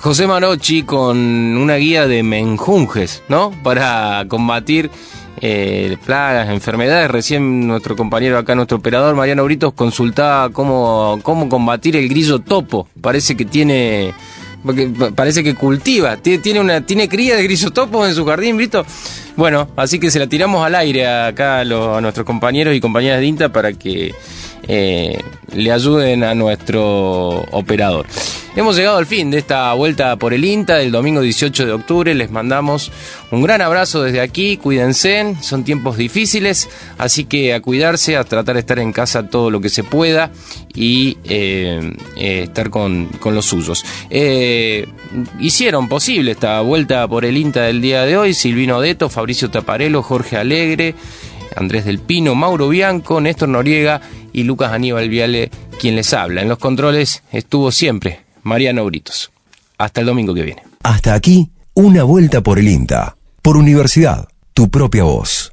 José 0.00 0.26
Marochi 0.26 0.82
con 0.82 1.16
una 1.16 1.76
guía 1.76 2.06
de 2.06 2.22
menjunjes, 2.22 3.22
¿no? 3.28 3.52
Para 3.62 4.26
combatir 4.28 4.90
eh, 5.46 5.98
plagas, 6.06 6.48
enfermedades. 6.48 7.10
Recién 7.10 7.66
nuestro 7.66 7.96
compañero 7.96 8.38
acá, 8.38 8.54
nuestro 8.54 8.78
operador 8.78 9.14
Mariano 9.14 9.44
Britos, 9.44 9.74
consultaba 9.74 10.48
cómo, 10.48 11.20
cómo 11.22 11.50
combatir 11.50 11.96
el 11.96 12.08
grillo 12.08 12.38
topo. 12.38 12.88
Parece 13.02 13.36
que 13.36 13.44
tiene 13.44 14.14
parece 15.14 15.44
que 15.44 15.54
cultiva, 15.54 16.16
tiene 16.16 16.58
una 16.58 16.80
tiene 16.80 17.06
cría 17.10 17.36
de 17.36 17.42
grillo 17.42 17.70
topo 17.70 18.06
en 18.06 18.14
su 18.14 18.24
jardín, 18.24 18.56
Brito. 18.56 18.86
Bueno, 19.36 19.68
así 19.76 19.98
que 19.98 20.10
se 20.10 20.18
la 20.18 20.28
tiramos 20.28 20.64
al 20.64 20.74
aire 20.76 21.06
acá 21.06 21.60
a, 21.60 21.64
nuestros 22.00 22.24
compañeros 22.24 22.74
y 22.74 22.80
compañeras 22.80 23.20
de 23.20 23.26
INTA 23.26 23.50
para 23.50 23.74
que 23.74 24.14
eh, 24.68 25.22
le 25.54 25.72
ayuden 25.72 26.24
a 26.24 26.34
nuestro 26.34 27.44
operador. 27.50 28.06
Hemos 28.56 28.76
llegado 28.76 28.98
al 28.98 29.06
fin 29.06 29.32
de 29.32 29.38
esta 29.38 29.72
vuelta 29.72 30.16
por 30.16 30.32
el 30.32 30.44
INTA 30.44 30.76
del 30.76 30.92
domingo 30.92 31.20
18 31.20 31.66
de 31.66 31.72
octubre. 31.72 32.14
Les 32.14 32.30
mandamos 32.30 32.92
un 33.32 33.42
gran 33.42 33.60
abrazo 33.60 34.04
desde 34.04 34.20
aquí. 34.20 34.58
Cuídense, 34.58 35.34
son 35.40 35.64
tiempos 35.64 35.96
difíciles, 35.96 36.68
así 36.96 37.24
que 37.24 37.52
a 37.52 37.60
cuidarse, 37.60 38.16
a 38.16 38.22
tratar 38.22 38.54
de 38.54 38.60
estar 38.60 38.78
en 38.78 38.92
casa 38.92 39.28
todo 39.28 39.50
lo 39.50 39.60
que 39.60 39.70
se 39.70 39.82
pueda 39.82 40.30
y 40.72 41.18
eh, 41.24 41.96
eh, 42.16 42.42
estar 42.44 42.70
con, 42.70 43.08
los 43.24 43.44
suyos. 43.44 43.84
Eh, 44.08 44.86
hicieron 45.40 45.88
posible 45.88 46.30
esta 46.30 46.60
vuelta 46.60 47.08
por 47.08 47.24
el 47.24 47.36
INTA 47.36 47.62
del 47.62 47.80
día 47.80 48.04
de 48.04 48.16
hoy. 48.16 48.34
Silvino 48.34 48.80
Deto, 48.80 49.08
Fabricio 49.08 49.50
Taparelo, 49.50 50.00
Jorge 50.00 50.36
Alegre. 50.36 50.94
Andrés 51.56 51.84
del 51.84 51.98
Pino, 51.98 52.34
Mauro 52.34 52.68
Bianco, 52.68 53.20
Néstor 53.20 53.48
Noriega 53.48 54.00
y 54.32 54.42
Lucas 54.44 54.72
Aníbal 54.72 55.08
Viale, 55.08 55.50
quien 55.78 55.96
les 55.96 56.12
habla. 56.12 56.42
En 56.42 56.48
los 56.48 56.58
controles 56.58 57.22
estuvo 57.32 57.70
siempre 57.70 58.20
Mariano 58.42 58.84
Britos. 58.84 59.30
Hasta 59.78 60.00
el 60.00 60.06
domingo 60.06 60.34
que 60.34 60.42
viene. 60.42 60.62
Hasta 60.82 61.14
aquí, 61.14 61.50
una 61.74 62.04
vuelta 62.04 62.40
por 62.40 62.58
el 62.58 62.68
INTA. 62.68 63.16
Por 63.42 63.56
Universidad, 63.56 64.28
tu 64.52 64.70
propia 64.70 65.04
voz. 65.04 65.43